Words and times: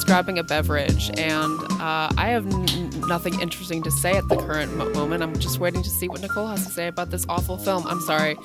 is 0.00 0.04
grabbing 0.04 0.38
a 0.38 0.42
beverage, 0.42 1.10
and 1.18 1.60
uh, 1.80 2.08
I 2.16 2.28
have 2.28 2.46
n- 2.46 2.90
nothing 3.06 3.38
interesting 3.40 3.82
to 3.82 3.90
say 3.90 4.16
at 4.16 4.26
the 4.28 4.36
current 4.36 4.74
mo- 4.76 4.88
moment. 4.94 5.22
I'm 5.22 5.38
just 5.38 5.58
waiting 5.58 5.82
to 5.82 5.90
see 5.90 6.08
what 6.08 6.22
Nicole 6.22 6.46
has 6.46 6.64
to 6.66 6.72
say 6.72 6.86
about 6.86 7.10
this 7.10 7.26
awful 7.28 7.58
film. 7.58 7.86
I'm 7.86 8.00
sorry, 8.00 8.36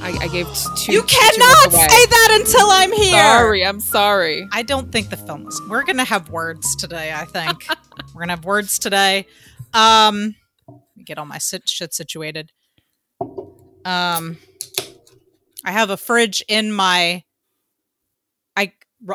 I, 0.00 0.10
I 0.20 0.28
gave 0.28 0.46
t- 0.48 0.68
two. 0.76 0.92
You 0.92 1.02
cannot 1.04 1.72
away. 1.72 1.86
say 1.88 2.06
that 2.06 2.38
until 2.40 2.66
I'm 2.68 2.92
here. 2.92 3.12
Sorry, 3.12 3.64
I'm 3.64 3.80
sorry. 3.80 4.48
I 4.52 4.62
don't 4.62 4.90
think 4.90 5.10
the 5.10 5.16
film 5.16 5.44
was. 5.44 5.60
We're 5.68 5.84
gonna 5.84 6.04
have 6.04 6.30
words 6.30 6.74
today. 6.74 7.12
I 7.12 7.24
think 7.26 7.66
we're 8.14 8.20
gonna 8.22 8.32
have 8.32 8.44
words 8.44 8.78
today. 8.80 9.26
Um, 9.72 10.34
let 10.68 10.96
me 10.96 11.04
get 11.04 11.18
all 11.18 11.26
my 11.26 11.38
sit- 11.38 11.68
shit 11.68 11.94
situated. 11.94 12.50
Um, 13.84 14.38
I 15.64 15.70
have 15.70 15.90
a 15.90 15.96
fridge 15.96 16.42
in 16.48 16.72
my 16.72 16.96
I 16.96 17.22
r- 17.22 17.22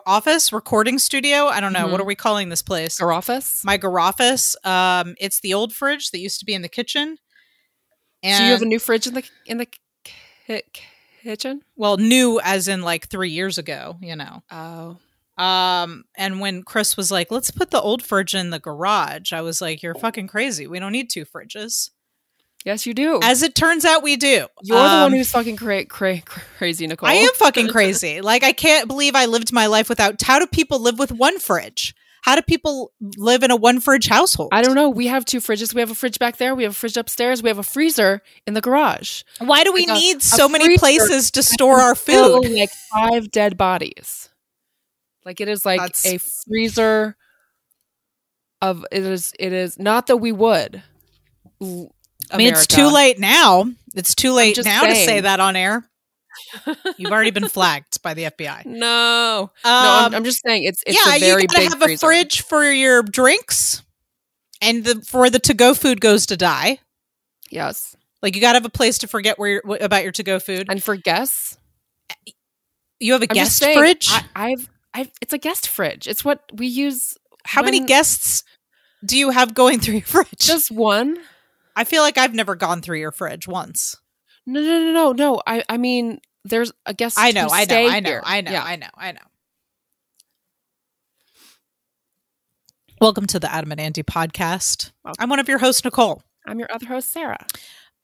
office 0.05 0.51
recording 0.53 0.99
studio. 0.99 1.45
I 1.47 1.59
don't 1.59 1.73
know 1.73 1.87
what 1.87 1.97
Mhm. 1.99 2.03
are 2.03 2.05
we 2.05 2.15
calling 2.15 2.49
this 2.49 2.61
place. 2.61 2.99
Our 3.01 3.11
office. 3.11 3.63
My 3.63 3.77
garoffice. 3.77 4.55
Um, 4.65 5.15
it's 5.19 5.39
the 5.39 5.53
old 5.53 5.73
fridge 5.73 6.11
that 6.11 6.19
used 6.19 6.39
to 6.39 6.45
be 6.45 6.53
in 6.53 6.61
the 6.61 6.69
kitchen. 6.69 7.17
And 8.23 8.37
so 8.37 8.43
you 8.43 8.51
have 8.51 8.61
a 8.61 8.65
new 8.65 8.79
fridge 8.79 9.07
in 9.07 9.13
the 9.13 9.23
in 9.45 9.57
the 9.57 9.67
ki- 10.03 10.61
kitchen. 11.23 11.61
well, 11.75 11.97
new 11.97 12.39
as 12.41 12.67
in 12.67 12.81
like 12.81 13.07
three 13.07 13.29
years 13.31 13.57
ago. 13.57 13.97
You 14.01 14.15
know. 14.15 14.43
Oh, 14.51 14.97
Um, 15.43 16.03
and 16.17 16.41
when 16.41 16.63
Chris 16.63 16.97
was 16.97 17.11
like, 17.11 17.31
let's 17.31 17.49
put 17.49 17.71
the 17.71 17.79
old 17.81 18.03
fridge 18.03 18.35
in 18.35 18.49
the 18.49 18.59
garage, 18.59 19.31
I 19.31 19.39
was 19.41 19.61
like, 19.61 19.81
you're 19.81 19.95
fucking 19.95 20.27
crazy. 20.27 20.67
We 20.67 20.79
don't 20.79 20.91
need 20.91 21.09
two 21.09 21.23
fridges. 21.25 21.91
Yes, 22.65 22.85
you 22.85 22.93
do. 22.93 23.19
As 23.23 23.43
it 23.43 23.55
turns 23.55 23.85
out, 23.85 24.03
we 24.03 24.15
do. 24.17 24.47
You're 24.61 24.77
the 24.77 24.83
one 24.83 24.85
Um, 25.03 25.11
who's 25.13 25.31
fucking 25.31 25.55
cra- 25.57 25.85
cra- 25.85 26.21
crazy, 26.57 26.87
Nicole. 26.87 27.09
I 27.09 27.13
am 27.13 27.31
fucking 27.35 27.67
crazy. 27.71 28.21
like, 28.21 28.43
I 28.43 28.51
can't 28.51 28.87
believe 28.87 29.15
I 29.15 29.25
lived 29.25 29.51
my 29.53 29.65
life 29.67 29.89
without. 29.89 30.21
How 30.21 30.39
do 30.39 30.47
people 30.47 30.79
live 30.79 30.99
with 30.99 31.11
one 31.11 31.39
fridge? 31.39 31.93
How 32.21 32.35
do 32.35 32.41
people 32.41 32.91
live 33.17 33.43
in 33.43 33.49
a 33.51 33.55
one 33.55 33.79
fridge 33.79 34.07
household? 34.09 34.49
I 34.51 34.61
don't 34.61 34.75
know. 34.75 34.89
We 34.89 35.07
have 35.07 35.23
two 35.23 35.39
fridges. 35.39 35.73
We 35.73 35.79
have 35.79 35.89
a 35.89 35.95
fridge 35.95 36.19
back 36.19 36.35
there. 36.35 36.53
We 36.53 36.63
have 36.63 36.73
a 36.73 36.75
fridge 36.75 36.97
upstairs. 36.97 37.41
We 37.41 37.47
have 37.47 37.59
a 37.59 37.63
freezer 37.63 38.21
in 38.45 38.55
the 38.55 38.61
garage. 38.61 39.23
Why 39.39 39.63
do 39.63 39.71
we 39.71 39.87
Like 39.87 39.97
need 40.01 40.17
a 40.17 40.21
so 40.21 40.49
many 40.49 40.77
places 40.77 41.31
to 41.31 41.43
store 41.43 41.79
our 41.79 41.95
food? 41.95 42.41
like 42.49 42.71
five 42.93 43.31
dead 43.31 43.57
bodies. 43.57 44.27
Like 45.23 45.39
it 45.39 45.47
is 45.47 45.65
like 45.65 45.79
That's- 45.79 46.05
a 46.05 46.17
freezer 46.45 47.15
of 48.61 48.85
it 48.91 49.03
is 49.05 49.31
it 49.39 49.53
is 49.53 49.79
not 49.79 50.07
that 50.07 50.17
we 50.17 50.33
would. 50.33 50.83
L- 52.31 52.35
I 52.35 52.37
mean, 52.37 52.53
it's 52.53 52.67
too 52.67 52.87
late 52.87 53.19
now. 53.19 53.65
It's 53.95 54.15
too 54.15 54.31
late 54.33 54.57
now 54.63 54.83
to 54.83 54.95
say 54.95 55.21
that 55.21 55.39
on 55.39 55.55
air. 55.55 55.85
You've 56.97 57.11
already 57.11 57.31
been 57.31 57.49
flagged 57.49 58.01
by 58.01 58.13
the 58.13 58.23
FBI. 58.25 58.65
No, 58.65 59.51
no. 59.65 59.69
Um, 59.69 60.05
I'm, 60.05 60.15
I'm 60.15 60.23
just 60.23 60.41
saying 60.45 60.63
it's 60.63 60.83
it's 60.87 61.05
yeah, 61.05 61.15
a 61.15 61.19
very 61.19 61.41
you 61.43 61.47
gotta 61.47 61.63
have 61.69 61.81
freezer. 61.81 62.05
a 62.05 62.09
fridge 62.09 62.41
for 62.41 62.63
your 62.63 63.01
drinks, 63.03 63.81
and 64.61 64.83
the 64.83 65.01
for 65.01 65.29
the 65.29 65.39
to 65.39 65.53
go 65.53 65.73
food 65.73 65.99
goes 66.01 66.25
to 66.27 66.37
die. 66.37 66.79
Yes, 67.49 67.95
Like 68.21 68.35
you 68.35 68.41
gotta 68.41 68.57
have 68.57 68.65
a 68.65 68.69
place 68.69 68.99
to 68.99 69.07
forget 69.07 69.37
where 69.39 69.49
your, 69.49 69.61
wh- 69.67 69.83
about 69.83 70.03
your 70.03 70.11
to 70.13 70.23
go 70.23 70.39
food. 70.39 70.67
and 70.69 70.81
for 70.83 70.95
guests, 70.95 71.57
You 72.99 73.13
have 73.13 73.23
a 73.23 73.27
I'm 73.29 73.33
guest 73.33 73.57
saying, 73.57 73.77
fridge. 73.77 74.07
I, 74.09 74.23
I've 74.35 74.69
I've 74.93 75.11
it's 75.21 75.33
a 75.33 75.37
guest 75.39 75.67
fridge. 75.67 76.07
It's 76.07 76.23
what 76.23 76.43
we 76.53 76.67
use. 76.67 77.17
How 77.43 77.63
many 77.63 77.79
guests 77.85 78.43
do 79.03 79.17
you 79.17 79.31
have 79.31 79.53
going 79.55 79.79
through 79.79 79.95
your 79.95 80.03
fridge? 80.03 80.37
Just 80.39 80.69
one. 80.71 81.17
I 81.79 81.85
feel 81.85 82.01
like 82.01 82.17
I've 82.17 82.33
never 82.35 82.55
gone 82.55 82.81
through 82.81 82.99
your 82.99 83.13
fridge 83.13 83.47
once. 83.47 83.95
No, 84.45 84.59
no, 84.59 84.83
no, 84.83 84.91
no, 84.91 85.11
no. 85.13 85.41
I, 85.47 85.63
I 85.69 85.77
mean, 85.77 86.19
there's 86.43 86.73
a 86.85 86.93
guest. 86.93 87.17
I 87.17 87.31
know, 87.31 87.47
I 87.49 87.63
know, 87.63 87.87
I 87.87 87.99
know. 88.01 88.19
I 88.21 88.41
know, 88.41 88.51
Yeah. 88.51 88.63
I 88.65 88.75
know, 88.75 88.89
I 88.97 89.11
know. 89.13 89.21
Welcome 92.99 93.27
to 93.27 93.39
the 93.39 93.49
Adam 93.49 93.71
and 93.71 93.79
Andy 93.79 94.03
podcast. 94.03 94.91
Welcome. 95.05 95.23
I'm 95.23 95.29
one 95.29 95.39
of 95.39 95.47
your 95.47 95.59
hosts, 95.59 95.85
Nicole. 95.85 96.21
I'm 96.45 96.59
your 96.59 96.67
other 96.69 96.85
host, 96.85 97.13
Sarah. 97.13 97.47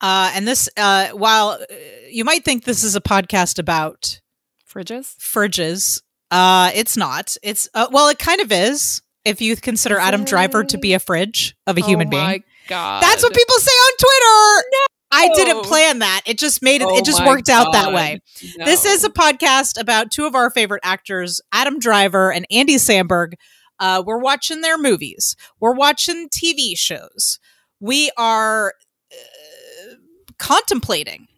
Uh, 0.00 0.32
and 0.34 0.48
this, 0.48 0.70
uh, 0.78 1.08
while 1.08 1.48
uh, 1.50 1.74
you 2.10 2.24
might 2.24 2.46
think 2.46 2.64
this 2.64 2.82
is 2.82 2.96
a 2.96 3.00
podcast 3.02 3.58
about 3.58 4.22
Fridges. 4.66 5.18
fridges, 5.18 6.00
uh, 6.30 6.70
it's 6.74 6.96
not. 6.96 7.36
It's 7.42 7.68
uh, 7.74 7.88
well, 7.90 8.08
it 8.08 8.18
kind 8.18 8.40
of 8.40 8.50
is. 8.50 9.02
If 9.26 9.42
you 9.42 9.54
consider 9.54 9.98
Adam 9.98 10.24
Driver 10.24 10.64
to 10.64 10.78
be 10.78 10.94
a 10.94 10.98
fridge 10.98 11.56
of 11.66 11.76
a 11.76 11.82
human 11.82 12.06
oh 12.06 12.10
being, 12.10 12.44
God, 12.66 13.02
that's 13.02 13.22
what 13.22 13.34
people 13.34 13.56
say 13.56 13.70
on 13.70 13.92
Twitter. 13.98 14.86
I 15.12 15.28
didn't 15.34 15.64
plan 15.64 16.00
that. 16.00 16.22
It 16.26 16.38
just 16.38 16.62
made 16.62 16.82
it. 16.82 16.88
Oh 16.90 16.96
it 16.96 17.04
just 17.04 17.24
worked 17.24 17.48
out 17.48 17.72
that 17.72 17.86
God. 17.86 17.94
way. 17.94 18.20
This 18.58 18.84
is 18.84 19.04
a 19.04 19.08
podcast 19.08 19.80
about 19.80 20.10
two 20.10 20.26
of 20.26 20.34
our 20.34 20.50
favorite 20.50 20.80
actors, 20.84 21.40
Adam 21.52 21.78
Driver 21.78 22.32
and 22.32 22.46
Andy 22.50 22.76
Samberg. 22.76 23.34
Uh, 23.78 24.02
we're 24.04 24.18
watching 24.18 24.62
their 24.62 24.78
movies. 24.78 25.36
We're 25.60 25.74
watching 25.74 26.28
TV 26.28 26.76
shows. 26.76 27.38
We 27.80 28.10
are 28.16 28.74
uh, 29.12 29.94
contemplating 30.38 31.28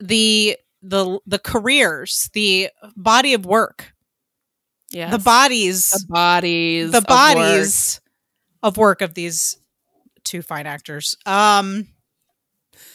the 0.00 0.56
the 0.82 1.18
the 1.26 1.38
careers, 1.38 2.28
the 2.34 2.70
body 2.96 3.32
of 3.34 3.46
work, 3.46 3.92
yes. 4.90 5.10
the 5.12 5.18
bodies, 5.18 5.90
the 5.90 6.06
bodies, 6.08 6.92
the 6.92 6.98
of 6.98 7.06
bodies 7.06 8.00
of 8.62 8.76
work 8.76 9.00
of 9.00 9.14
these 9.14 9.56
two 10.24 10.42
fine 10.42 10.66
actors. 10.66 11.16
Um, 11.26 11.88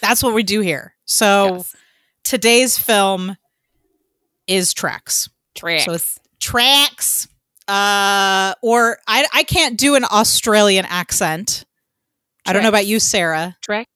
that's 0.01 0.21
what 0.23 0.33
we 0.33 0.43
do 0.43 0.61
here. 0.61 0.93
So. 1.05 1.55
Yes. 1.57 1.75
today's 2.23 2.77
film 2.77 3.37
is 4.47 4.73
Tracks. 4.73 5.29
Tracks. 5.55 5.85
So 5.85 5.93
it's 5.93 6.19
Tracks. 6.39 7.27
Uh, 7.67 8.53
or 8.63 8.97
I 9.07 9.25
I 9.33 9.43
can't 9.43 9.77
do 9.77 9.95
an 9.95 10.03
Australian 10.03 10.85
accent. 10.85 11.65
I 12.45 12.53
don't 12.53 12.63
know 12.63 12.69
about 12.69 12.87
you, 12.87 12.99
Sarah. 12.99 13.55
Tracks. 13.61 13.89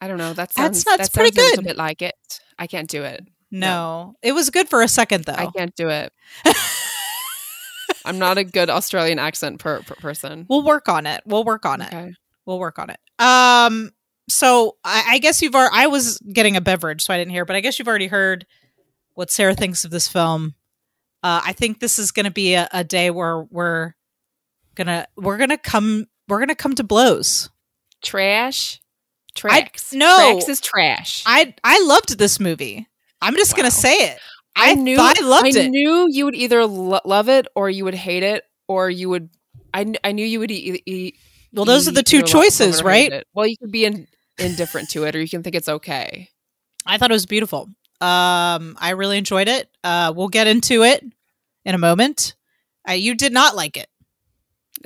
I 0.00 0.08
don't 0.08 0.16
know. 0.18 0.32
That 0.32 0.50
That's- 0.50 0.82
sounds 0.82 0.84
that's 0.84 1.08
that 1.10 1.12
pretty 1.18 1.36
sounds 1.36 1.48
a 1.48 1.50
good. 1.50 1.58
little 1.58 1.64
bit 1.70 1.76
like 1.76 2.00
it. 2.02 2.14
I 2.58 2.66
can't 2.66 2.88
do 2.88 3.02
it. 3.04 3.26
No, 3.50 4.14
it 4.22 4.32
was 4.32 4.48
good 4.50 4.68
for 4.70 4.80
a 4.82 4.88
second 4.88 5.24
though. 5.24 5.34
I 5.34 5.50
can't 5.50 5.74
do 5.74 5.88
it. 5.90 6.12
I'm 8.04 8.18
not 8.18 8.38
a 8.38 8.44
good 8.44 8.70
Australian 8.70 9.18
accent 9.18 9.58
per, 9.58 9.82
per 9.82 9.94
person. 9.96 10.46
we'll 10.48 10.62
work 10.62 10.88
on 10.88 11.06
it. 11.06 11.22
We'll 11.26 11.44
work 11.44 11.66
on 11.66 11.82
it. 11.82 11.88
Okay. 11.92 12.14
We'll 12.50 12.58
work 12.58 12.80
on 12.80 12.90
it. 12.90 12.98
Um, 13.24 13.92
so 14.28 14.76
I, 14.82 15.04
I 15.10 15.18
guess 15.18 15.40
you've 15.40 15.54
already. 15.54 15.70
I 15.72 15.86
was 15.86 16.18
getting 16.18 16.56
a 16.56 16.60
beverage, 16.60 17.02
so 17.02 17.14
I 17.14 17.16
didn't 17.16 17.30
hear. 17.30 17.44
But 17.44 17.54
I 17.54 17.60
guess 17.60 17.78
you've 17.78 17.86
already 17.86 18.08
heard 18.08 18.44
what 19.14 19.30
Sarah 19.30 19.54
thinks 19.54 19.84
of 19.84 19.92
this 19.92 20.08
film. 20.08 20.54
Uh, 21.22 21.42
I 21.44 21.52
think 21.52 21.78
this 21.78 21.98
is 22.00 22.10
going 22.10 22.24
to 22.24 22.32
be 22.32 22.54
a, 22.54 22.68
a 22.72 22.82
day 22.82 23.10
where 23.10 23.42
we're 23.44 23.92
gonna 24.74 25.06
we're 25.16 25.36
gonna 25.38 25.58
come 25.58 26.06
we're 26.26 26.40
gonna 26.40 26.56
come 26.56 26.74
to 26.74 26.82
blows. 26.82 27.50
Trash. 28.02 28.80
Tracks. 29.36 29.92
no. 29.92 30.16
Tracks 30.16 30.48
is 30.48 30.60
trash. 30.60 31.22
I 31.26 31.54
I 31.62 31.80
loved 31.84 32.18
this 32.18 32.40
movie. 32.40 32.88
I'm 33.22 33.36
just 33.36 33.56
gonna 33.56 33.70
say 33.70 33.94
it. 33.94 34.18
I, 34.56 34.74
knew 34.74 34.96
thought 34.96 35.20
I 35.20 35.24
loved 35.24 35.56
I 35.56 35.60
it. 35.60 35.68
knew 35.70 36.08
you 36.10 36.24
would 36.24 36.34
either 36.34 36.66
lo- 36.66 37.00
love 37.04 37.28
it 37.28 37.46
or 37.54 37.70
you 37.70 37.84
would 37.84 37.94
hate 37.94 38.24
it 38.24 38.42
or 38.66 38.90
you 38.90 39.08
would. 39.08 39.30
I, 39.72 39.94
I 40.02 40.10
knew 40.10 40.26
you 40.26 40.40
would 40.40 40.50
e- 40.50 40.82
e- 40.84 41.12
well, 41.52 41.64
those 41.64 41.88
are 41.88 41.92
the 41.92 42.02
two 42.02 42.22
choices, 42.22 42.82
right? 42.82 43.12
it. 43.12 43.26
Well, 43.34 43.46
you 43.46 43.56
could 43.56 43.70
be 43.72 43.84
in, 43.84 44.06
indifferent 44.38 44.90
to 44.90 45.04
it 45.04 45.14
or 45.16 45.20
you 45.20 45.28
can 45.28 45.42
think 45.42 45.54
it's 45.56 45.68
okay. 45.68 46.28
I 46.86 46.98
thought 46.98 47.10
it 47.10 47.14
was 47.14 47.26
beautiful. 47.26 47.68
Um, 48.00 48.76
I 48.80 48.90
really 48.96 49.18
enjoyed 49.18 49.48
it. 49.48 49.68
Uh, 49.84 50.12
we'll 50.16 50.28
get 50.28 50.46
into 50.46 50.82
it 50.82 51.04
in 51.64 51.74
a 51.74 51.78
moment. 51.78 52.34
Uh, 52.88 52.92
you 52.92 53.14
did 53.14 53.32
not 53.32 53.54
like 53.56 53.76
it. 53.76 53.88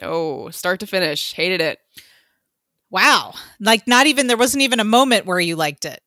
oh 0.02 0.50
start 0.50 0.80
to 0.80 0.86
finish, 0.86 1.32
hated 1.34 1.60
it. 1.60 1.78
Wow. 2.90 3.34
Like 3.60 3.86
not 3.86 4.06
even 4.06 4.26
there 4.26 4.36
wasn't 4.36 4.62
even 4.62 4.80
a 4.80 4.84
moment 4.84 5.26
where 5.26 5.38
you 5.40 5.56
liked 5.56 5.84
it. 5.84 6.00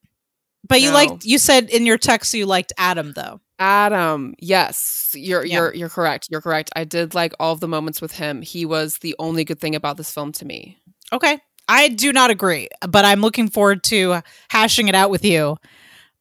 But 0.67 0.81
you 0.81 0.89
No. 0.89 0.95
liked 0.95 1.23
you 1.25 1.37
said 1.37 1.69
in 1.69 1.85
your 1.85 1.97
text 1.97 2.33
you 2.33 2.45
liked 2.45 2.73
Adam 2.77 3.13
though. 3.13 3.39
Adam, 3.59 4.35
yes, 4.39 5.11
you're 5.15 5.43
Yeah. 5.45 5.55
you're 5.55 5.73
you're 5.75 5.89
correct. 5.89 6.27
You're 6.29 6.41
correct. 6.41 6.69
I 6.75 6.83
did 6.83 7.15
like 7.15 7.33
all 7.39 7.53
of 7.53 7.59
the 7.59 7.67
moments 7.67 8.01
with 8.01 8.11
him. 8.13 8.41
He 8.41 8.65
was 8.65 8.99
the 8.99 9.15
only 9.19 9.43
good 9.43 9.59
thing 9.59 9.75
about 9.75 9.97
this 9.97 10.11
film 10.11 10.31
to 10.33 10.45
me. 10.45 10.77
Okay. 11.11 11.39
I 11.67 11.89
do 11.89 12.13
not 12.13 12.29
agree, 12.29 12.69
but 12.87 13.03
I'm 13.03 13.19
looking 13.21 13.49
forward 13.49 13.83
to 13.85 14.21
hashing 14.49 14.87
it 14.87 14.95
out 14.95 15.09
with 15.09 15.25
you. 15.25 15.57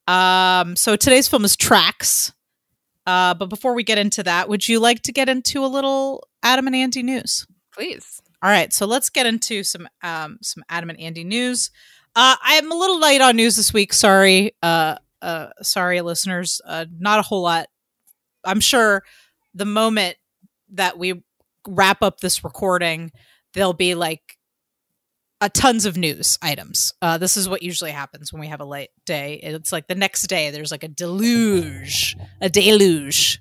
Um 0.08 0.76
so 0.76 0.96
today's 0.96 1.28
film 1.28 1.44
is 1.44 1.56
Tracks. 1.56 2.32
Uh 3.06 3.34
but 3.34 3.46
before 3.48 3.74
we 3.74 3.82
get 3.84 3.98
into 3.98 4.22
that, 4.22 4.48
would 4.48 4.66
you 4.68 4.80
like 4.80 5.02
to 5.02 5.12
get 5.12 5.28
into 5.28 5.64
a 5.64 5.68
little 5.68 6.26
Adam 6.42 6.66
and 6.66 6.76
Andy 6.76 7.02
news? 7.02 7.46
Please. 7.74 8.20
All 8.42 8.50
right, 8.50 8.72
so 8.72 8.86
let's 8.86 9.10
get 9.10 9.26
into 9.26 9.62
some 9.62 9.88
um 10.02 10.38
some 10.42 10.62
Adam 10.70 10.90
and 10.90 10.98
Andy 11.00 11.24
news. 11.24 11.70
Uh 12.14 12.36
I'm 12.42 12.70
a 12.72 12.74
little 12.74 12.98
light 12.98 13.20
on 13.20 13.36
news 13.36 13.56
this 13.56 13.72
week. 13.74 13.92
Sorry. 13.92 14.52
Uh 14.62 14.96
uh 15.22 15.48
sorry 15.62 16.00
listeners. 16.00 16.60
Uh 16.64 16.86
not 16.98 17.18
a 17.18 17.22
whole 17.22 17.42
lot. 17.42 17.68
I'm 18.44 18.60
sure 18.60 19.02
the 19.54 19.64
moment 19.64 20.16
that 20.72 20.98
we 20.98 21.22
wrap 21.66 22.02
up 22.02 22.20
this 22.20 22.44
recording, 22.44 23.12
there'll 23.54 23.72
be 23.72 23.94
like 23.94 24.36
a 25.40 25.48
tons 25.50 25.84
of 25.84 25.96
news 25.96 26.38
items. 26.42 26.94
Uh 27.02 27.18
this 27.18 27.36
is 27.36 27.48
what 27.48 27.62
usually 27.62 27.90
happens 27.90 28.32
when 28.32 28.40
we 28.40 28.48
have 28.48 28.60
a 28.60 28.64
late 28.64 28.90
day. 29.04 29.34
It's 29.42 29.72
like 29.72 29.86
the 29.86 29.94
next 29.94 30.26
day 30.28 30.50
there's 30.50 30.70
like 30.70 30.84
a 30.84 30.88
deluge, 30.88 32.16
a 32.40 32.48
deluge. 32.48 33.40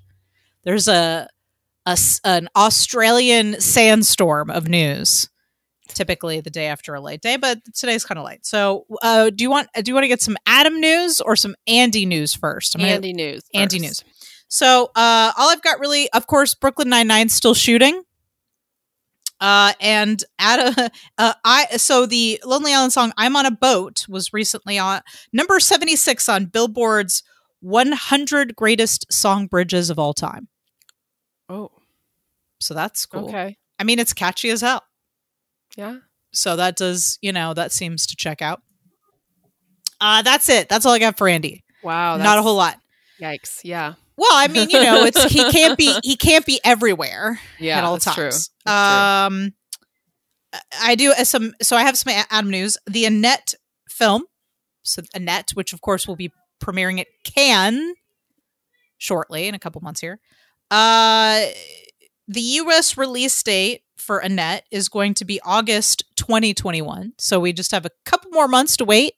There's 0.64 0.88
a 0.88 1.28
an 2.24 2.48
Australian 2.56 3.60
sandstorm 3.60 4.50
of 4.50 4.68
news. 4.68 5.28
Typically 5.88 6.40
the 6.40 6.50
day 6.50 6.66
after 6.66 6.94
a 6.94 7.00
light 7.00 7.20
day, 7.20 7.36
but 7.36 7.58
today's 7.74 8.04
kind 8.04 8.18
of 8.18 8.24
light. 8.24 8.44
So, 8.44 8.86
uh, 9.02 9.30
do 9.30 9.42
you 9.44 9.50
want 9.50 9.68
do 9.82 9.90
you 9.90 9.94
want 9.94 10.04
to 10.04 10.08
get 10.08 10.20
some 10.20 10.36
Adam 10.46 10.80
news 10.80 11.20
or 11.20 11.36
some 11.36 11.54
Andy 11.66 12.04
news 12.06 12.34
first? 12.34 12.74
I'm 12.74 12.80
gonna- 12.80 12.92
Andy 12.94 13.12
news. 13.12 13.42
Andy 13.54 13.78
first. 13.78 14.04
news. 14.04 14.14
So, 14.48 14.90
uh, 14.96 15.32
all 15.36 15.50
I've 15.50 15.62
got 15.62 15.78
really, 15.80 16.10
of 16.12 16.26
course, 16.26 16.54
Brooklyn 16.54 16.88
Nine 16.88 17.06
Nine's 17.06 17.32
still 17.32 17.54
shooting. 17.54 18.02
Uh, 19.40 19.74
and 19.80 20.24
at 20.38 20.58
a, 20.78 20.90
uh, 21.18 21.34
I 21.44 21.66
so 21.76 22.06
the 22.06 22.40
Lonely 22.44 22.72
Island 22.72 22.92
song 22.92 23.12
"I'm 23.16 23.36
on 23.36 23.46
a 23.46 23.50
Boat" 23.50 24.06
was 24.08 24.32
recently 24.32 24.78
on 24.78 25.02
number 25.32 25.60
seventy 25.60 25.94
six 25.96 26.28
on 26.28 26.46
Billboard's 26.46 27.22
100 27.60 28.54
Greatest 28.56 29.12
Song 29.12 29.46
Bridges 29.46 29.90
of 29.90 29.98
All 29.98 30.14
Time. 30.14 30.48
Oh, 31.48 31.70
So 32.60 32.74
that's 32.74 33.04
cool. 33.06 33.28
okay. 33.28 33.56
I 33.78 33.84
mean, 33.84 33.98
it's 33.98 34.12
catchy 34.12 34.50
as 34.50 34.60
hell. 34.60 34.82
Yeah. 35.76 35.98
So 36.32 36.56
that 36.56 36.76
does, 36.76 37.18
you 37.22 37.32
know, 37.32 37.54
that 37.54 37.72
seems 37.72 38.06
to 38.08 38.16
check 38.16 38.42
out. 38.42 38.60
Uh, 40.00 40.22
that's 40.22 40.48
it. 40.48 40.68
That's 40.68 40.84
all 40.84 40.92
I 40.92 40.98
got 40.98 41.16
for 41.16 41.28
Andy. 41.28 41.64
Wow. 41.82 42.16
Not 42.16 42.38
a 42.38 42.42
whole 42.42 42.56
lot. 42.56 42.78
Yikes. 43.20 43.60
Yeah. 43.64 43.94
Well, 44.18 44.30
I 44.32 44.48
mean, 44.48 44.70
you 44.70 44.82
know, 44.82 45.04
it's 45.04 45.22
he 45.24 45.50
can't 45.50 45.76
be 45.78 45.94
he 46.02 46.16
can't 46.16 46.44
be 46.44 46.60
everywhere. 46.64 47.38
Yeah. 47.58 47.78
at 47.78 47.84
all 47.84 47.94
that's 47.94 48.04
times. 48.04 48.16
True. 48.16 48.52
That's 48.64 49.32
Um, 49.32 49.54
I 50.80 50.94
do 50.94 51.12
uh, 51.12 51.24
some. 51.24 51.52
So 51.62 51.76
I 51.76 51.82
have 51.82 51.96
some 51.98 52.12
Adam 52.30 52.50
news. 52.50 52.78
The 52.86 53.04
Annette 53.04 53.54
film, 53.88 54.24
so 54.82 55.02
Annette, 55.14 55.50
which 55.54 55.72
of 55.72 55.80
course 55.82 56.08
will 56.08 56.16
be 56.16 56.32
premiering 56.62 56.98
at 56.98 57.08
Cannes 57.24 57.94
shortly 58.98 59.48
in 59.48 59.54
a 59.54 59.58
couple 59.58 59.80
months 59.82 60.00
here. 60.00 60.18
Uh, 60.70 61.46
the 62.26 62.40
U.S. 62.40 62.96
release 62.96 63.40
date 63.42 63.82
for 64.06 64.18
Annette 64.18 64.64
is 64.70 64.88
going 64.88 65.14
to 65.14 65.24
be 65.24 65.40
August 65.44 66.04
2021. 66.14 67.14
So 67.18 67.40
we 67.40 67.52
just 67.52 67.72
have 67.72 67.84
a 67.84 67.90
couple 68.04 68.30
more 68.30 68.46
months 68.46 68.76
to 68.76 68.84
wait. 68.84 69.14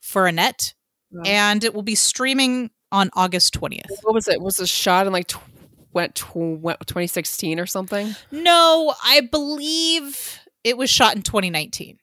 For 0.00 0.26
Annette, 0.26 0.74
wow. 1.10 1.22
and 1.24 1.64
it 1.64 1.74
will 1.74 1.82
be 1.82 1.94
streaming 1.94 2.70
on 2.92 3.10
August 3.14 3.54
20th. 3.54 3.88
what 4.02 4.14
was 4.14 4.28
it? 4.28 4.40
Was 4.40 4.60
it 4.60 4.68
shot 4.68 5.06
in 5.06 5.12
like 5.14 5.28
tw- 5.28 5.40
went 5.92 6.14
tw- 6.14 6.60
2016 6.62 7.58
or 7.58 7.64
something? 7.66 8.14
No, 8.30 8.94
I 9.02 9.22
believe 9.22 10.38
it 10.62 10.76
was 10.76 10.90
shot 10.90 11.16
in 11.16 11.22
2019. 11.22 11.98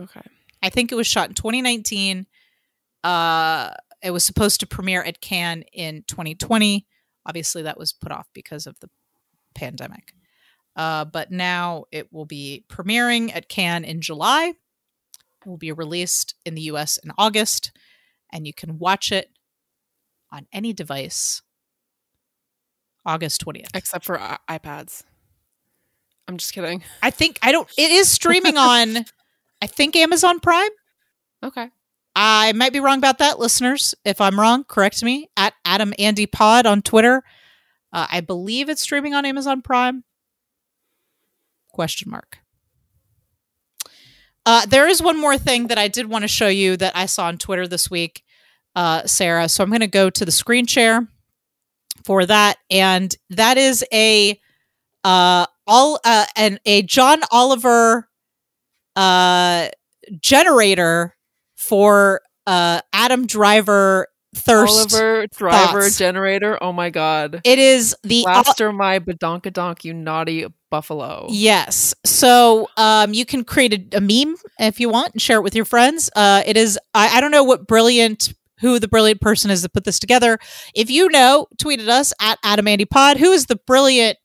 Okay. 0.00 0.20
I 0.62 0.70
think 0.70 0.92
it 0.92 0.94
was 0.94 1.06
shot 1.06 1.28
in 1.28 1.34
2019. 1.34 2.26
Uh, 3.02 3.70
it 4.02 4.12
was 4.12 4.24
supposed 4.24 4.60
to 4.60 4.66
premiere 4.66 5.02
at 5.02 5.20
Cannes 5.20 5.64
in 5.72 6.04
2020. 6.06 6.86
Obviously, 7.26 7.62
that 7.62 7.76
was 7.76 7.92
put 7.92 8.12
off 8.12 8.28
because 8.32 8.68
of 8.68 8.78
the 8.80 8.88
pandemic. 9.54 10.14
Uh, 10.74 11.04
but 11.04 11.30
now 11.30 11.84
it 11.92 12.12
will 12.12 12.24
be 12.24 12.64
premiering 12.68 13.34
at 13.34 13.48
Cannes 13.48 13.84
in 13.84 14.00
July. 14.00 14.54
It 15.44 15.48
will 15.48 15.58
be 15.58 15.72
released 15.72 16.34
in 16.46 16.54
the 16.54 16.62
US 16.62 16.96
in 16.98 17.12
August, 17.18 17.72
and 18.30 18.46
you 18.46 18.54
can 18.54 18.78
watch 18.78 19.12
it 19.12 19.30
on 20.30 20.46
any 20.52 20.72
device 20.72 21.42
August 23.04 23.44
20th. 23.44 23.68
Except 23.74 24.04
for 24.04 24.18
I- 24.20 24.38
iPads. 24.48 25.02
I'm 26.28 26.36
just 26.36 26.52
kidding. 26.54 26.82
I 27.02 27.10
think 27.10 27.38
I 27.42 27.52
don't. 27.52 27.68
It 27.76 27.90
is 27.90 28.10
streaming 28.10 28.56
on, 28.56 29.04
I 29.62 29.66
think 29.66 29.96
Amazon 29.96 30.40
Prime. 30.40 30.70
Okay. 31.42 31.68
I 32.14 32.52
might 32.52 32.72
be 32.72 32.80
wrong 32.80 32.98
about 32.98 33.18
that, 33.18 33.38
listeners. 33.38 33.94
If 34.04 34.20
I'm 34.20 34.38
wrong, 34.38 34.64
correct 34.64 35.02
me 35.02 35.28
at 35.36 35.54
Adam 35.64 35.92
Andy 35.98 36.26
Pod 36.26 36.66
on 36.66 36.82
Twitter. 36.82 37.24
Uh, 37.92 38.06
I 38.10 38.20
believe 38.20 38.68
it's 38.68 38.82
streaming 38.82 39.14
on 39.14 39.24
Amazon 39.24 39.62
Prime. 39.62 40.04
Question 41.72 42.10
mark. 42.10 42.38
Uh, 44.44 44.66
there 44.66 44.88
is 44.88 45.02
one 45.02 45.18
more 45.18 45.38
thing 45.38 45.68
that 45.68 45.78
I 45.78 45.88
did 45.88 46.08
want 46.08 46.22
to 46.22 46.28
show 46.28 46.48
you 46.48 46.76
that 46.76 46.96
I 46.96 47.06
saw 47.06 47.26
on 47.26 47.38
Twitter 47.38 47.68
this 47.68 47.90
week, 47.90 48.22
uh, 48.74 49.06
Sarah. 49.06 49.48
So 49.48 49.62
I'm 49.62 49.70
going 49.70 49.80
to 49.80 49.86
go 49.86 50.10
to 50.10 50.24
the 50.24 50.32
screen 50.32 50.66
share 50.66 51.06
for 52.04 52.26
that, 52.26 52.58
and 52.70 53.14
that 53.30 53.56
is 53.56 53.84
a 53.92 54.38
uh, 55.04 55.46
all 55.66 56.00
uh, 56.04 56.26
an 56.36 56.58
a 56.66 56.82
John 56.82 57.20
Oliver 57.30 58.08
uh, 58.96 59.68
generator 60.20 61.16
for 61.56 62.22
uh, 62.46 62.80
Adam 62.92 63.26
Driver 63.26 64.08
thirst. 64.34 64.94
Oliver 64.94 65.26
Driver 65.28 65.82
thoughts. 65.82 65.98
generator. 65.98 66.58
Oh 66.62 66.72
my 66.72 66.90
god. 66.90 67.40
It 67.44 67.58
is 67.58 67.94
the 68.02 68.24
Ol- 68.26 68.42
Blaster 68.42 68.72
my 68.72 68.98
badonkadonk, 68.98 69.84
you 69.84 69.94
naughty 69.94 70.46
buffalo. 70.70 71.26
Yes. 71.30 71.94
So 72.04 72.68
um, 72.76 73.12
you 73.14 73.24
can 73.24 73.44
create 73.44 73.94
a, 73.94 73.98
a 73.98 74.00
meme 74.00 74.36
if 74.58 74.80
you 74.80 74.88
want 74.88 75.12
and 75.12 75.20
share 75.22 75.38
it 75.38 75.42
with 75.42 75.54
your 75.54 75.64
friends. 75.64 76.10
Uh, 76.16 76.42
it 76.46 76.56
is, 76.56 76.78
I, 76.94 77.18
I 77.18 77.20
don't 77.20 77.30
know 77.30 77.44
what 77.44 77.66
brilliant, 77.66 78.32
who 78.60 78.78
the 78.78 78.88
brilliant 78.88 79.20
person 79.20 79.50
is 79.50 79.62
that 79.62 79.72
put 79.72 79.84
this 79.84 79.98
together. 79.98 80.38
If 80.74 80.90
you 80.90 81.08
know, 81.10 81.46
tweet 81.60 81.80
at 81.80 81.88
us 81.88 82.12
at 82.20 82.40
AdamAndyPod. 82.42 83.18
Who 83.18 83.32
is 83.32 83.46
the 83.46 83.56
brilliant 83.56 84.18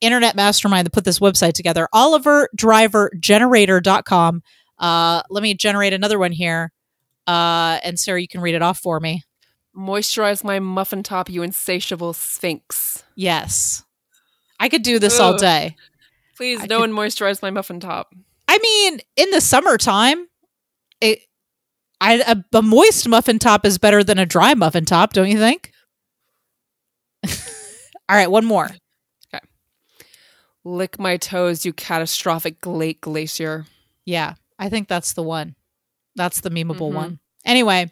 internet 0.00 0.36
mastermind 0.36 0.86
that 0.86 0.92
put 0.92 1.04
this 1.04 1.18
website 1.18 1.54
together? 1.54 1.88
Oliver 1.92 2.48
Driver 2.54 3.10
OliverDriverGenerator.com. 3.14 4.42
Uh, 4.78 5.22
let 5.30 5.42
me 5.42 5.54
generate 5.54 5.92
another 5.94 6.18
one 6.18 6.32
here. 6.32 6.72
Uh, 7.26 7.78
and 7.82 7.98
Sarah, 7.98 8.20
you 8.20 8.28
can 8.28 8.40
read 8.40 8.54
it 8.54 8.62
off 8.62 8.78
for 8.78 9.00
me. 9.00 9.22
Moisturize 9.76 10.42
my 10.42 10.58
muffin 10.58 11.02
top, 11.02 11.28
you 11.28 11.42
insatiable 11.42 12.12
sphinx. 12.14 13.04
Yes. 13.14 13.84
I 14.58 14.68
could 14.70 14.82
do 14.82 14.98
this 14.98 15.20
all 15.20 15.36
day. 15.36 15.76
Please, 16.36 16.60
I 16.62 16.66
no 16.66 16.80
could- 16.80 16.90
one 16.90 16.92
moisturize 16.92 17.42
my 17.42 17.50
muffin 17.50 17.80
top. 17.80 18.14
I 18.48 18.58
mean, 18.58 19.00
in 19.16 19.30
the 19.32 19.40
summertime, 19.40 20.28
it 21.00 21.20
I, 22.00 22.14
a, 22.26 22.58
a 22.58 22.62
moist 22.62 23.08
muffin 23.08 23.38
top 23.38 23.64
is 23.66 23.76
better 23.78 24.04
than 24.04 24.18
a 24.18 24.26
dry 24.26 24.54
muffin 24.54 24.84
top, 24.84 25.12
don't 25.14 25.28
you 25.30 25.38
think? 25.38 25.72
All 28.08 28.16
right, 28.16 28.30
one 28.30 28.44
more. 28.44 28.70
Okay. 29.34 29.44
Lick 30.64 30.98
my 30.98 31.16
toes, 31.16 31.64
you 31.64 31.72
catastrophic 31.72 32.60
gla- 32.60 32.94
glacier. 32.94 33.66
Yeah, 34.04 34.34
I 34.58 34.68
think 34.68 34.88
that's 34.88 35.12
the 35.14 35.22
one. 35.22 35.56
That's 36.14 36.40
the 36.40 36.50
memeable 36.50 36.90
Mhm. 36.90 36.94
one. 36.94 37.18
Anyway, 37.44 37.90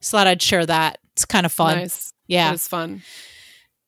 just 0.00 0.12
thought 0.12 0.26
I'd 0.26 0.42
share 0.42 0.64
that. 0.66 0.98
It's 1.18 1.24
kind 1.24 1.44
of 1.44 1.52
fun. 1.52 1.78
Nice. 1.78 2.12
Yeah, 2.28 2.48
It 2.50 2.52
was 2.52 2.68
fun. 2.68 3.02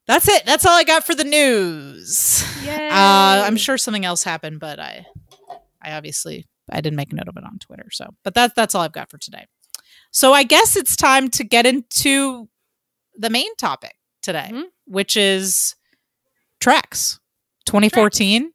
that's 0.09 0.27
it. 0.29 0.45
That's 0.45 0.67
all 0.67 0.73
I 0.77 0.83
got 0.83 1.05
for 1.07 1.15
the 1.15 1.23
news. 1.23 2.45
Yay. 2.65 2.89
Uh, 2.89 3.45
I'm 3.47 3.57
sure 3.57 3.79
something 3.79 4.05
else 4.05 4.25
happened, 4.25 4.59
but 4.59 4.81
I, 4.81 5.07
I 5.81 5.93
obviously 5.93 6.49
I 6.69 6.81
didn't 6.81 6.97
make 6.97 7.13
a 7.13 7.15
note 7.15 7.29
of 7.29 7.37
it 7.37 7.45
on 7.45 7.61
Twitter. 7.61 7.89
So, 7.93 8.11
but 8.25 8.35
that's 8.35 8.53
that's 8.55 8.75
all 8.75 8.83
I've 8.83 8.91
got 8.91 9.11
for 9.11 9.19
today. 9.19 9.47
So 10.11 10.33
I 10.33 10.43
guess 10.43 10.75
it's 10.75 10.97
time 10.97 11.29
to 11.31 11.45
get 11.45 11.67
into 11.67 12.49
the 13.17 13.31
main 13.31 13.55
topic 13.55 13.95
today, 14.23 14.49
Mhm. 14.53 14.65
which 14.87 15.17
is 15.17 15.77
tracks 16.61 17.21
2014. 17.67 18.53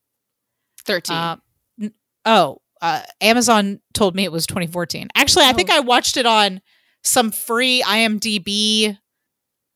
13. 0.84 1.16
Uh, 1.16 1.38
n- 1.82 1.94
oh, 2.26 2.58
uh, 2.82 3.04
Amazon 3.22 3.80
told 3.94 4.16
me 4.16 4.26
it 4.26 4.32
was 4.34 4.46
2014. 4.46 5.08
Actually, 5.16 5.46
I 5.46 5.54
think 5.54 5.70
Oh. 5.72 5.78
I 5.78 5.80
watched 5.80 6.18
it 6.18 6.26
on 6.26 6.62
some 7.06 7.32
free 7.32 7.82
IMDb. 7.84 8.98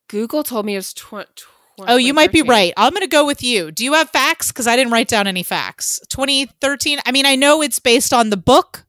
Google 0.09 0.43
told 0.43 0.65
me 0.65 0.73
it 0.73 0.77
was 0.77 0.93
tw- 0.93 1.25
tw- 1.35 1.45
Oh, 1.87 1.95
you 1.95 2.13
might 2.13 2.33
be 2.33 2.41
right. 2.41 2.73
I'm 2.75 2.91
going 2.91 3.03
to 3.03 3.07
go 3.07 3.25
with 3.25 3.41
you. 3.41 3.71
Do 3.71 3.85
you 3.85 3.93
have 3.93 4.09
facts? 4.09 4.49
Because 4.49 4.67
I 4.67 4.75
didn't 4.75 4.91
write 4.91 5.07
down 5.07 5.27
any 5.27 5.43
facts. 5.43 5.99
2013. 6.09 6.99
I 7.05 7.13
mean, 7.13 7.25
I 7.25 7.37
know 7.37 7.61
it's 7.61 7.79
based 7.79 8.11
on 8.11 8.31
the 8.31 8.35
book, 8.37 8.85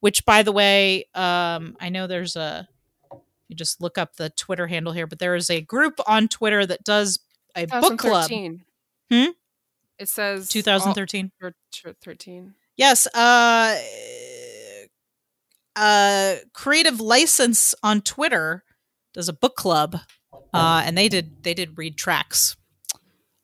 which, 0.00 0.24
by 0.24 0.42
the 0.42 0.50
way, 0.50 1.04
um, 1.14 1.76
I 1.80 1.90
know 1.90 2.08
there's 2.08 2.34
a. 2.34 2.66
You 3.48 3.54
just 3.54 3.80
look 3.80 3.98
up 3.98 4.16
the 4.16 4.30
Twitter 4.30 4.66
handle 4.66 4.92
here, 4.92 5.06
but 5.06 5.20
there 5.20 5.36
is 5.36 5.48
a 5.48 5.60
group 5.60 6.00
on 6.08 6.26
Twitter 6.26 6.66
that 6.66 6.82
does 6.82 7.20
a 7.54 7.66
book 7.66 7.98
club. 7.98 8.28
2013. 8.28 8.64
Hmm? 9.12 9.30
It 10.00 10.08
says 10.08 10.48
2013. 10.48 11.30
all- 11.40 11.92
13. 12.02 12.54
Yes. 12.76 13.06
Uh, 13.14 13.78
uh, 15.76 16.36
Creative 16.52 17.00
License 17.00 17.74
on 17.82 18.00
Twitter 18.02 18.64
does 19.12 19.28
a 19.28 19.32
book 19.32 19.56
club, 19.56 19.96
uh, 20.52 20.82
and 20.84 20.96
they 20.96 21.08
did 21.08 21.42
they 21.42 21.54
did 21.54 21.78
read 21.78 21.96
tracks 21.96 22.56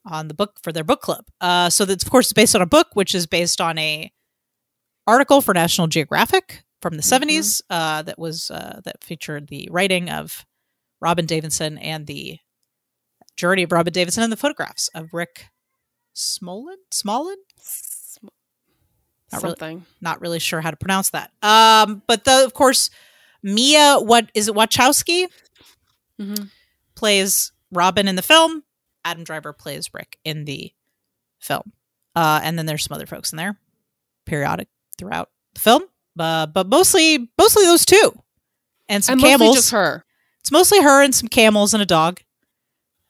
on 0.05 0.27
the 0.27 0.33
book 0.33 0.57
for 0.63 0.71
their 0.71 0.83
book 0.83 1.01
club. 1.01 1.25
Uh, 1.39 1.69
so 1.69 1.85
that's 1.85 2.03
of 2.03 2.09
course 2.11 2.33
based 2.33 2.55
on 2.55 2.61
a 2.61 2.65
book, 2.65 2.87
which 2.93 3.13
is 3.15 3.27
based 3.27 3.61
on 3.61 3.77
a 3.77 4.11
article 5.07 5.41
for 5.41 5.53
National 5.53 5.87
Geographic 5.87 6.63
from 6.81 6.95
the 6.97 7.03
Mhm. 7.03 7.05
70s 7.05 7.61
uh, 7.69 8.01
that 8.03 8.17
was 8.17 8.49
uh, 8.51 8.81
that 8.85 9.03
featured 9.03 9.47
the 9.47 9.67
writing 9.71 10.09
of 10.09 10.45
Robyn 10.99 11.25
Davidson 11.25 11.77
and 11.77 12.07
the 12.07 12.39
journey 13.35 13.63
of 13.63 13.71
Robyn 13.71 13.93
Davidson 13.93 14.23
and 14.23 14.31
the 14.31 14.37
photographs 14.37 14.87
of 14.89 15.13
Rick 15.13 15.47
Smolin. 16.15 16.75
Smolin. 16.93 17.35
Not 19.31 19.41
really- 19.43 19.55
not 20.01 20.21
really 20.21 20.39
sure 20.39 20.61
how 20.61 20.71
to 20.71 20.77
pronounce 20.77 21.09
that. 21.11 21.31
Um, 21.41 22.01
but 22.07 22.23
the, 22.25 22.43
of 22.45 22.53
course, 22.53 22.89
Mia, 23.43 23.97
what 23.99 24.29
is 24.33 24.47
it? 24.47 24.53
Wasikowska 24.55 25.27
Mhm. 26.19 26.49
plays 26.95 27.51
Robin 27.71 28.07
in 28.07 28.15
the 28.15 28.21
film, 28.21 28.63
Adam 29.05 29.23
Driver 29.23 29.53
plays 29.53 29.93
Rick 29.93 30.19
in 30.23 30.45
the 30.45 30.73
film. 31.39 31.71
Uh, 32.15 32.39
and 32.43 32.57
then 32.57 32.65
there's 32.65 32.83
some 32.83 32.93
other 32.95 33.05
folks 33.05 33.31
in 33.31 33.37
there, 33.37 33.57
periodic 34.25 34.67
throughout 34.97 35.29
the 35.53 35.59
film, 35.61 35.83
uh, 36.19 36.45
but 36.45 36.67
mostly 36.67 37.29
mostly 37.37 37.63
those 37.65 37.85
two, 37.85 38.21
and 38.89 39.03
some 39.03 39.13
and 39.13 39.21
camels. 39.21 39.55
just 39.55 39.71
her. 39.71 40.05
It's 40.41 40.51
mostly 40.51 40.81
her 40.81 41.01
and 41.01 41.15
some 41.15 41.29
camels 41.29 41.73
and 41.73 41.81
a 41.81 41.85
dog. 41.85 42.21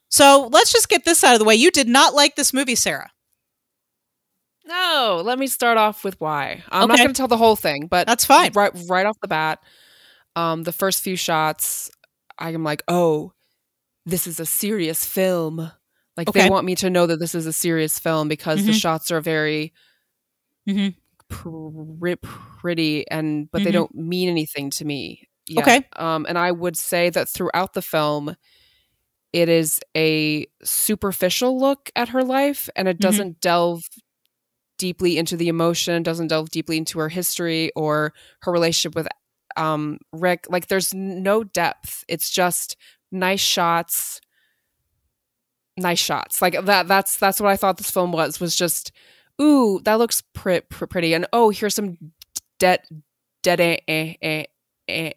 So 0.10 0.50
let's 0.51 0.72
just 0.72 0.88
get 0.90 1.04
this 1.06 1.24
out 1.24 1.34
of 1.34 1.40
the 1.40 1.46
way. 1.46 1.56
You 1.56 1.72
did 1.72 1.88
not 1.88 2.13
like 2.13 2.36
this 2.36 2.54
movie, 2.54 2.75
Sarah. 2.75 3.12
No, 4.65 5.22
let 5.25 5.39
me 5.39 5.48
start 5.48 5.77
off 5.77 6.03
with 6.03 6.20
why. 6.22 6.63
I'm 6.70 6.88
not 6.88 6.98
going 6.98 7.08
to 7.10 7.13
tell 7.13 7.27
the 7.27 7.38
whole 7.38 7.56
thing, 7.56 7.88
but 7.88 8.06
That's 8.08 8.25
fine. 8.25 8.51
right 8.53 8.72
right 8.88 9.06
off 9.06 9.18
the 9.22 9.27
bat, 9.27 9.60
um, 10.36 10.63
the 10.63 10.72
first 10.72 11.01
few 11.03 11.15
shots, 11.15 11.89
I 12.38 12.51
am 12.51 12.63
like, 12.63 12.84
oh, 12.88 13.34
this 14.06 14.27
is 14.27 14.39
a 14.39 14.46
serious 14.46 15.03
film. 15.06 15.72
Like 16.18 16.30
Okay. 16.30 16.44
they 16.44 16.50
want 16.50 16.65
me 16.65 16.75
to 16.75 16.89
know 16.89 17.08
that 17.08 17.20
this 17.20 17.34
is 17.36 17.48
a 17.48 17.53
serious 17.53 17.98
film 17.98 18.27
because 18.27 18.65
the 18.65 18.72
Mhm. 18.72 18.82
shots 18.82 19.12
are 19.12 19.22
very 19.22 19.74
Mhm. 20.68 20.96
pr- 21.27 22.13
pretty 22.22 23.08
and 23.10 23.50
but 23.51 23.63
they 23.63 23.70
Mhm. 23.72 23.74
don't 23.74 23.96
mean 23.96 24.30
anything 24.30 24.70
to 24.72 24.86
me. 24.86 25.27
Yet. 25.48 25.63
Okay. 25.68 25.88
Um, 25.96 26.25
and 26.30 26.38
I 26.38 26.51
would 26.51 26.77
say 26.77 27.10
that 27.10 27.27
throughout 27.30 27.74
the 27.74 27.82
film, 27.82 28.36
it 29.34 29.50
is 29.50 29.80
a 29.98 30.46
superficial 30.63 31.58
look 31.60 31.89
at 31.96 32.10
her 32.10 32.24
life, 32.24 32.70
and 32.75 32.88
it 32.88 32.98
Mhm. 32.98 33.01
doesn't 33.01 33.41
delve 33.41 33.84
deeply 34.82 35.16
into 35.20 35.38
the 35.38 35.48
emotion, 35.48 36.02
doesn't 36.02 36.30
delve 36.30 36.50
deeply 36.50 36.76
into 36.76 36.98
her 36.98 37.08
history 37.08 37.72
or 37.76 38.14
her 38.42 38.52
relationship 38.52 38.96
with 38.96 39.08
um, 39.56 40.00
Rick. 40.12 40.48
Like 40.50 40.68
there's 40.68 40.92
no 40.92 41.44
depth. 41.44 42.04
It's 42.08 42.32
just 42.32 42.76
nice 43.12 43.40
shots, 43.40 44.22
nice 45.78 46.00
shots. 46.00 46.42
Like 46.42 46.66
that. 46.66 46.88
That's 46.88 47.16
that's 47.18 47.40
what 47.40 47.52
I 47.52 47.58
thought 47.58 47.78
this 47.78 47.92
film 47.92 48.12
was. 48.12 48.40
Was 48.40 48.56
just 48.56 48.92
ooh, 49.40 49.80
that 49.84 50.00
looks 50.00 50.24
pr- 50.34 50.66
pr- 50.68 50.88
pretty, 50.88 51.14
and 51.14 51.28
oh, 51.32 51.52
here's 51.52 51.76
some 51.76 52.00
dead 52.58 52.82
dead 53.44 53.60
eh, 53.60 54.14
eh, 54.20 54.46
eh, 54.90 55.12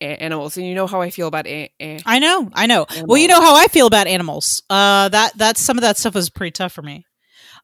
animals 0.00 0.56
and 0.56 0.66
you 0.66 0.74
know 0.74 0.88
how 0.88 1.00
i 1.00 1.10
feel 1.10 1.28
about 1.28 1.46
eh, 1.46 1.68
eh, 1.78 2.00
i 2.04 2.18
know 2.18 2.50
i 2.54 2.66
know 2.66 2.84
animals. 2.88 3.08
well 3.08 3.18
you 3.18 3.28
know 3.28 3.40
how 3.40 3.54
i 3.54 3.68
feel 3.68 3.86
about 3.86 4.08
animals 4.08 4.60
uh 4.68 5.08
that 5.10 5.36
that 5.38 5.56
some 5.56 5.78
of 5.78 5.82
that 5.82 5.96
stuff 5.96 6.14
was 6.14 6.28
pretty 6.28 6.50
tough 6.50 6.72
for 6.72 6.82
me 6.82 7.05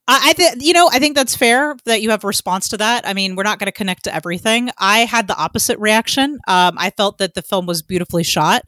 I, 0.08 0.54
you 0.58 0.72
know, 0.72 0.88
I 0.92 0.98
think 0.98 1.14
that's 1.14 1.36
fair 1.36 1.76
that 1.84 2.02
you 2.02 2.10
have 2.10 2.24
a 2.24 2.26
response 2.26 2.68
to 2.70 2.76
that. 2.78 3.06
I 3.06 3.14
mean, 3.14 3.36
we're 3.36 3.44
not 3.44 3.58
going 3.58 3.66
to 3.66 3.72
connect 3.72 4.04
to 4.04 4.14
everything. 4.14 4.70
I 4.78 5.00
had 5.00 5.28
the 5.28 5.36
opposite 5.36 5.78
reaction. 5.78 6.40
Um, 6.48 6.76
I 6.76 6.90
felt 6.90 7.18
that 7.18 7.34
the 7.34 7.42
film 7.42 7.66
was 7.66 7.82
beautifully 7.82 8.24
shot, 8.24 8.64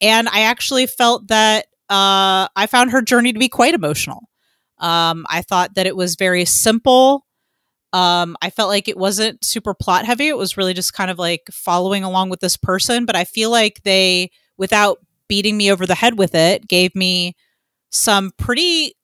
and 0.00 0.28
I 0.28 0.42
actually 0.42 0.86
felt 0.86 1.28
that 1.28 1.66
uh, 1.90 2.48
I 2.54 2.66
found 2.68 2.92
her 2.92 3.02
journey 3.02 3.32
to 3.32 3.38
be 3.38 3.48
quite 3.48 3.74
emotional. 3.74 4.28
Um, 4.78 5.26
I 5.28 5.42
thought 5.42 5.74
that 5.74 5.86
it 5.86 5.96
was 5.96 6.16
very 6.16 6.44
simple. 6.44 7.26
Um, 7.92 8.36
I 8.42 8.50
felt 8.50 8.68
like 8.68 8.88
it 8.88 8.96
wasn't 8.96 9.44
super 9.44 9.74
plot 9.74 10.04
heavy. 10.04 10.28
It 10.28 10.36
was 10.36 10.56
really 10.56 10.74
just 10.74 10.92
kind 10.92 11.10
of 11.10 11.18
like 11.18 11.48
following 11.50 12.04
along 12.04 12.30
with 12.30 12.40
this 12.40 12.56
person. 12.56 13.06
But 13.06 13.16
I 13.16 13.24
feel 13.24 13.50
like 13.50 13.82
they, 13.84 14.30
without 14.56 14.98
beating 15.28 15.56
me 15.56 15.72
over 15.72 15.86
the 15.86 15.94
head 15.94 16.18
with 16.18 16.34
it, 16.34 16.68
gave 16.68 16.94
me 16.94 17.34
some 17.90 18.32
pretty 18.36 18.94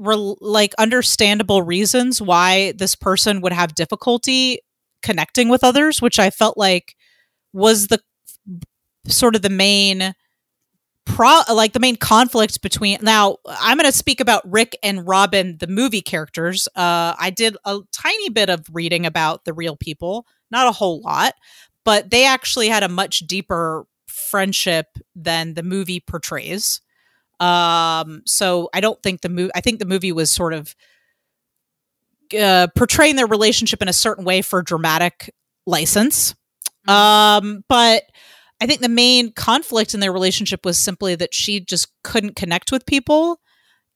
re- 0.00 0.36
like 0.40 0.74
understandable 0.78 1.62
reasons 1.62 2.20
why 2.20 2.72
this 2.72 2.94
person 2.94 3.40
would 3.42 3.52
have 3.52 3.74
difficulty 3.74 4.60
connecting 5.02 5.48
with 5.48 5.62
others, 5.62 6.02
which 6.02 6.18
I 6.18 6.30
felt 6.30 6.58
like 6.58 6.96
was 7.52 7.88
the 7.88 8.00
sort 9.06 9.36
of 9.36 9.42
the 9.42 9.50
main 9.50 10.14
pro 11.06 11.40
like 11.52 11.72
the 11.72 11.80
main 11.80 11.96
conflict 11.96 12.60
between 12.62 12.98
now 13.02 13.36
i'm 13.48 13.78
going 13.78 13.90
to 13.90 13.96
speak 13.96 14.20
about 14.20 14.42
rick 14.50 14.76
and 14.82 15.08
robin 15.08 15.56
the 15.58 15.66
movie 15.66 16.02
characters. 16.02 16.68
Uh 16.76 17.14
i 17.18 17.32
did 17.34 17.56
a 17.64 17.78
tiny 17.90 18.28
bit 18.28 18.50
of 18.50 18.64
reading 18.70 19.06
about 19.06 19.44
the 19.44 19.52
real 19.52 19.76
people 19.76 20.26
not 20.50 20.68
a 20.68 20.72
whole 20.72 21.00
lot 21.00 21.34
but 21.84 22.10
they 22.10 22.26
actually 22.26 22.68
had 22.68 22.82
a 22.82 22.88
much 22.88 23.20
deeper 23.20 23.86
friendship 24.06 24.86
than 25.16 25.54
the 25.54 25.62
movie 25.62 26.00
portrays 26.00 26.80
um 27.40 28.22
so 28.26 28.68
i 28.74 28.80
don't 28.80 29.02
think 29.02 29.22
the 29.22 29.28
movie 29.28 29.50
i 29.54 29.60
think 29.60 29.78
the 29.78 29.86
movie 29.86 30.12
was 30.12 30.30
sort 30.30 30.52
of 30.52 30.74
uh, 32.38 32.68
portraying 32.76 33.16
their 33.16 33.26
relationship 33.26 33.82
in 33.82 33.88
a 33.88 33.92
certain 33.92 34.24
way 34.24 34.42
for 34.42 34.62
dramatic 34.62 35.34
license 35.66 36.34
um 36.86 37.64
but 37.68 38.04
I 38.60 38.66
think 38.66 38.80
the 38.80 38.88
main 38.88 39.32
conflict 39.32 39.94
in 39.94 40.00
their 40.00 40.12
relationship 40.12 40.64
was 40.64 40.78
simply 40.78 41.14
that 41.14 41.32
she 41.32 41.60
just 41.60 41.88
couldn't 42.04 42.36
connect 42.36 42.70
with 42.70 42.84
people. 42.84 43.40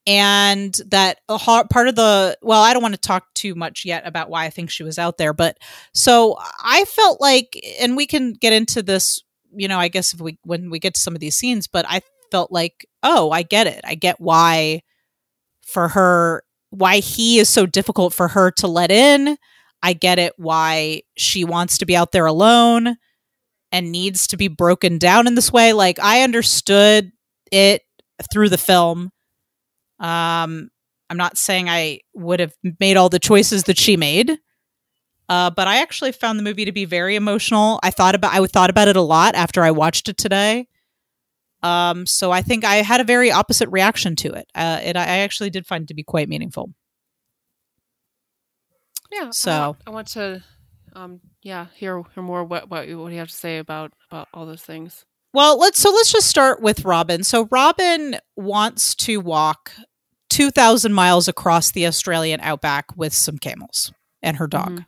And 0.06 0.74
that 0.88 1.18
part 1.28 1.88
of 1.88 1.94
the, 1.94 2.36
well, 2.42 2.62
I 2.62 2.72
don't 2.72 2.82
want 2.82 2.94
to 2.94 3.00
talk 3.00 3.32
too 3.34 3.54
much 3.54 3.84
yet 3.84 4.06
about 4.06 4.28
why 4.28 4.44
I 4.44 4.50
think 4.50 4.70
she 4.70 4.82
was 4.82 4.98
out 4.98 5.16
there. 5.16 5.32
But 5.32 5.58
so 5.94 6.36
I 6.62 6.84
felt 6.84 7.20
like, 7.20 7.58
and 7.80 7.96
we 7.96 8.06
can 8.06 8.32
get 8.32 8.52
into 8.52 8.82
this, 8.82 9.22
you 9.54 9.66
know, 9.66 9.78
I 9.78 9.88
guess 9.88 10.12
if 10.12 10.20
we, 10.20 10.38
when 10.44 10.68
we 10.70 10.78
get 10.78 10.94
to 10.94 11.00
some 11.00 11.14
of 11.14 11.20
these 11.20 11.36
scenes, 11.36 11.66
but 11.66 11.86
I 11.88 12.00
felt 12.34 12.50
like, 12.50 12.84
oh, 13.04 13.30
I 13.30 13.42
get 13.42 13.68
it. 13.68 13.80
I 13.84 13.94
get 13.94 14.20
why 14.20 14.82
for 15.64 15.86
her, 15.86 16.42
why 16.70 16.96
he 16.96 17.38
is 17.38 17.48
so 17.48 17.64
difficult 17.64 18.12
for 18.12 18.26
her 18.26 18.50
to 18.50 18.66
let 18.66 18.90
in. 18.90 19.38
I 19.84 19.92
get 19.92 20.18
it 20.18 20.32
why 20.36 21.02
she 21.16 21.44
wants 21.44 21.78
to 21.78 21.86
be 21.86 21.94
out 21.94 22.10
there 22.10 22.26
alone 22.26 22.96
and 23.70 23.92
needs 23.92 24.26
to 24.26 24.36
be 24.36 24.48
broken 24.48 24.98
down 24.98 25.28
in 25.28 25.36
this 25.36 25.52
way. 25.52 25.72
Like 25.72 26.00
I 26.00 26.22
understood 26.22 27.12
it 27.52 27.82
through 28.32 28.48
the 28.48 28.58
film. 28.58 29.12
Um, 30.00 30.70
I'm 31.08 31.16
not 31.16 31.38
saying 31.38 31.68
I 31.68 32.00
would 32.14 32.40
have 32.40 32.54
made 32.80 32.96
all 32.96 33.10
the 33.10 33.20
choices 33.20 33.62
that 33.64 33.78
she 33.78 33.96
made, 33.96 34.38
uh, 35.28 35.50
but 35.50 35.68
I 35.68 35.76
actually 35.76 36.10
found 36.10 36.40
the 36.40 36.42
movie 36.42 36.64
to 36.64 36.72
be 36.72 36.84
very 36.84 37.14
emotional. 37.14 37.78
I 37.84 37.92
thought 37.92 38.16
about 38.16 38.34
I 38.34 38.44
thought 38.44 38.70
about 38.70 38.88
it 38.88 38.96
a 38.96 39.02
lot 39.02 39.36
after 39.36 39.62
I 39.62 39.70
watched 39.70 40.08
it 40.08 40.16
today. 40.16 40.66
Um, 41.64 42.04
so 42.06 42.30
I 42.30 42.42
think 42.42 42.64
I 42.64 42.76
had 42.76 43.00
a 43.00 43.04
very 43.04 43.30
opposite 43.32 43.68
reaction 43.70 44.16
to 44.16 44.32
it. 44.34 44.46
Uh, 44.54 44.80
it 44.82 44.96
I 44.96 45.18
actually 45.18 45.50
did 45.50 45.66
find 45.66 45.84
it 45.84 45.88
to 45.88 45.94
be 45.94 46.02
quite 46.02 46.28
meaningful. 46.28 46.70
Yeah. 49.10 49.28
I 49.28 49.30
So- 49.30 49.60
want, 49.68 49.78
I 49.86 49.90
want 49.90 50.08
to, 50.08 50.44
um, 50.94 51.20
yeah, 51.42 51.66
hear 51.74 52.02
hear 52.14 52.22
more 52.22 52.44
what 52.44 52.68
what 52.70 52.88
you, 52.88 52.98
what 52.98 53.12
you 53.12 53.18
have 53.18 53.28
to 53.28 53.34
say 53.34 53.58
about 53.58 53.92
about 54.10 54.28
all 54.34 54.46
those 54.46 54.62
things. 54.62 55.04
Well, 55.32 55.58
let's 55.58 55.78
so 55.80 55.90
let's 55.90 56.12
just 56.12 56.28
start 56.28 56.60
with 56.60 56.84
Robin. 56.84 57.24
So 57.24 57.48
Robin 57.50 58.16
wants 58.36 58.94
to 58.96 59.18
walk 59.20 59.72
2000 60.30 60.92
miles 60.92 61.28
across 61.28 61.70
the 61.70 61.86
Australian 61.86 62.40
outback 62.40 62.86
with 62.96 63.12
some 63.12 63.38
camels 63.38 63.92
and 64.22 64.36
her 64.36 64.46
dog. 64.46 64.84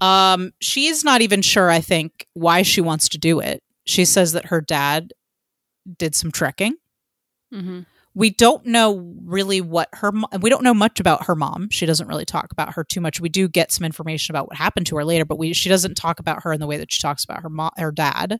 Um 0.00 0.52
she's 0.60 1.04
not 1.04 1.20
even 1.20 1.42
sure 1.42 1.70
I 1.70 1.80
think 1.80 2.26
why 2.34 2.62
she 2.62 2.80
wants 2.80 3.08
to 3.10 3.18
do 3.18 3.40
it. 3.40 3.62
She 3.86 4.04
says 4.04 4.32
that 4.32 4.46
her 4.46 4.60
dad 4.60 5.12
did 5.98 6.14
some 6.14 6.30
trekking. 6.30 6.76
Mm-hmm. 7.52 7.80
We 8.16 8.30
don't 8.30 8.66
know 8.66 9.14
really 9.24 9.60
what 9.60 9.88
her 9.92 10.12
we 10.40 10.50
don't 10.50 10.62
know 10.62 10.74
much 10.74 11.00
about 11.00 11.26
her 11.26 11.34
mom. 11.34 11.68
She 11.70 11.84
doesn't 11.84 12.06
really 12.06 12.24
talk 12.24 12.52
about 12.52 12.74
her 12.74 12.84
too 12.84 13.00
much. 13.00 13.20
We 13.20 13.28
do 13.28 13.48
get 13.48 13.72
some 13.72 13.84
information 13.84 14.32
about 14.32 14.46
what 14.46 14.56
happened 14.56 14.86
to 14.86 14.96
her 14.96 15.04
later, 15.04 15.24
but 15.24 15.38
we 15.38 15.52
she 15.52 15.68
doesn't 15.68 15.96
talk 15.96 16.20
about 16.20 16.44
her 16.44 16.52
in 16.52 16.60
the 16.60 16.66
way 16.66 16.76
that 16.76 16.92
she 16.92 17.02
talks 17.02 17.24
about 17.24 17.42
her 17.42 17.48
mom 17.48 17.72
her 17.76 17.90
dad. 17.90 18.38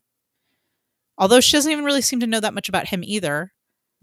Although 1.19 1.41
she 1.41 1.57
doesn't 1.57 1.71
even 1.71 1.85
really 1.85 2.03
seem 2.03 2.21
to 2.21 2.27
know 2.27 2.41
that 2.41 2.55
much 2.55 2.69
about 2.69 2.89
him 2.89 3.03
either 3.05 3.53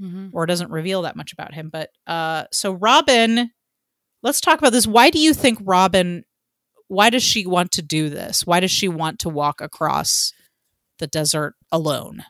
Mm-hmm. 0.02 0.30
or 0.34 0.48
doesn't 0.48 0.72
reveal 0.72 1.04
that 1.04 1.16
much 1.16 1.32
about 1.32 1.54
him. 1.54 1.70
But 1.70 1.92
uh, 2.08 2.46
so 2.52 2.72
Robin, 2.72 3.52
let's 4.24 4.42
talk 4.42 4.58
about 4.58 4.72
this. 4.72 4.88
Why 4.88 5.12
do 5.12 5.20
you 5.20 5.32
think 5.32 5.60
Robin? 5.62 6.24
Why 6.88 7.12
does 7.12 7.22
she 7.22 7.46
want 7.46 7.72
to 7.74 7.84
do 7.84 8.10
this? 8.10 8.44
Why 8.44 8.62
does 8.62 8.72
she 8.72 8.88
want 8.88 9.20
to 9.20 9.30
walk 9.30 9.62
across 9.62 10.34
the 10.98 11.06
desert 11.06 11.54
alone? 11.72 12.24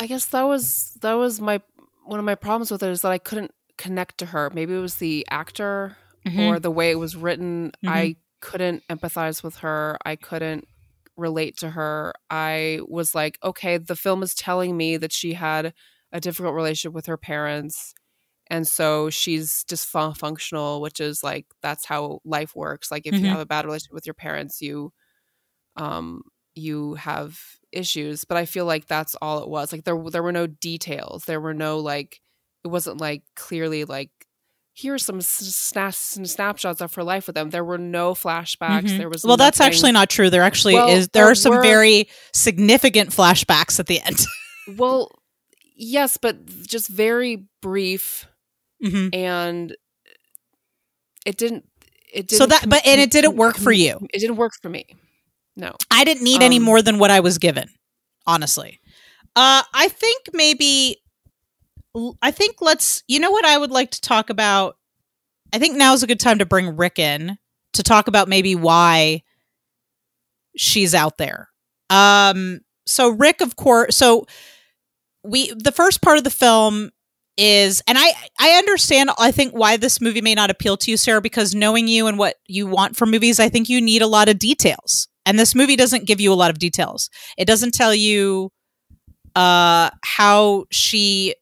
I 0.00 0.08
guess 0.08 0.26
that 0.28 0.44
was 0.44 0.96
that 1.02 1.14
was 1.14 1.40
my 1.40 1.62
one 2.06 2.20
of 2.20 2.26
my 2.26 2.36
problems 2.36 2.72
with 2.72 2.82
it 2.82 2.90
is 2.90 3.02
that 3.02 3.12
I 3.12 3.18
couldn't 3.18 3.52
connect 3.78 4.18
to 4.18 4.26
her. 4.26 4.50
Maybe 4.54 4.74
it 4.74 4.80
was 4.80 4.96
the 4.96 5.26
actor 5.30 5.96
or 6.36 6.60
the 6.60 6.70
way 6.70 6.90
it 6.92 6.96
was 7.00 7.16
written. 7.16 7.72
I 7.86 8.16
couldn't 8.40 8.84
empathize 8.88 9.42
with 9.44 9.56
her. 9.58 9.98
I 10.06 10.16
couldn't 10.16 10.66
relate 11.16 11.58
to 11.58 11.70
her. 11.70 12.14
I 12.30 12.80
was 12.88 13.14
like, 13.14 13.38
okay, 13.44 13.78
the 13.78 13.96
film 13.96 14.22
is 14.22 14.34
telling 14.34 14.76
me 14.76 14.98
that 14.98 15.12
she 15.12 15.34
had 15.34 15.74
a 16.12 16.20
difficult 16.20 16.54
relationship 16.54 16.94
with 16.94 17.06
her 17.06 17.18
parents. 17.18 17.94
And 18.48 18.68
so 18.68 19.10
she's 19.10 19.64
dysfunctional, 19.64 20.82
which 20.82 21.00
is 21.00 21.24
like 21.24 21.46
that's 21.62 21.86
how 21.86 22.20
life 22.24 22.56
works. 22.56 22.92
Like 22.92 23.06
if 23.06 23.20
Mhm. 23.20 23.24
you 23.24 23.30
have 23.30 23.40
a 23.40 23.46
bad 23.46 23.66
relationship 23.66 23.94
with 23.94 24.06
your 24.06 24.14
parents, 24.14 24.62
you 24.62 24.92
um 25.76 26.22
you 26.54 26.94
have 26.94 27.40
issues. 27.72 28.24
But 28.24 28.36
I 28.36 28.44
feel 28.46 28.64
like 28.64 28.86
that's 28.86 29.14
all 29.22 29.42
it 29.42 29.48
was. 29.48 29.72
Like 29.72 29.84
there 29.84 29.98
there 30.10 30.22
were 30.22 30.32
no 30.32 30.46
details. 30.46 31.24
There 31.24 31.40
were 31.40 31.54
no 31.54 31.78
like 31.78 32.20
it 32.64 32.68
wasn't 32.68 33.00
like 33.00 33.22
clearly 33.36 33.84
like 33.84 34.10
here's 34.74 35.04
some 35.04 35.18
sna- 35.18 36.26
snapshots 36.26 36.80
of 36.80 36.94
her 36.94 37.02
life 37.04 37.26
with 37.26 37.34
them. 37.34 37.50
There 37.50 37.64
were 37.64 37.76
no 37.78 38.14
flashbacks. 38.14 38.84
Mhm. 38.84 38.98
There 38.98 39.08
was 39.08 39.24
well, 39.24 39.36
that's 39.36 39.60
actually 39.60 39.92
not 39.92 40.08
true. 40.08 40.30
There 40.30 40.42
actually 40.42 40.74
Well, 40.74 40.88
is. 40.90 41.08
There, 41.08 41.22
there 41.24 41.30
are 41.30 41.34
some 41.34 41.54
were- 41.54 41.62
very 41.62 42.08
significant 42.32 43.10
flashbacks 43.10 43.78
at 43.80 43.86
the 43.86 44.00
end. 44.00 44.18
well 44.78 45.10
yes, 45.74 46.16
but 46.16 46.44
just 46.66 46.88
very 46.88 47.44
brief 47.62 48.26
hmm 48.82 49.08
and 49.12 49.76
it 51.26 51.36
didn't 51.36 51.68
it 52.12 52.26
didn't 52.28 52.38
So 52.38 52.46
that- 52.46 52.68
but- 52.68 52.84
and 52.86 53.00
it 53.00 53.10
didn't 53.10 53.36
work 53.36 53.56
for 53.56 53.72
you. 53.72 53.98
It 54.12 54.18
didn't 54.20 54.36
work 54.36 54.52
for 54.60 54.68
me. 54.68 54.86
No. 55.56 55.74
I 55.90 56.04
didn't 56.04 56.22
need 56.22 56.42
any 56.42 56.56
Um, 56.56 56.62
more 56.62 56.82
than 56.82 56.98
what 56.98 57.10
I 57.10 57.20
was 57.20 57.38
given, 57.38 57.68
honestly. 58.26 58.80
Uh, 59.36 59.62
I 59.72 59.88
think 59.88 60.30
maybe, 60.32 60.96
I 62.22 62.30
think 62.30 62.56
let's, 62.60 63.02
you 63.08 63.20
know 63.20 63.30
what 63.30 63.44
I 63.44 63.58
would 63.58 63.70
like 63.70 63.90
to 63.92 64.00
talk 64.00 64.30
about? 64.30 64.76
I 65.52 65.58
think 65.58 65.76
now's 65.76 66.02
a 66.02 66.06
good 66.06 66.20
time 66.20 66.38
to 66.38 66.46
bring 66.46 66.76
Rick 66.76 66.98
in 66.98 67.36
to 67.74 67.82
talk 67.82 68.08
about 68.08 68.28
maybe 68.28 68.54
why 68.54 69.22
she's 70.56 70.94
out 70.94 71.18
there. 71.18 71.48
Um, 71.90 72.60
so 72.86 73.10
Rick, 73.10 73.40
of 73.40 73.56
course, 73.56 73.96
so 73.96 74.26
we, 75.24 75.52
the 75.52 75.72
first 75.72 76.02
part 76.02 76.18
of 76.18 76.24
the 76.24 76.30
film 76.30 76.90
is 77.36 77.80
and 77.86 77.96
I 77.96 78.12
I 78.38 78.50
understand 78.58 79.10
I 79.18 79.30
think 79.30 79.52
why 79.52 79.76
this 79.78 80.00
movie 80.00 80.20
may 80.20 80.34
not 80.34 80.50
appeal 80.50 80.76
to 80.76 80.90
you 80.90 80.96
Sarah 80.98 81.22
because 81.22 81.54
knowing 81.54 81.88
you 81.88 82.06
and 82.06 82.18
what 82.18 82.34
you 82.46 82.66
want 82.66 82.96
from 82.96 83.10
movies 83.10 83.40
I 83.40 83.48
think 83.48 83.68
you 83.68 83.80
need 83.80 84.02
a 84.02 84.06
lot 84.06 84.28
of 84.28 84.38
details 84.38 85.08
and 85.26 85.38
this 85.38 85.54
movie 85.54 85.76
doesn't 85.76 86.06
give 86.06 86.20
you 86.20 86.32
a 86.32 86.34
lot 86.34 86.50
of 86.50 86.58
details 86.58 87.10
it 87.36 87.44
doesn't 87.46 87.74
tell 87.74 87.94
you 87.94 88.50
uh 89.36 89.90
how 90.02 90.64
she 90.70 91.34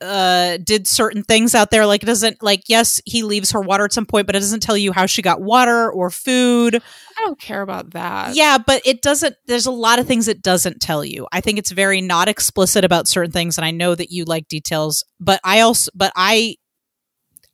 uh 0.00 0.56
did 0.64 0.86
certain 0.86 1.22
things 1.22 1.54
out 1.54 1.70
there 1.70 1.86
like 1.86 2.02
it 2.02 2.06
doesn't 2.06 2.42
like 2.42 2.62
yes 2.68 3.00
he 3.04 3.22
leaves 3.22 3.52
her 3.52 3.60
water 3.60 3.84
at 3.84 3.92
some 3.92 4.06
point 4.06 4.26
but 4.26 4.34
it 4.34 4.40
doesn't 4.40 4.60
tell 4.62 4.76
you 4.76 4.92
how 4.92 5.06
she 5.06 5.22
got 5.22 5.40
water 5.40 5.90
or 5.92 6.10
food 6.10 6.82
I 7.22 7.26
don't 7.26 7.38
care 7.38 7.62
about 7.62 7.90
that. 7.90 8.34
yeah, 8.34 8.58
but 8.58 8.82
it 8.84 9.00
doesn't. 9.00 9.36
There's 9.46 9.66
a 9.66 9.70
lot 9.70 10.00
of 10.00 10.08
things 10.08 10.26
it 10.26 10.42
doesn't 10.42 10.80
tell 10.80 11.04
you. 11.04 11.28
I 11.30 11.40
think 11.40 11.56
it's 11.58 11.70
very 11.70 12.00
not 12.00 12.28
explicit 12.28 12.84
about 12.84 13.06
certain 13.06 13.30
things, 13.30 13.58
and 13.58 13.64
I 13.64 13.70
know 13.70 13.94
that 13.94 14.10
you 14.10 14.24
like 14.24 14.48
details. 14.48 15.04
But 15.20 15.38
I 15.44 15.60
also, 15.60 15.90
but 15.94 16.12
I, 16.16 16.56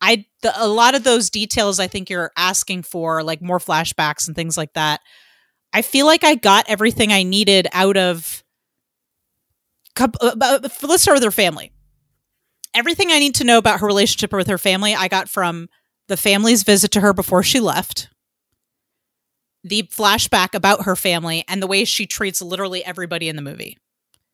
I, 0.01 0.25
the, 0.41 0.53
a 0.55 0.67
lot 0.67 0.95
of 0.95 1.03
those 1.03 1.29
details 1.29 1.79
I 1.79 1.85
think 1.85 2.09
you're 2.09 2.31
asking 2.35 2.83
for, 2.83 3.21
like 3.21 3.43
more 3.43 3.59
flashbacks 3.59 4.25
and 4.27 4.35
things 4.35 4.57
like 4.57 4.73
that. 4.73 5.01
I 5.73 5.81
feel 5.81 6.05
like 6.05 6.23
I 6.23 6.35
got 6.35 6.65
everything 6.67 7.11
I 7.11 7.23
needed 7.23 7.67
out 7.73 7.97
of. 7.97 8.43
uh, 9.99 10.07
but 10.35 10.71
Let's 10.83 11.03
start 11.03 11.17
with 11.17 11.23
her 11.23 11.31
family. 11.31 11.71
Everything 12.73 13.11
I 13.11 13.19
need 13.19 13.35
to 13.35 13.43
know 13.43 13.57
about 13.57 13.79
her 13.79 13.87
relationship 13.87 14.31
with 14.31 14.47
her 14.47 14.57
family, 14.57 14.95
I 14.95 15.07
got 15.07 15.29
from 15.29 15.69
the 16.07 16.17
family's 16.17 16.63
visit 16.63 16.91
to 16.91 17.01
her 17.01 17.13
before 17.13 17.43
she 17.43 17.59
left 17.59 18.09
the 19.63 19.83
flashback 19.83 20.53
about 20.53 20.85
her 20.85 20.95
family 20.95 21.43
and 21.47 21.61
the 21.61 21.67
way 21.67 21.83
she 21.85 22.05
treats 22.05 22.41
literally 22.41 22.83
everybody 22.85 23.27
in 23.29 23.35
the 23.35 23.41
movie. 23.41 23.77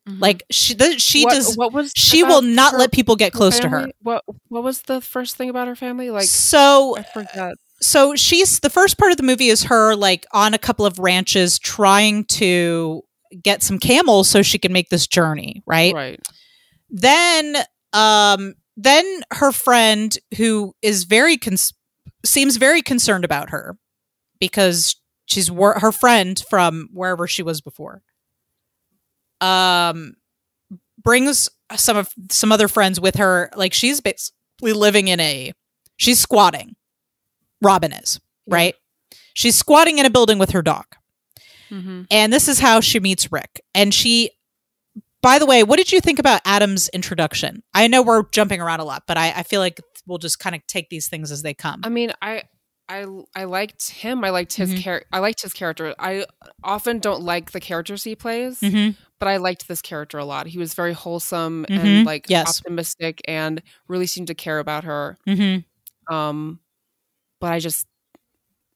Mhm. 0.08 0.22
Like 0.22 0.44
she 0.51 0.75
the, 0.75 1.00
she 1.00 1.24
what, 1.24 1.34
does 1.34 1.58
what 1.58 1.74
was 1.74 1.92
she 1.96 2.24
will 2.24 2.42
not 2.44 2.74
her- 2.74 2.80
let 2.80 2.92
people 2.92 3.15
get 3.15 3.34
close 3.34 3.60
to 3.60 3.70
her. 3.70 3.88
What 4.01 4.24
what 4.50 4.63
was 4.63 4.84
the 4.84 5.01
first 5.01 5.36
thing 5.36 5.50
about 5.50 5.68
her 5.68 5.75
family? 5.75 6.12
Like 6.12 6.25
so 6.25 6.96
I 6.98 7.04
forgot. 7.04 7.56
So 7.82 8.15
she's 8.15 8.60
the 8.62 8.70
first 8.70 8.98
part 8.98 9.12
of 9.12 9.17
the 9.17 9.24
movie 9.24 9.48
is 9.48 9.63
her 9.63 9.96
like 9.96 10.25
on 10.32 10.53
a 10.53 10.60
couple 10.60 10.86
of 10.86 11.00
ranches 11.00 11.60
trying 11.60 12.24
to 12.25 13.01
get 13.44 13.62
some 13.62 13.79
camels 13.79 14.29
so 14.29 14.41
she 14.41 14.58
can 14.58 14.72
make 14.72 14.89
this 14.89 15.08
journey, 15.08 15.62
right? 15.65 15.94
Right. 15.94 16.20
Then 16.89 17.58
um 17.94 18.55
then 18.77 19.22
her 19.34 19.51
friend 19.51 20.17
who 20.38 20.74
is 20.82 21.03
very 21.05 21.38
cons- 21.38 21.74
seems 22.24 22.58
very 22.58 22.82
concerned 22.82 23.25
about 23.25 23.50
her 23.50 23.77
because 24.39 24.96
she's 25.25 25.50
wor- 25.51 25.79
her 25.79 25.91
friend 25.91 26.44
from 26.50 26.89
wherever 26.91 27.27
she 27.27 27.44
was 27.44 27.62
before 27.62 28.01
um 29.41 30.13
brings 31.01 31.50
some 31.75 31.98
of 31.98 32.10
some 32.32 32.51
other 32.51 32.67
friends 32.67 33.00
with 33.00 33.15
her 33.15 33.50
like 33.55 33.74
she's 33.74 34.01
basically 34.01 34.74
living 34.74 35.07
in 35.07 35.20
a 35.20 35.51
she's 35.98 36.20
squatting 36.20 36.75
robin 37.66 37.92
is 37.94 38.20
Yeah. 38.48 38.56
right 38.56 38.75
she's 39.34 39.56
squatting 39.56 39.98
in 39.98 40.06
a 40.06 40.10
building 40.10 40.38
with 40.38 40.51
her 40.51 40.62
dog 40.62 40.86
hmm 41.70 42.04
and 42.12 42.32
this 42.32 42.48
is 42.48 42.60
how 42.60 42.80
she 42.80 43.00
meets 43.00 43.32
Rick. 43.32 43.62
And 43.74 43.92
she, 43.92 44.30
by 45.24 45.40
the 45.40 45.48
way, 45.48 45.64
what 45.64 45.78
did 45.78 45.92
you 45.92 46.00
think 46.00 46.20
about 46.20 46.42
Adam's 46.46 46.90
introduction? 46.90 47.64
I 47.74 47.88
know 47.88 48.04
we're 48.04 48.30
jumping 48.30 48.62
around 48.62 48.82
a 48.82 48.84
lot, 48.86 49.04
but 49.08 49.18
I, 49.18 49.32
I 49.38 49.42
feel 49.44 49.60
like 49.62 49.82
we'll 50.06 50.20
just 50.20 50.38
kind 50.38 50.56
of 50.56 50.66
take 50.68 50.90
these 50.90 51.08
things 51.10 51.32
as 51.32 51.42
they 51.42 51.56
come. 51.56 51.82
I 51.84 51.90
mean, 51.90 52.14
I 52.22 52.44
I 52.88 53.08
I 53.36 53.46
liked 53.46 53.90
him. 53.90 54.24
I 54.24 54.30
liked 54.30 54.54
his 54.54 54.75
Mhm. 54.75 54.84
char- 54.84 55.06
I 55.12 55.18
liked 55.20 55.42
his 55.42 55.54
character. 55.54 55.96
I 55.98 56.28
often 56.64 57.00
don't 57.00 57.24
like 57.24 57.51
the 57.51 57.60
characters 57.60 58.04
he 58.04 58.16
plays, 58.16 58.60
Mhm. 58.62 58.96
but 59.20 59.28
I 59.28 59.38
liked 59.38 59.68
this 59.68 59.82
character 59.82 60.20
a 60.20 60.25
lot. 60.25 60.46
He 60.46 60.60
was 60.60 60.75
very 60.75 60.94
wholesome 60.94 61.66
Mhm. 61.68 61.80
and 61.80 62.06
like 62.06 62.28
Yes. 62.30 62.60
optimistic 62.60 63.22
and 63.28 63.64
really 63.88 64.06
seemed 64.06 64.28
to 64.28 64.36
care 64.36 64.60
about 64.60 64.84
her. 64.84 65.18
Mm-hmm. 65.28 66.14
Um, 66.14 66.60
but 67.46 67.53
I 67.53 67.60
just 67.60 67.86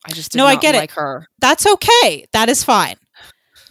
I 0.05 0.11
just 0.11 0.35
No, 0.35 0.45
I 0.45 0.55
get 0.55 0.75
it. 0.75 0.77
like 0.77 0.91
her. 0.91 1.27
That's 1.39 1.65
okay. 1.65 2.25
That 2.33 2.47
is 2.49 2.63
fine. 2.63 2.95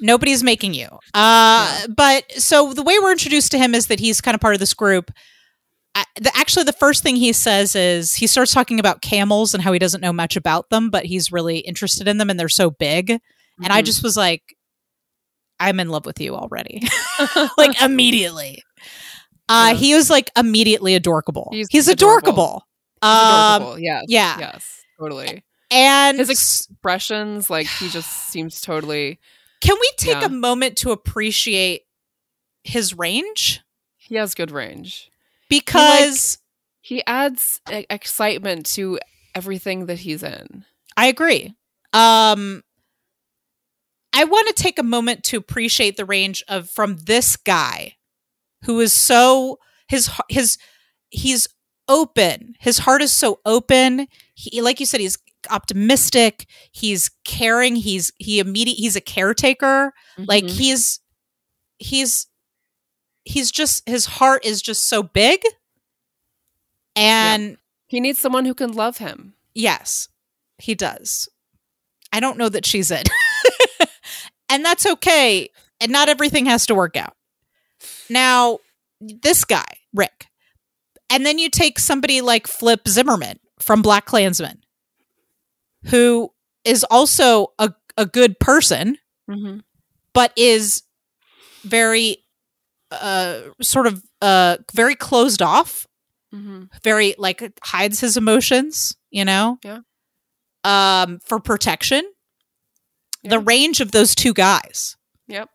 Nobody's 0.01 0.43
making 0.43 0.75
you. 0.75 0.89
Uh, 1.15 1.87
But 1.89 2.31
so 2.33 2.73
the 2.75 2.83
way 2.83 2.99
we're 2.99 3.13
introduced 3.13 3.51
to 3.53 3.59
him 3.59 3.75
is 3.75 3.87
that 3.87 4.01
he's 4.01 4.21
kind 4.21 4.35
of 4.35 4.41
part 4.41 4.55
of 4.55 4.61
this 4.61 4.75
group. 4.75 5.11
I, 5.95 6.05
the, 6.21 6.31
actually, 6.37 6.65
the 6.65 6.73
first 6.75 7.03
thing 7.03 7.17
he 7.17 7.33
says 7.33 7.75
is 7.75 8.15
he 8.15 8.27
starts 8.27 8.53
talking 8.53 8.79
about 8.79 9.01
camels 9.03 9.55
and 9.55 9.63
how 9.63 9.73
he 9.73 9.79
doesn't 9.79 10.01
know 10.01 10.13
much 10.13 10.37
about 10.37 10.69
them, 10.71 10.91
but 10.91 11.07
he's 11.07 11.33
really 11.33 11.59
interested 11.59 12.07
in 12.09 12.19
them 12.19 12.29
and 12.31 12.39
they're 12.39 12.49
so 12.49 12.71
big. 12.71 13.11
And 13.11 13.73
I 13.73 13.83
Mhm. 13.83 13.87
just 13.87 14.03
was 14.03 14.17
like, 14.17 14.43
I'm 15.59 15.81
in 15.81 15.89
love 15.89 16.07
with 16.07 16.21
you 16.21 16.35
already. 16.37 16.83
like 17.57 17.81
immediately. 17.83 18.63
Uh, 19.49 19.71
Yeah. 19.73 19.79
He 19.79 19.95
was 19.95 20.11
like 20.11 20.31
immediately 20.37 20.95
adorable. 20.95 21.49
He's, 21.53 21.69
He's 21.71 21.89
adorable. 21.89 22.29
adorable. 22.29 22.63
Um, 23.03 23.63
adorable. 23.63 23.79
Yes. 23.81 24.05
yeah. 24.09 24.39
Yes. 24.39 24.78
Totally. 24.99 25.45
And 25.71 26.19
His 26.19 26.31
expressions, 26.31 27.51
like 27.51 27.67
he 27.67 27.89
just 27.89 28.11
seems 28.31 28.61
totally. 28.61 29.19
can 29.61 29.77
we 29.81 29.91
take 29.97 30.21
Yeah. 30.21 30.27
a 30.27 30.31
moment 30.31 30.77
to 30.79 30.91
appreciate 30.93 31.83
his 32.65 32.95
range? 32.95 33.61
He 33.97 34.15
has 34.17 34.35
good 34.35 34.51
range. 34.51 35.11
Because 35.49 36.39
He 36.81 37.05
adds 37.07 37.61
e- 37.73 37.85
excitement 37.91 38.67
to 38.75 38.99
everything 39.35 39.87
that 39.87 39.99
he's 40.01 40.23
in. 40.23 40.65
I 40.97 41.07
agree. 41.07 41.55
Um, 41.93 42.63
I 44.13 44.25
want 44.25 44.49
to 44.49 44.55
take 44.63 44.79
a 44.79 44.83
moment 44.83 45.23
to 45.25 45.37
appreciate 45.37 45.97
the 45.97 46.05
range 46.05 46.43
of 46.49 46.71
from 46.71 46.97
this 46.97 47.37
guy 47.37 47.97
who 48.65 48.81
is 48.81 48.93
so 48.93 49.59
his 49.87 50.11
his 50.29 50.59
he's 51.11 51.47
open. 51.89 52.55
His 52.61 52.79
heart 52.79 53.03
is 53.03 53.13
so 53.13 53.41
open. 53.47 54.07
He 54.35 54.61
like 54.61 54.81
you 54.81 54.87
said 54.87 55.01
he's 55.01 55.19
optimistic, 55.51 56.47
he's 56.73 57.11
caring, 57.25 57.77
he's 57.77 58.13
he 58.19 58.39
immediate 58.39 58.77
he's 58.77 58.97
a 58.97 59.01
caretaker. 59.01 59.93
Like 60.19 60.45
Mhm. 60.45 60.51
he's 60.51 61.01
he's 61.79 62.27
he's 63.25 63.51
just 63.51 63.89
his 63.89 64.07
heart 64.07 64.45
is 64.45 64.61
just 64.63 64.89
so 64.89 65.03
big. 65.03 65.41
And 66.97 67.59
he 67.87 68.01
needs 68.01 68.19
someone 68.19 68.45
who 68.45 68.55
can 68.55 68.73
love 68.73 68.99
him. 68.99 69.35
Yes, 69.55 70.09
he 70.59 70.75
does. 70.75 71.29
I 72.13 72.21
don't 72.21 72.39
know 72.39 72.49
that 72.49 72.67
she's 72.67 72.91
in. 72.91 73.05
and 74.49 74.65
that's 74.65 74.87
okay. 74.87 75.51
And 75.81 75.93
not 75.93 76.09
everything 76.09 76.47
has 76.47 76.67
to 76.67 76.75
work 76.75 76.97
out. 76.97 77.15
Now, 78.09 78.59
this 79.01 79.45
guy, 79.45 79.67
Rick, 79.95 80.27
and 81.11 81.25
then 81.27 81.39
you 81.39 81.49
take 81.51 81.79
somebody 81.79 82.21
like 82.21 82.47
Flip 82.47 82.87
Zimmerman 82.89 83.39
from 83.59 83.83
BlacKkKlansman, 83.83 84.59
who 85.87 86.31
is 86.65 86.85
also 86.91 87.49
a, 87.59 87.73
a 87.97 88.07
good 88.07 88.39
person, 88.39 88.99
Mm-hmm. 89.31 89.59
but 90.15 90.33
is 90.37 90.83
very 91.63 92.25
uh 92.91 93.41
sort 93.61 93.87
of 93.87 94.03
uh 94.23 94.57
very 94.73 94.95
closed 94.95 95.43
off 95.43 95.87
Mm-hmm. 96.35 96.65
very 96.83 97.15
like 97.19 97.43
hides 97.63 98.01
his 98.01 98.17
emotions, 98.17 98.97
you 99.11 99.25
know? 99.27 99.59
Yeah. 99.65 99.81
Um 100.65 101.21
for 101.25 101.41
protection. 101.41 102.03
The 103.25 103.39
range 103.39 103.81
of 103.81 103.93
those 103.93 104.15
two 104.15 104.33
guys. 104.33 104.97
Yep. 105.27 105.49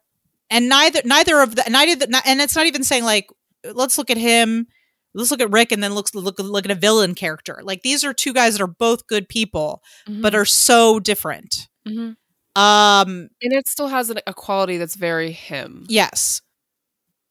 And 0.52 0.70
neither 0.70 1.02
neither 1.06 1.42
of 1.42 1.56
the 1.56 1.64
neither 1.70 1.96
the, 2.06 2.22
and 2.26 2.42
it's 2.42 2.56
not 2.56 2.66
even 2.68 2.84
saying 2.84 3.04
like 3.04 3.28
let's 3.74 3.98
look 3.98 4.10
at 4.12 4.18
him, 4.18 4.68
let's 5.14 5.32
look 5.32 5.42
at 5.42 5.52
Rick 5.52 5.72
and 5.72 5.84
then 5.84 5.94
look 5.94 6.08
look 6.14 6.40
look 6.40 6.66
at 6.66 6.72
a 6.72 6.76
villain 6.76 7.16
character. 7.16 7.60
Like 7.64 7.82
these 7.84 8.04
are 8.04 8.14
two 8.14 8.34
guys 8.34 8.54
that 8.58 8.64
are 8.64 8.68
both 8.68 9.08
good 9.08 9.28
people 9.30 9.82
but 10.08 10.34
are 10.36 10.46
so 10.46 11.00
different. 11.00 11.68
Mhm. 11.88 12.16
Um 12.56 13.30
and 13.42 13.54
it 13.54 13.68
still 13.68 13.88
has 13.88 14.10
an, 14.10 14.20
a 14.28 14.34
quality 14.34 14.78
that's 14.78 14.96
very 14.96 15.32
him. 15.32 15.86
Yes. 15.90 16.42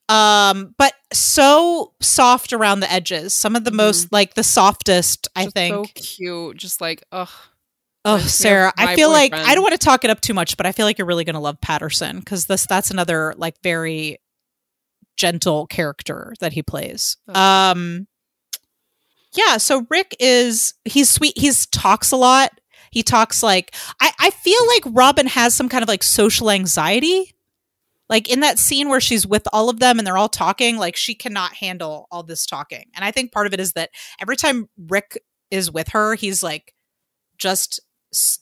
Um, 0.09 0.75
but 0.79 0.93
so 1.13 1.95
soft 2.01 2.53
around 2.53 2.81
the 2.81 2.93
edges. 2.93 3.33
Some 3.35 3.57
of 3.57 3.65
the 3.65 3.71
Mhm. 3.71 3.77
most 3.77 4.13
like 4.13 4.35
the 4.35 4.43
softest, 4.45 5.29
I 5.37 5.45
Just 5.45 5.55
think. 5.55 5.75
so 5.75 5.93
cute. 5.95 6.57
Just 6.59 6.81
like 6.81 7.03
ugh. 7.13 7.29
oh, 8.05 8.11
reminds 8.15 8.25
me 8.25 8.27
of 8.27 8.31
Sarah, 8.33 8.73
I 8.77 8.97
feel 8.97 9.11
like 9.11 9.33
I 9.33 9.55
don't 9.55 9.63
want 9.63 9.73
to 9.73 9.85
talk 9.85 10.05
it 10.05 10.11
up 10.11 10.21
too 10.21 10.35
much, 10.35 10.57
but 10.57 10.67
I 10.67 10.73
feel 10.73 10.85
like 10.87 10.99
you're 10.99 11.07
really 11.07 11.25
gonna 11.25 11.41
love 11.41 11.61
Paterson 11.61 12.19
because 12.19 12.47
this 12.47 12.67
that's 12.67 12.91
another 12.91 13.33
like 13.39 13.55
very 13.63 14.19
gentle 15.17 15.67
character 15.67 16.35
that 16.41 16.53
he 16.53 16.63
plays. 16.63 17.17
Okay. 17.29 17.39
Um 17.39 18.07
yeah, 19.35 19.57
so 19.57 19.87
Rick 19.89 20.15
is 20.21 20.75
he's 20.85 21.11
sweet. 21.11 21.39
He's 21.39 21.67
talks 21.67 22.13
a 22.13 22.17
lot. 22.17 22.53
He 22.91 23.03
talks 23.03 23.43
like 23.43 23.75
I 24.01 24.13
I 24.21 24.31
feel 24.31 24.61
like 24.69 24.95
Robin 24.95 25.27
has 25.27 25.55
some 25.55 25.69
kind 25.69 25.83
of 25.83 25.89
like 25.89 26.03
social 26.03 26.51
anxiety. 26.51 27.35
Like 28.09 28.31
in 28.31 28.41
that 28.41 28.59
scene 28.59 28.91
where 28.91 29.01
she's 29.01 29.27
with 29.27 29.49
all 29.55 29.71
of 29.71 29.79
them 29.79 29.97
and 29.97 30.07
they're 30.07 30.19
all 30.19 30.29
talking, 30.29 30.77
like 30.77 30.97
she 30.97 31.15
cannot 31.15 31.55
handle 31.55 32.09
all 32.11 32.23
this 32.23 32.45
talking. 32.45 32.91
And 32.95 33.07
I 33.07 33.11
think 33.11 33.33
part 33.33 33.47
of 33.47 33.55
it 33.55 33.61
is 33.61 33.73
that 33.73 33.89
every 34.21 34.37
time 34.37 34.69
Rick 34.77 35.23
is 35.51 35.71
with 35.71 35.89
her, 35.89 36.15
he's 36.15 36.43
like 36.43 36.75
just 37.39 37.81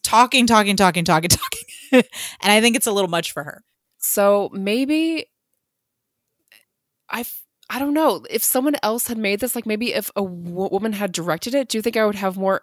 talking, 0.02 0.48
talking, 0.48 0.74
talking, 0.74 1.04
talking, 1.04 1.28
talking. 1.30 1.64
and 1.92 2.52
I 2.52 2.61
think 2.61 2.74
it's 2.74 2.88
a 2.88 2.92
little 2.92 3.11
much 3.11 3.30
for 3.33 3.44
her. 3.44 3.62
So 3.98 4.50
maybe 4.52 5.26
I 7.10 7.24
I 7.68 7.78
don't 7.78 7.94
know 7.94 8.24
if 8.30 8.42
someone 8.42 8.76
else 8.82 9.06
had 9.08 9.18
made 9.18 9.40
this. 9.40 9.54
Like 9.54 9.66
maybe 9.66 9.92
if 9.94 10.10
a 10.16 10.22
w- 10.22 10.68
woman 10.70 10.92
had 10.92 11.12
directed 11.12 11.54
it, 11.54 11.68
do 11.68 11.78
you 11.78 11.82
think 11.82 11.96
I 11.96 12.04
would 12.06 12.14
have 12.16 12.36
more 12.36 12.62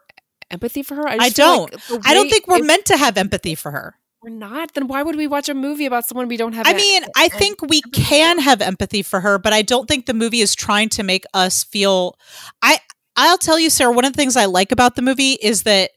empathy 0.52 0.84
for 0.84 0.96
her? 0.96 1.08
I 1.08 1.18
just 1.18 1.36
feel 1.38 1.68
don't. 1.68 1.72
the 1.72 2.02
I 2.06 2.14
don't 2.14 2.30
think 2.30 2.48
we're 2.48 2.64
meant 2.64 2.86
to 2.86 2.98
have 2.98 3.18
empathy 3.18 3.56
for 3.56 3.72
her. 3.72 3.96
we're 4.22 4.30
not. 4.30 4.74
Then 4.74 4.88
why 4.88 5.04
would 5.04 5.16
we 5.16 5.28
watch 5.28 5.48
a 5.50 5.54
movie 5.54 5.86
about 5.86 6.06
someone 6.06 6.28
we 6.28 6.38
don't 6.38 6.54
have? 6.54 6.68
I 6.68 6.72
em- 6.72 6.78
mean, 6.78 7.04
I 7.16 7.30
think 7.30 7.62
we 7.62 7.82
can 7.94 8.40
have 8.40 8.62
empathy 8.62 9.02
for 9.02 9.20
her, 9.22 9.38
but 9.40 9.54
I 9.54 9.62
don't 9.62 9.88
think 9.88 10.06
the 10.06 10.14
movie 10.14 10.42
is 10.42 10.56
trying 10.56 10.90
to 10.90 11.04
make 11.04 11.26
us 11.34 11.64
feel 11.64 12.18
I 12.62 12.80
I'll 13.16 13.38
tell 13.38 13.60
you 13.60 13.70
Sarah, 13.70 13.92
one 13.92 14.06
of 14.06 14.14
the 14.14 14.18
things 14.18 14.36
I 14.38 14.46
like 14.46 14.72
about 14.72 14.96
the 14.96 15.02
movie 15.02 15.34
is 15.34 15.64
that 15.64 15.92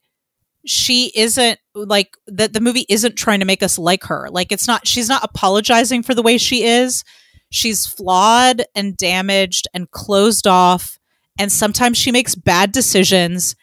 she 0.66 1.10
isn't 1.14 1.58
like 1.74 2.16
that 2.26 2.52
the 2.52 2.60
movie 2.60 2.84
isn't 2.88 3.16
trying 3.16 3.40
to 3.40 3.46
make 3.46 3.62
us 3.62 3.78
like 3.78 4.04
her. 4.04 4.28
Like 4.30 4.52
it's 4.52 4.66
not 4.66 4.86
she's 4.86 5.08
not 5.08 5.24
apologizing 5.24 6.02
for 6.02 6.14
the 6.14 6.22
way 6.22 6.38
she 6.38 6.64
is. 6.64 7.02
She's 7.50 7.86
flawed 7.86 8.62
and 8.74 8.96
damaged 8.96 9.68
and 9.74 9.90
closed 9.90 10.46
off 10.46 10.98
and 11.40 11.50
sometimes 11.50 11.96
she 11.96 12.12
makes 12.12 12.34
bad 12.34 12.70
decisions. 12.70 13.56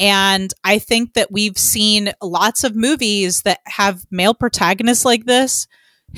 And 0.00 0.52
I 0.64 0.78
think 0.80 1.14
that 1.14 1.30
we've 1.30 1.56
seen 1.56 2.12
lots 2.20 2.64
of 2.64 2.74
movies 2.74 3.42
that 3.42 3.60
have 3.66 4.04
male 4.10 4.34
protagonists 4.34 5.04
like 5.04 5.26
this 5.26 5.68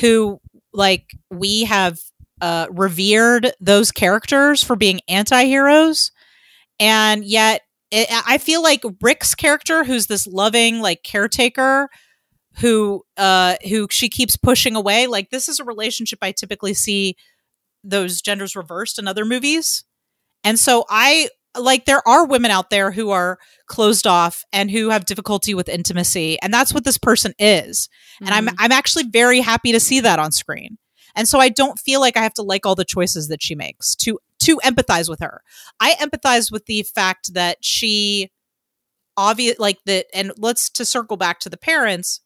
who 0.00 0.40
like 0.72 1.14
we 1.30 1.64
have 1.64 1.98
uh, 2.40 2.68
revered 2.70 3.52
those 3.60 3.92
characters 3.92 4.62
for 4.62 4.74
being 4.74 5.00
anti-heroes. 5.06 6.12
And 6.80 7.24
yet 7.24 7.60
it, 7.92 8.08
i 8.26 8.38
feel 8.38 8.62
like 8.62 8.82
rick's 9.02 9.34
character 9.34 9.84
who's 9.84 10.06
this 10.06 10.26
loving 10.26 10.80
like 10.80 11.02
caretaker 11.02 11.88
who 12.60 13.02
uh 13.16 13.56
who 13.68 13.86
she 13.90 14.08
keeps 14.08 14.36
pushing 14.36 14.76
away 14.76 15.06
like 15.06 15.30
this 15.30 15.48
is 15.48 15.58
a 15.60 15.64
relationship 15.64 16.18
i 16.22 16.32
typically 16.32 16.74
see 16.74 17.16
those 17.84 18.20
genders 18.20 18.54
reversed 18.56 18.98
in 18.98 19.08
other 19.08 19.24
movies 19.24 19.84
and 20.44 20.58
so 20.58 20.84
i 20.88 21.28
like 21.58 21.84
there 21.84 22.06
are 22.08 22.26
women 22.26 22.50
out 22.50 22.70
there 22.70 22.90
who 22.92 23.10
are 23.10 23.38
closed 23.66 24.06
off 24.06 24.44
and 24.52 24.70
who 24.70 24.88
have 24.88 25.04
difficulty 25.04 25.54
with 25.54 25.68
intimacy 25.68 26.40
and 26.40 26.52
that's 26.52 26.72
what 26.72 26.84
this 26.84 26.96
person 26.98 27.34
is 27.38 27.88
and 28.20 28.30
I'm 28.30 28.46
Mhm. 28.46 28.54
I'm 28.58 28.72
actually 28.72 29.04
very 29.04 29.40
happy 29.40 29.72
to 29.72 29.80
see 29.80 30.00
that 30.00 30.18
on 30.18 30.32
screen. 30.32 30.78
And 31.14 31.28
so 31.28 31.38
I 31.38 31.50
don't 31.50 31.78
feel 31.78 32.00
like 32.00 32.16
I 32.16 32.22
have 32.22 32.32
to 32.34 32.42
like 32.42 32.64
all 32.64 32.74
the 32.74 32.86
choices 32.86 33.28
that 33.28 33.42
she 33.42 33.54
makes 33.54 33.94
to 33.96 34.18
to 34.44 34.56
empathize 34.64 35.10
with 35.10 35.20
her. 35.20 35.42
I 35.78 35.92
empathize 35.96 36.50
with 36.50 36.64
the 36.64 36.84
fact 36.84 37.34
that 37.34 37.58
she 37.62 38.30
obvious 39.18 39.58
like 39.58 39.78
that 39.84 40.06
and 40.14 40.32
let's 40.38 40.70
to 40.70 40.84
circle 40.86 41.18
back 41.18 41.38
to 41.40 41.50
the 41.50 41.58
parents 41.58 42.20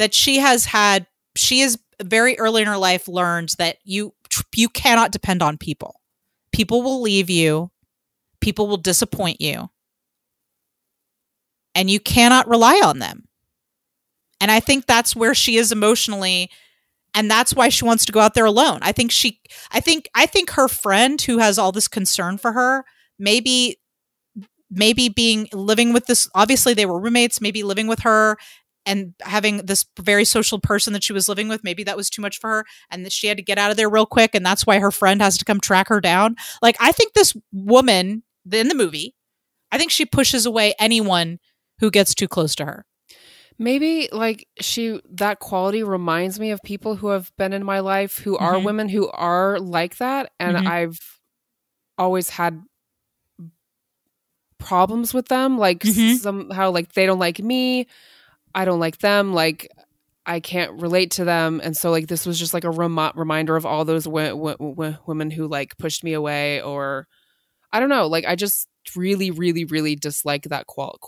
that 0.00 0.14
she 0.14 0.38
has 0.38 0.64
had 0.64 1.06
she 1.36 1.60
is 1.60 1.78
very 2.02 2.36
early 2.38 2.62
in 2.62 2.68
her 2.68 2.78
life 2.78 3.06
learned 3.06 3.50
that 3.58 3.76
you 3.84 4.14
you 4.56 4.70
cannot 4.70 5.12
depend 5.12 5.42
on 5.42 5.58
people. 5.58 6.00
People 6.52 6.82
will 6.82 7.02
leave 7.02 7.28
you. 7.28 7.70
People 8.40 8.66
will 8.66 8.78
disappoint 8.78 9.42
you. 9.42 9.68
And 11.74 11.90
you 11.90 12.00
cannot 12.00 12.48
rely 12.48 12.80
on 12.82 12.98
them. 12.98 13.28
And 14.40 14.50
I 14.50 14.58
think 14.58 14.86
that's 14.86 15.14
where 15.14 15.34
she 15.34 15.56
is 15.56 15.70
emotionally 15.70 16.50
and 17.14 17.30
that's 17.30 17.54
why 17.54 17.68
she 17.68 17.84
wants 17.84 18.06
to 18.06 18.12
go 18.12 18.20
out 18.20 18.32
there 18.32 18.46
alone. 18.46 18.78
I 18.80 18.92
think 18.92 19.10
she 19.10 19.38
I 19.70 19.80
think 19.80 20.08
I 20.14 20.24
think 20.24 20.50
her 20.52 20.66
friend 20.66 21.20
who 21.20 21.38
has 21.38 21.58
all 21.58 21.72
this 21.72 21.88
concern 21.88 22.38
for 22.38 22.52
her 22.52 22.84
maybe 23.18 23.76
maybe 24.70 25.10
being 25.10 25.46
living 25.52 25.92
with 25.92 26.06
this 26.06 26.26
obviously 26.34 26.72
they 26.72 26.86
were 26.86 26.98
roommates, 26.98 27.38
maybe 27.42 27.62
living 27.62 27.86
with 27.86 28.00
her 28.00 28.38
and 28.90 29.14
having 29.22 29.58
this 29.70 29.84
very 30.00 30.24
social 30.24 30.58
person 30.58 30.92
that 30.92 31.04
she 31.04 31.12
was 31.12 31.28
living 31.28 31.48
with 31.48 31.62
maybe 31.64 31.84
that 31.84 31.96
was 31.96 32.10
too 32.10 32.22
much 32.22 32.38
for 32.40 32.50
her 32.50 32.64
and 32.90 33.04
that 33.04 33.12
she 33.12 33.26
had 33.28 33.36
to 33.36 33.42
get 33.42 33.58
out 33.58 33.70
of 33.70 33.76
there 33.76 33.88
real 33.88 34.06
quick 34.06 34.34
and 34.34 34.44
that's 34.44 34.66
why 34.66 34.78
her 34.78 34.90
friend 34.90 35.22
has 35.22 35.38
to 35.38 35.44
come 35.44 35.60
track 35.60 35.88
her 35.88 36.00
down. 36.00 36.36
Like 36.60 36.76
I 36.80 36.92
think 36.92 37.12
this 37.12 37.34
woman 37.52 38.22
in 38.50 38.68
the 38.68 38.74
movie 38.74 39.14
I 39.72 39.78
think 39.78 39.90
she 39.90 40.04
pushes 40.04 40.46
away 40.46 40.74
anyone 40.78 41.38
who 41.78 41.90
gets 41.90 42.14
too 42.14 42.28
close 42.28 42.54
to 42.56 42.64
her. 42.64 42.84
maybe 43.58 44.08
like 44.12 44.48
she 44.60 45.00
that 45.22 45.38
quality 45.38 45.82
reminds 45.82 46.40
me 46.40 46.50
of 46.50 46.60
people 46.64 46.96
who 46.96 47.08
have 47.08 47.30
been 47.36 47.52
in 47.52 47.62
my 47.64 47.80
life 47.80 48.18
who 48.24 48.36
are 48.38 48.54
Mhm. 48.56 48.64
women 48.64 48.88
who 48.88 49.08
are 49.10 49.58
like 49.60 49.98
that, 49.98 50.32
and 50.40 50.56
Mhm. 50.56 50.66
I've 50.66 50.98
always 51.98 52.30
had 52.30 52.62
problems 54.58 55.14
with 55.14 55.28
them. 55.28 55.58
Like 55.58 55.80
Mhm. 55.80 56.18
somehow, 56.18 56.70
like 56.70 56.92
they 56.92 57.06
don't 57.06 57.18
like 57.18 57.38
me, 57.38 57.86
I 58.54 58.64
don't 58.64 58.80
like 58.80 58.98
them. 58.98 59.32
Like 59.32 59.68
I 60.26 60.40
can't 60.40 60.80
relate 60.80 61.12
to 61.12 61.24
them, 61.24 61.60
and 61.64 61.76
so 61.76 61.90
like 61.90 62.06
this 62.06 62.26
was 62.26 62.38
just 62.38 62.54
like 62.54 62.64
a 62.64 62.70
remi- 62.70 63.12
reminder 63.14 63.56
of 63.56 63.64
all 63.66 63.84
those 63.84 64.04
w- 64.04 64.28
w- 64.30 64.56
w- 64.58 64.96
women 65.06 65.30
who 65.30 65.48
like 65.48 65.76
pushed 65.78 66.04
me 66.04 66.12
away, 66.12 66.60
or 66.62 67.08
I 67.72 67.80
don't 67.80 67.88
know. 67.88 68.06
Like 68.06 68.24
I 68.26 68.36
just 68.36 68.68
really, 68.94 69.30
really, 69.30 69.64
really 69.64 69.96
dislike 69.96 70.44
that 70.44 70.66
qual- 70.66 70.98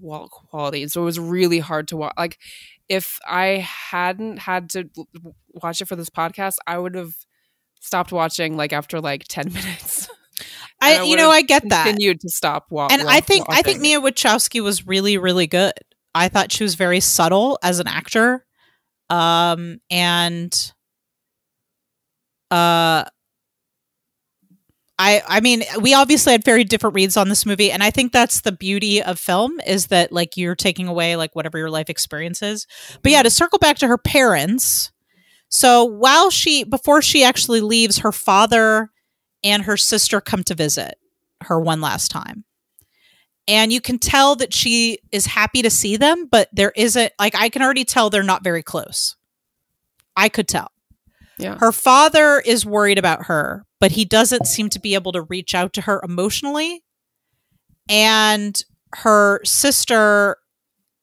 qual- 0.00 0.28
quality, 0.28 0.82
and 0.82 0.92
so 0.92 1.02
it 1.02 1.04
was 1.06 1.18
really 1.18 1.58
hard 1.58 1.88
to 1.88 1.96
watch. 1.96 2.14
Like 2.18 2.38
if 2.88 3.18
I 3.26 3.66
hadn't 3.90 4.38
had 4.38 4.70
to 4.70 4.88
watch 5.48 5.80
it 5.80 5.86
for 5.88 5.96
this 5.96 6.10
podcast, 6.10 6.56
I 6.66 6.76
would 6.78 6.94
have 6.94 7.14
stopped 7.80 8.12
watching 8.12 8.56
like 8.56 8.72
after 8.72 9.00
like 9.00 9.24
ten 9.28 9.46
minutes. 9.52 10.08
I, 10.80 10.98
I 10.98 11.02
you 11.04 11.16
know, 11.16 11.30
I 11.30 11.42
get 11.42 11.68
that. 11.68 11.84
Continued 11.86 12.20
to 12.20 12.28
stop 12.28 12.66
wa- 12.70 12.88
and 12.90 13.04
wa- 13.04 13.10
I 13.10 13.20
think 13.20 13.46
I 13.48 13.62
think. 13.62 13.80
Mia 13.80 14.00
Wasikowska 14.00 14.62
was 14.62 14.86
really 14.86 15.18
really 15.18 15.46
good. 15.46 15.72
I 16.14 16.28
thought 16.28 16.52
she 16.52 16.64
was 16.64 16.74
very 16.74 17.00
subtle 17.00 17.58
as 17.62 17.78
an 17.78 17.86
actor, 17.86 18.44
um, 19.08 19.80
and 19.90 20.52
uh, 22.50 23.04
I 24.98 25.22
I 25.26 25.40
mean 25.40 25.62
we 25.80 25.94
obviously 25.94 26.32
had 26.32 26.44
very 26.44 26.64
different 26.64 26.94
reads 26.94 27.16
on 27.16 27.28
this 27.28 27.46
movie, 27.46 27.70
and 27.70 27.82
I 27.82 27.90
think 27.90 28.12
that's 28.12 28.42
the 28.42 28.52
beauty 28.52 29.02
of 29.02 29.18
film 29.18 29.60
is 29.66 29.86
that 29.86 30.12
like 30.12 30.36
you're 30.36 30.54
taking 30.54 30.88
away 30.88 31.16
like 31.16 31.34
whatever 31.34 31.58
your 31.58 31.70
life 31.70 31.88
experience 31.88 32.42
is. 32.42 32.66
But 33.02 33.12
yeah, 33.12 33.22
to 33.22 33.30
circle 33.30 33.58
back 33.58 33.78
to 33.78 33.88
her 33.88 33.98
parents. 33.98 34.92
So 35.48 35.84
while 35.84 36.30
she 36.30 36.64
before 36.64 37.02
she 37.02 37.24
actually 37.24 37.60
leaves, 37.60 37.98
her 37.98 38.12
father 38.12 38.90
and 39.42 39.62
her 39.62 39.76
sister 39.76 40.20
come 40.20 40.44
to 40.44 40.54
visit 40.54 40.96
her 41.42 41.58
one 41.58 41.80
last 41.80 42.10
time 42.10 42.44
and 43.50 43.72
you 43.72 43.80
can 43.80 43.98
tell 43.98 44.36
that 44.36 44.54
she 44.54 44.98
is 45.12 45.26
happy 45.26 45.62
to 45.62 45.70
see 45.70 45.96
them 45.96 46.26
but 46.30 46.48
there 46.52 46.72
isn't 46.76 47.12
like 47.18 47.34
i 47.34 47.48
can 47.48 47.62
already 47.62 47.84
tell 47.84 48.08
they're 48.10 48.22
not 48.22 48.44
very 48.44 48.62
close. 48.62 49.16
I 50.16 50.28
could 50.28 50.48
tell. 50.48 50.70
Yeah. 51.38 51.56
her 51.58 51.72
father 51.72 52.40
is 52.44 52.66
worried 52.66 52.98
about 52.98 53.26
her 53.26 53.64
but 53.80 53.92
he 53.92 54.04
doesn't 54.04 54.46
seem 54.46 54.68
to 54.70 54.78
be 54.78 54.94
able 54.94 55.12
to 55.12 55.22
reach 55.22 55.54
out 55.54 55.72
to 55.74 55.82
her 55.82 56.00
emotionally. 56.04 56.84
And 57.88 58.62
her 58.92 59.40
sister 59.44 60.36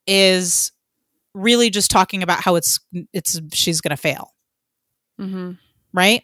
is 0.06 0.72
really 1.34 1.70
just 1.70 1.90
talking 1.90 2.22
about 2.22 2.42
how 2.42 2.56
it's 2.56 2.80
it's 3.14 3.42
she's 3.52 3.82
going 3.82 3.90
to 3.90 3.98
fail. 3.98 4.34
Hmm 5.18 5.54
right? 5.98 6.24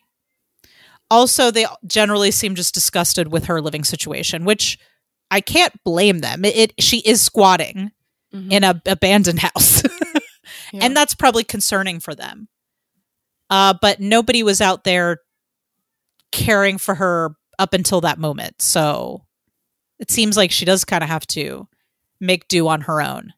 Also, 1.10 1.52
they 1.52 1.66
generally 1.86 2.32
seem 2.32 2.56
just 2.56 2.74
disgusted 2.74 3.32
with 3.32 3.46
her 3.46 3.62
living 3.62 3.84
situation, 3.84 4.46
which 4.46 4.78
I 5.34 5.42
can't 5.42 5.74
blame 5.84 6.20
them. 6.20 6.46
It, 6.46 6.56
it 6.56 6.74
she 6.84 7.00
is 7.00 7.22
squatting 7.22 7.92
Mhm. 8.34 8.52
in 8.52 8.64
a 8.64 8.82
abandoned 8.86 9.40
house, 9.40 9.84
Yeah. 10.74 10.80
and 10.86 10.96
that's 10.98 11.14
probably 11.16 11.44
concerning 11.44 12.00
for 12.00 12.16
them. 12.16 12.48
Uh, 13.50 13.74
but 13.82 14.00
nobody 14.00 14.42
was 14.44 14.60
out 14.62 14.84
there 14.84 15.20
caring 16.32 16.78
for 16.78 16.96
her 16.96 17.36
up 17.60 17.74
until 17.74 18.02
that 18.02 18.18
moment, 18.18 18.62
so 18.62 19.26
it 20.00 20.10
seems 20.10 20.36
like 20.36 20.52
she 20.52 20.66
does 20.66 20.84
kind 20.86 21.04
of 21.04 21.10
have 21.10 21.28
to 21.28 21.68
make 22.20 22.48
do 22.48 22.68
on 22.68 22.82
her 22.82 23.02
own. 23.02 23.34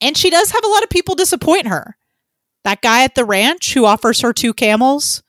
And 0.00 0.16
she 0.16 0.30
does 0.30 0.50
have 0.52 0.64
a 0.64 0.68
lot 0.68 0.82
of 0.84 0.90
people 0.90 1.14
disappoint 1.14 1.66
her. 1.66 1.96
That 2.64 2.80
guy 2.82 3.04
at 3.04 3.14
the 3.14 3.24
ranch 3.24 3.74
who 3.74 3.84
offers 3.84 4.20
her 4.20 4.32
two 4.32 4.54
camels, 4.54 5.22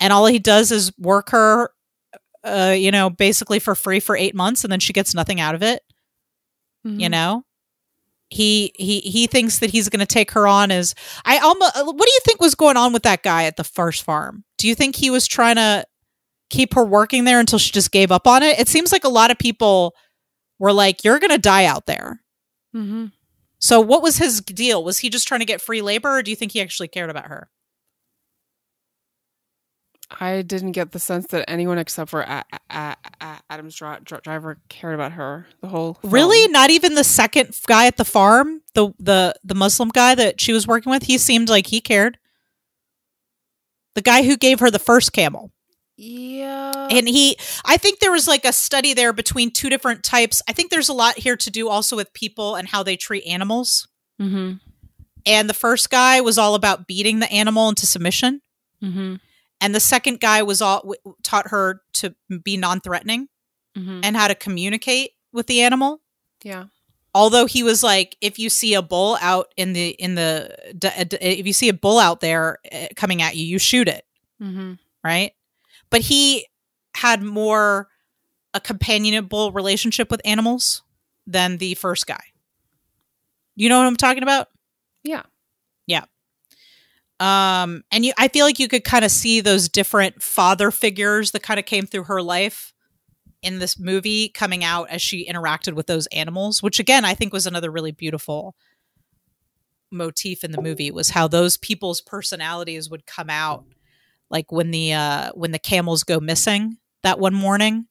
and 0.00 0.12
all 0.12 0.26
he 0.26 0.38
does 0.38 0.72
is 0.72 0.92
work 0.98 1.30
her, 1.30 1.70
uh, 2.46 2.72
you 2.76 2.90
know, 2.90 3.10
basically 3.10 3.58
for 3.58 3.74
free 3.74 4.00
for 4.00 4.16
eight 4.16 4.34
months, 4.34 4.64
and 4.64 4.72
then 4.72 4.80
she 4.80 4.92
gets 4.92 5.14
nothing 5.14 5.40
out 5.40 5.54
of 5.54 5.62
it. 5.62 5.82
You 6.84 7.08
Mhm. 7.08 7.10
know, 7.10 7.44
he 8.30 8.72
he 8.76 9.00
he 9.00 9.26
thinks 9.26 9.58
that 9.58 9.70
he's 9.70 9.88
going 9.88 10.00
to 10.00 10.06
take 10.06 10.30
her 10.32 10.46
on 10.46 10.70
as 10.70 10.94
I 11.24 11.38
almost. 11.38 11.72
What 11.76 11.98
do 12.06 12.12
you 12.12 12.20
think 12.24 12.40
was 12.40 12.54
going 12.54 12.76
on 12.76 12.92
with 12.92 13.02
that 13.02 13.22
guy 13.22 13.44
at 13.44 13.56
the 13.56 13.64
first 13.64 14.02
farm? 14.04 14.44
Do 14.58 14.68
you 14.68 14.74
think 14.74 14.96
he 14.96 15.10
was 15.10 15.26
trying 15.26 15.56
to 15.56 15.84
keep 16.48 16.74
her 16.74 16.84
working 16.84 17.24
there 17.24 17.40
until 17.40 17.58
she 17.58 17.72
just 17.72 17.90
gave 17.90 18.12
up 18.12 18.26
on 18.26 18.42
it? 18.44 18.58
It 18.58 18.68
seems 18.68 18.92
like 18.92 19.04
a 19.04 19.08
lot 19.08 19.30
of 19.32 19.38
people 19.38 19.94
were 20.60 20.72
like, 20.72 21.02
"You're 21.04 21.18
going 21.18 21.30
to 21.32 21.38
die 21.38 21.64
out 21.64 21.86
there." 21.86 22.22
Mm-hmm. 22.74 23.06
So, 23.58 23.80
what 23.80 24.02
was 24.02 24.18
his 24.18 24.40
deal? 24.42 24.84
Was 24.84 24.98
he 24.98 25.08
just 25.10 25.26
trying 25.26 25.40
to 25.40 25.46
get 25.46 25.60
free 25.60 25.82
labor, 25.82 26.18
or 26.18 26.22
do 26.22 26.30
you 26.30 26.36
think 26.36 26.52
he 26.52 26.60
actually 26.60 26.88
cared 26.88 27.10
about 27.10 27.26
her? 27.26 27.48
I 30.08 30.42
didn't 30.42 30.72
get 30.72 30.92
the 30.92 30.98
sense 31.00 31.26
that 31.28 31.48
anyone 31.50 31.78
except 31.78 32.10
for 32.10 32.20
a- 32.20 32.44
a- 32.70 32.96
a- 33.20 33.40
Adam's 33.50 33.74
dri- 33.74 33.98
dri- 34.04 34.20
driver 34.22 34.58
cared 34.68 34.94
about 34.94 35.12
her. 35.12 35.46
The 35.60 35.68
whole 35.68 35.94
film. 35.94 36.12
Really, 36.12 36.46
not 36.48 36.70
even 36.70 36.94
the 36.94 37.02
second 37.04 37.58
guy 37.66 37.86
at 37.86 37.96
the 37.96 38.04
farm, 38.04 38.62
the 38.74 38.92
the 39.00 39.34
the 39.42 39.54
Muslim 39.54 39.88
guy 39.88 40.14
that 40.14 40.40
she 40.40 40.52
was 40.52 40.66
working 40.66 40.90
with. 40.90 41.04
He 41.04 41.18
seemed 41.18 41.48
like 41.48 41.66
he 41.68 41.80
cared. 41.80 42.18
The 43.94 44.02
guy 44.02 44.22
who 44.22 44.36
gave 44.36 44.60
her 44.60 44.70
the 44.70 44.78
first 44.78 45.12
camel. 45.12 45.50
Yeah. 45.98 46.88
and 46.90 47.08
he 47.08 47.38
i 47.64 47.78
think 47.78 48.00
there 48.00 48.12
was 48.12 48.28
like 48.28 48.44
a 48.44 48.52
study 48.52 48.92
there 48.92 49.14
between 49.14 49.50
two 49.50 49.70
different 49.70 50.02
types 50.04 50.42
i 50.46 50.52
think 50.52 50.70
there's 50.70 50.90
a 50.90 50.92
lot 50.92 51.16
here 51.16 51.38
to 51.38 51.50
do 51.50 51.70
also 51.70 51.96
with 51.96 52.12
people 52.12 52.54
and 52.54 52.68
how 52.68 52.82
they 52.82 52.96
treat 52.98 53.24
animals 53.26 53.88
mm-hmm. 54.20 54.56
and 55.24 55.48
the 55.48 55.54
first 55.54 55.88
guy 55.88 56.20
was 56.20 56.36
all 56.36 56.54
about 56.54 56.86
beating 56.86 57.20
the 57.20 57.32
animal 57.32 57.70
into 57.70 57.86
submission 57.86 58.42
Mm-hmm. 58.82 59.14
And 59.66 59.74
the 59.74 59.80
second 59.80 60.20
guy 60.20 60.42
was 60.42 60.62
all 60.62 60.78
w- 60.80 61.16
taught 61.24 61.48
her 61.48 61.82
to 61.94 62.14
be 62.42 62.56
non-threatening 62.56 63.28
Mm-hmm. 63.76 64.00
and 64.04 64.16
how 64.16 64.28
to 64.28 64.34
communicate 64.34 65.10
with 65.32 65.48
the 65.48 65.60
animal 65.60 66.00
Yeah. 66.42 66.66
although 67.14 67.44
he 67.44 67.62
was 67.62 67.82
like 67.82 68.16
if 68.22 68.38
you 68.38 68.48
see 68.48 68.72
a 68.74 68.80
bull 68.80 69.18
out 69.20 69.52
in 69.58 69.74
the 69.74 69.88
in 69.90 70.14
the 70.14 70.56
d- 70.78 71.18
if 71.20 71.46
you 71.46 71.52
see 71.52 71.68
a 71.68 71.74
bull 71.74 71.98
out 71.98 72.20
there 72.20 72.58
uh, 72.72 72.86
coming 72.96 73.20
at 73.20 73.36
you 73.36 73.44
you 73.44 73.58
shoot 73.58 73.88
it 73.88 74.04
Mm-hmm. 74.40 74.74
right? 75.04 75.32
But 75.90 76.00
he 76.02 76.46
had 76.94 77.22
more 77.22 77.88
a 78.54 78.60
companionable 78.60 79.52
relationship 79.52 80.10
with 80.10 80.20
animals 80.24 80.82
than 81.26 81.58
the 81.58 81.74
first 81.74 82.06
guy. 82.06 82.22
You 83.56 83.68
know 83.68 83.78
what 83.78 83.86
I'm 83.86 83.96
talking 83.96 84.22
about? 84.22 84.48
Yeah. 85.04 85.22
Yeah. 85.86 86.04
Um, 87.18 87.82
and 87.90 88.04
you, 88.04 88.12
I 88.18 88.28
feel 88.28 88.44
like 88.44 88.58
you 88.58 88.68
could 88.68 88.84
kind 88.84 89.04
of 89.04 89.10
see 89.10 89.40
those 89.40 89.68
different 89.68 90.22
father 90.22 90.70
figures 90.70 91.30
that 91.30 91.42
kind 91.42 91.58
of 91.58 91.64
came 91.64 91.86
through 91.86 92.04
her 92.04 92.20
life 92.20 92.74
in 93.42 93.58
this 93.58 93.78
movie 93.78 94.28
coming 94.28 94.64
out 94.64 94.90
as 94.90 95.00
she 95.00 95.26
interacted 95.26 95.74
with 95.74 95.86
those 95.86 96.06
animals, 96.08 96.62
which 96.62 96.78
again 96.78 97.04
I 97.04 97.14
think 97.14 97.32
was 97.32 97.46
another 97.46 97.70
really 97.70 97.92
beautiful 97.92 98.54
motif 99.90 100.42
in 100.44 100.50
the 100.50 100.60
movie 100.60 100.90
was 100.90 101.10
how 101.10 101.28
those 101.28 101.56
people's 101.56 102.00
personalities 102.00 102.90
would 102.90 103.06
come 103.06 103.30
out 103.30 103.64
like 104.30 104.50
when 104.50 104.72
the 104.72 104.92
uh 104.92 105.30
when 105.34 105.52
the 105.52 105.58
camels 105.58 106.02
go 106.02 106.18
missing 106.18 106.76
that 107.02 107.20
one 107.20 107.34
morning. 107.34 107.86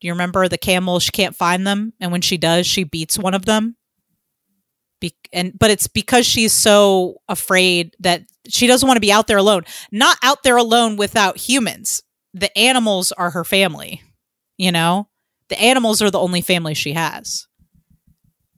Do 0.00 0.08
you 0.08 0.12
remember 0.12 0.48
the 0.48 0.58
camel 0.58 0.98
she 0.98 1.10
can't 1.10 1.36
find 1.36 1.66
them 1.66 1.92
and 2.00 2.10
when 2.10 2.22
she 2.22 2.38
does 2.38 2.66
she 2.66 2.84
beats 2.84 3.18
one 3.18 3.34
of 3.34 3.44
them 3.44 3.76
be- 5.00 5.14
and 5.32 5.52
but 5.58 5.70
it's 5.70 5.86
because 5.88 6.26
she's 6.26 6.52
so 6.52 7.16
afraid 7.28 7.94
that 8.00 8.22
she 8.48 8.66
doesn't 8.66 8.86
want 8.86 8.96
to 8.96 9.00
be 9.00 9.12
out 9.12 9.26
there 9.26 9.36
alone 9.36 9.62
not 9.92 10.16
out 10.22 10.42
there 10.42 10.56
alone 10.56 10.96
without 10.96 11.36
humans. 11.36 12.02
The 12.34 12.56
animals 12.58 13.12
are 13.12 13.30
her 13.30 13.44
family 13.44 14.02
you 14.58 14.72
know? 14.72 15.08
The 15.48 15.60
animals 15.60 16.00
are 16.00 16.10
the 16.10 16.18
only 16.18 16.40
family 16.40 16.72
she 16.74 16.94
has. 16.94 17.46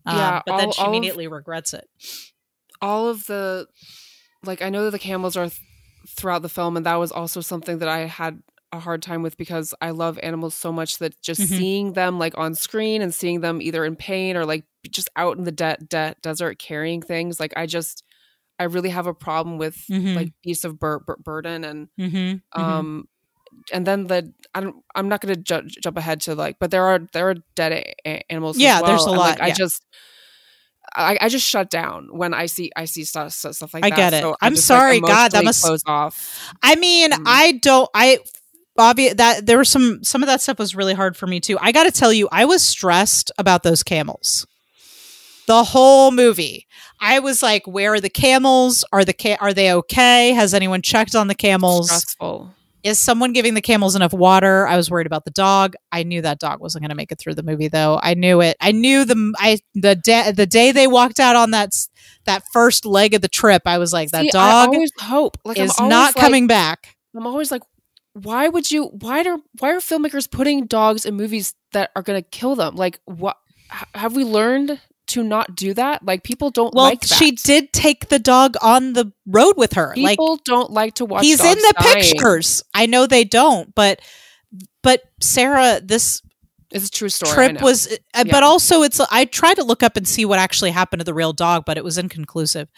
Um, 0.07 0.17
Yeah, 0.17 0.43
but 0.47 0.57
then 0.59 0.73
she 0.73 0.81
all 0.81 0.87
of- 0.89 0.95
immediately 0.95 1.27
regrets 1.27 1.75
it. 1.75 1.89
all 2.81 3.09
of 3.09 3.27
the 3.27 3.67
like 4.45 4.63
I 4.63 4.69
know 4.71 4.85
that 4.85 4.93
the 4.93 4.99
camels 5.01 5.37
are 5.37 5.49
th- 5.49 5.61
throughout 6.09 6.43
the 6.43 6.49
film 6.49 6.77
and 6.77 6.87
that 6.87 6.95
was 6.97 7.11
also 7.13 7.41
something 7.41 7.79
that 7.79 7.89
I 7.89 8.07
had 8.07 8.41
a 8.73 8.79
hard 8.79 9.03
time 9.03 9.23
with 9.23 9.37
because 9.37 9.75
I 9.81 9.91
love 9.91 10.19
animals 10.23 10.55
so 10.55 10.71
much 10.73 10.99
that 10.99 11.21
just 11.23 11.41
Mhm. 11.41 11.47
seeing 11.59 11.93
them 11.95 12.19
like 12.19 12.37
on 12.39 12.55
screen 12.55 13.03
and 13.03 13.13
seeing 13.13 13.41
them 13.41 13.61
either 13.61 13.85
in 13.85 13.97
pain 13.97 14.37
or 14.37 14.45
like 14.47 14.65
just 14.93 15.09
out 15.17 15.37
in 15.39 15.45
the 15.45 15.53
de- 15.53 15.79
de- 15.89 16.15
desert 16.23 16.59
carrying 16.59 17.03
things 17.03 17.39
like 17.41 17.53
I 17.57 17.67
just 17.67 18.03
I 18.59 18.65
really 18.65 18.91
have 18.91 19.07
a 19.07 19.15
problem 19.15 19.59
with 19.59 19.77
Mhm. 19.91 20.17
like 20.17 20.33
beasts 20.43 20.65
of 20.65 20.79
bur- 20.79 21.01
bur- 21.01 21.17
burden 21.23 21.65
and 21.65 21.89
mm-hmm. 21.99 22.61
um 22.61 23.09
and 23.73 23.87
then 23.87 24.07
the 24.07 24.33
I 24.55 24.61
don't 24.61 24.77
I'm 24.95 25.09
not 25.09 25.21
going 25.21 25.35
to 25.35 25.41
ju- 25.41 25.69
jump 25.83 25.97
ahead 25.97 26.21
to 26.23 26.35
like 26.35 26.57
but 26.59 26.71
there 26.71 26.85
are 26.85 27.01
there 27.13 27.31
are 27.31 27.37
dead 27.55 27.73
a- 28.07 28.25
animals 28.31 28.59
Yeah, 28.59 28.83
there's 28.83 29.05
a 29.07 29.09
and, 29.11 29.19
like, 29.19 29.39
lot, 29.39 29.41
I 29.41 29.53
just 29.53 29.85
I, 30.97 31.19
I 31.21 31.29
just 31.29 31.47
shut 31.47 31.69
down 31.71 32.09
when 32.11 32.33
I 32.33 32.47
see 32.47 32.73
I 32.75 32.87
see 32.87 33.05
stuff 33.05 33.33
stuff, 33.33 33.75
like 33.75 33.85
I 33.85 33.91
that. 33.91 33.97
get 33.97 34.15
it. 34.15 34.23
So 34.23 34.33
I 34.41 34.47
I'm 34.47 34.55
just, 34.55 34.67
sorry, 34.67 35.01
like, 35.01 35.11
God, 35.13 35.31
that 35.33 35.45
must- 35.45 35.63
close 35.63 35.83
off. 35.87 36.51
I 36.63 36.77
mean, 36.77 37.11
Mm. 37.13 37.23
I 37.27 37.53
don't. 37.53 37.89
I 37.95 38.19
obvious 38.79 39.15
that 39.15 39.45
there 39.45 39.59
was 39.59 39.69
some 39.69 40.03
some 40.03 40.23
of 40.23 40.29
that 40.29 40.41
stuff 40.41 40.59
was 40.59 40.75
really 40.75 40.95
hard 40.95 41.15
for 41.15 41.27
me 41.27 41.41
too. 41.41 41.59
I 41.61 41.73
got 41.73 41.85
to 41.85 41.91
tell 41.93 42.11
you, 42.13 42.27
I 42.33 42.47
was 42.47 42.63
stressed 42.65 43.31
about 43.37 43.65
those 43.65 43.83
camels. 43.83 44.47
The 45.49 45.65
whole 45.65 46.11
movie, 46.13 46.67
I 47.01 47.19
was 47.21 47.43
like, 47.43 47.67
"Where 47.67 47.95
are 47.95 48.01
the 48.01 48.11
camels? 48.11 48.85
Are 48.93 49.05
the 49.05 49.15
ca- 49.15 49.39
are 49.41 49.55
they 49.55 49.73
okay? 49.73 50.33
Has 50.33 50.53
anyone 50.53 50.83
checked 50.83 51.15
on 51.17 51.27
the 51.27 51.35
camels? 51.35 51.87
Stressful. 51.89 52.55
Is 52.85 52.99
someone 53.01 53.33
giving 53.33 53.55
the 53.55 53.63
camels 53.63 53.97
enough 53.97 54.13
water?" 54.13 54.67
I 54.69 54.77
was 54.77 54.91
worried 54.91 55.07
about 55.07 55.25
the 55.25 55.31
dog. 55.31 55.75
I 55.91 56.03
knew 56.03 56.21
that 56.21 56.39
dog 56.39 56.61
wasn't 56.61 56.83
going 56.83 56.91
to 56.91 56.95
make 56.95 57.11
it 57.11 57.19
through 57.19 57.35
the 57.35 57.43
movie, 57.43 57.69
though. 57.69 57.99
I 58.03 58.13
knew 58.13 58.43
it. 58.43 58.59
I 58.61 58.73
knew 58.73 59.07
the 59.07 59.33
I 59.39 59.59
the 59.75 59.95
day 59.97 60.31
the 60.33 60.47
day 60.47 60.71
they 60.71 60.87
walked 60.87 61.19
out 61.19 61.35
on 61.35 61.51
that 61.53 61.71
that 62.27 62.43
first 62.53 62.85
leg 62.85 63.15
of 63.15 63.23
the 63.23 63.29
trip. 63.29 63.63
I 63.65 63.79
was 63.79 63.91
like, 63.91 64.11
"That 64.11 64.23
See, 64.25 64.29
I 64.29 64.67
dog 64.67 64.75
always 64.75 64.93
hope 65.01 65.39
like 65.47 65.59
is 65.59 65.73
not 65.81 66.15
like- 66.15 66.23
coming 66.23 66.47
back." 66.47 66.95
I'm 67.17 67.27
always 67.27 67.51
like, 67.51 67.63
why 68.13 68.49
would 68.49 68.71
you? 68.71 68.85
Why 69.01 69.23
are 69.23 69.39
why 69.59 69.71
are 69.71 69.79
filmmakers 69.79 70.31
putting 70.31 70.67
dogs 70.67 71.07
in 71.07 71.15
movies 71.15 71.55
that 71.73 71.91
are 71.97 72.03
going 72.03 72.23
to 72.23 72.29
kill 72.29 72.55
them? 72.55 72.77
Like, 72.77 73.01
what 73.07 73.39
have 73.95 74.15
we 74.15 74.25
learned 74.25 74.79
to 75.09 75.23
not 75.23 75.55
do 75.57 75.75
that? 75.75 76.05
Like, 76.05 76.23
people 76.25 76.51
don't 76.51 76.73
Well, 76.75 76.85
like. 76.85 77.03
Well, 77.11 77.19
she 77.19 77.33
did 77.33 77.73
take 77.73 78.09
the 78.09 78.19
dog 78.19 78.57
on 78.63 78.93
the 78.95 79.13
road 79.27 79.55
with 79.57 79.75
her. 79.75 79.95
like 79.97 80.13
People 80.19 80.39
don't 80.45 80.71
like 80.71 80.95
to 80.95 81.05
watch. 81.05 81.25
he's 81.25 81.41
in 81.45 81.59
the 81.59 81.75
dying. 81.81 82.03
pictures. 82.03 82.63
I 82.75 82.87
know 82.87 83.07
they 83.07 83.25
don't, 83.25 83.75
but 83.75 84.01
but 84.83 85.03
Sarah, 85.21 85.81
this 85.83 86.23
It's 86.71 86.87
a 86.89 86.91
true 86.91 87.09
story. 87.09 87.33
Trip 87.33 87.61
was, 87.63 87.87
uh, 87.89 87.97
Yeah. 88.27 88.33
but 88.33 88.43
also 88.43 88.83
it's. 88.83 89.01
I 89.11 89.25
tried 89.25 89.55
to 89.55 89.65
look 89.65 89.83
up 89.83 89.97
and 89.97 90.07
see 90.07 90.25
what 90.25 90.39
actually 90.39 90.71
happened 90.71 91.01
to 91.01 91.05
the 91.05 91.15
real 91.15 91.33
dog, 91.33 91.65
but 91.67 91.77
it 91.79 91.85
was 91.85 91.99
inconclusive. 91.99 92.69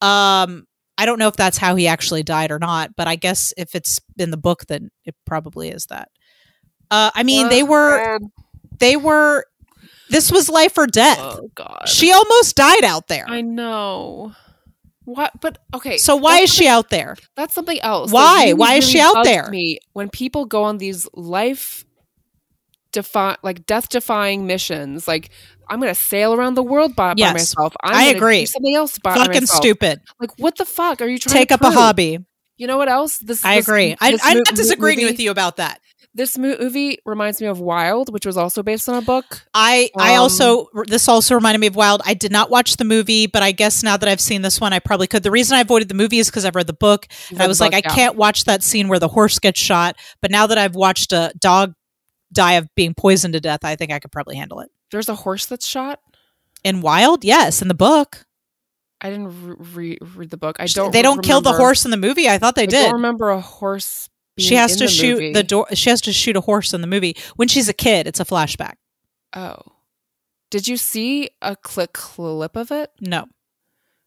Um, 0.00 0.66
I 0.98 1.06
don't 1.06 1.18
know 1.18 1.28
if 1.28 1.36
that's 1.36 1.56
how 1.58 1.74
he 1.74 1.86
actually 1.88 2.22
died 2.22 2.50
or 2.50 2.58
not, 2.58 2.94
but 2.96 3.08
I 3.08 3.16
guess 3.16 3.52
if 3.56 3.74
it's 3.74 3.98
in 4.18 4.30
the 4.30 4.36
book, 4.36 4.66
then 4.66 4.90
it 5.04 5.14
probably 5.26 5.68
is 5.70 5.86
that. 5.86 6.08
Uh, 6.90 7.10
I 7.14 7.22
mean, 7.22 7.48
they 7.48 7.62
Oh, 7.62 7.66
were 7.66 8.18
God. 8.18 8.30
they 8.78 8.96
were. 8.96 9.46
This 10.12 10.30
was 10.30 10.48
life 10.48 10.78
or 10.78 10.86
death. 10.86 11.18
Oh 11.20 11.48
God. 11.56 11.82
She 11.88 12.12
almost 12.12 12.54
died 12.54 12.84
out 12.84 13.08
there. 13.08 13.24
I 13.28 13.40
know. 13.40 14.34
What? 15.04 15.32
But 15.40 15.58
okay. 15.74 15.96
so 15.98 16.14
why 16.14 16.38
is 16.40 16.54
she 16.54 16.68
out 16.68 16.90
there? 16.90 17.16
That's 17.34 17.54
something 17.54 17.80
else. 17.80 18.12
Why? 18.12 18.42
really, 18.44 18.54
Why 18.54 18.74
is 18.74 18.88
she 18.88 19.00
out 19.00 19.24
there? 19.24 19.48
Me 19.50 19.78
when 19.94 20.08
people 20.08 20.44
go 20.44 20.62
on 20.62 20.78
these 20.78 21.08
life 21.14 21.84
defy 22.92 23.36
like 23.42 23.66
death 23.66 23.88
defying 23.88 24.46
missions, 24.46 25.08
like 25.08 25.30
I'm 25.68 25.80
gonna 25.80 25.94
sail 25.94 26.34
around 26.34 26.54
the 26.54 26.62
world 26.62 26.94
by, 26.94 27.14
by 27.14 27.32
myself. 27.32 27.74
I'm 27.82 27.94
I 27.94 28.04
agree. 28.04 28.46
Something 28.46 28.74
else 28.76 28.98
by 28.98 29.14
Fucking 29.14 29.42
myself. 29.42 29.48
stupid. 29.62 30.00
Like 30.20 30.30
what 30.38 30.56
the 30.56 30.64
fuck 30.66 31.00
are 31.00 31.08
you 31.08 31.18
trying 31.18 31.32
Take 31.32 31.48
to 31.48 31.54
Take 31.56 31.62
up 31.64 31.72
a 31.72 31.74
hobby. 31.74 32.18
You 32.58 32.66
know 32.66 32.76
what 32.76 32.88
else? 32.88 33.18
This 33.18 33.44
I 33.44 33.56
this- 33.56 33.66
agree. 33.66 33.96
I, 34.00 34.12
this 34.12 34.20
I'm 34.22 34.36
mo- 34.38 34.42
not 34.46 34.54
disagreeing 34.54 34.98
movie- 35.00 35.10
with 35.10 35.20
you 35.20 35.30
about 35.30 35.56
that. 35.56 35.80
This 36.14 36.36
movie 36.36 36.98
reminds 37.06 37.40
me 37.40 37.46
of 37.46 37.58
Wild, 37.58 38.12
which 38.12 38.26
was 38.26 38.36
also 38.36 38.62
based 38.62 38.86
on 38.86 38.96
a 38.96 39.00
book. 39.02 39.46
I 39.54 39.90
I 39.96 40.14
Um, 40.14 40.20
also 40.22 40.66
this 40.86 41.08
also 41.08 41.34
reminded 41.34 41.60
me 41.60 41.68
of 41.68 41.74
Wild. 41.76 42.02
I 42.04 42.12
did 42.12 42.30
not 42.30 42.50
watch 42.50 42.76
the 42.76 42.84
movie, 42.84 43.26
but 43.26 43.42
I 43.42 43.52
guess 43.52 43.82
now 43.82 43.96
that 43.96 44.08
I've 44.08 44.20
seen 44.20 44.42
this 44.42 44.60
one, 44.60 44.74
I 44.74 44.78
probably 44.78 45.06
could. 45.06 45.22
The 45.22 45.30
reason 45.30 45.56
I 45.56 45.62
avoided 45.62 45.88
the 45.88 45.94
movie 45.94 46.18
is 46.18 46.28
because 46.28 46.44
I've 46.44 46.54
read 46.54 46.66
the 46.66 46.74
book, 46.74 47.06
and 47.30 47.40
I 47.42 47.46
was 47.46 47.60
book, 47.60 47.72
like, 47.72 47.86
I 47.86 47.88
yeah. 47.88 47.94
can't 47.94 48.16
watch 48.16 48.44
that 48.44 48.62
scene 48.62 48.88
where 48.88 48.98
the 48.98 49.08
horse 49.08 49.38
gets 49.38 49.58
shot. 49.58 49.96
But 50.20 50.30
now 50.30 50.46
that 50.46 50.58
I've 50.58 50.74
watched 50.74 51.12
a 51.12 51.32
dog 51.38 51.72
die 52.30 52.54
of 52.54 52.68
being 52.74 52.92
poisoned 52.94 53.32
to 53.32 53.40
death, 53.40 53.64
I 53.64 53.76
think 53.76 53.90
I 53.90 53.98
could 53.98 54.12
probably 54.12 54.36
handle 54.36 54.60
it. 54.60 54.70
There's 54.90 55.08
a 55.08 55.14
horse 55.14 55.46
that's 55.46 55.66
shot. 55.66 56.00
In 56.62 56.82
Wild, 56.82 57.24
yes, 57.24 57.62
in 57.62 57.68
the 57.68 57.74
book, 57.74 58.26
I 59.00 59.10
didn't 59.10 59.46
re- 59.46 59.56
re- 59.74 59.98
read 60.14 60.30
the 60.30 60.36
book. 60.36 60.56
I 60.60 60.66
don't. 60.66 60.92
they 60.92 61.02
don't 61.02 61.24
kill 61.24 61.40
the 61.40 61.52
horse 61.52 61.84
in 61.86 61.90
the 61.90 61.96
movie. 61.96 62.28
I 62.28 62.36
thought 62.38 62.54
they 62.54 62.64
I 62.64 62.66
did. 62.66 62.78
I 62.80 62.82
don't 62.84 62.92
remember 62.94 63.30
a 63.30 63.40
horse. 63.40 64.08
She 64.38 64.54
has 64.54 64.76
to 64.76 64.84
the 64.84 64.90
shoot 64.90 65.14
movie. 65.14 65.32
the 65.32 65.42
door. 65.42 65.66
She 65.74 65.90
has 65.90 66.00
to 66.02 66.12
shoot 66.12 66.36
a 66.36 66.40
horse 66.40 66.72
in 66.72 66.80
the 66.80 66.86
movie 66.86 67.16
when 67.36 67.48
she's 67.48 67.68
a 67.68 67.74
kid. 67.74 68.06
It's 68.06 68.20
a 68.20 68.24
flashback. 68.24 68.74
Oh, 69.34 69.58
did 70.50 70.68
you 70.68 70.76
see 70.76 71.30
a 71.40 71.56
click 71.56 71.92
clip 71.92 72.56
of 72.56 72.70
it? 72.70 72.90
No. 73.00 73.26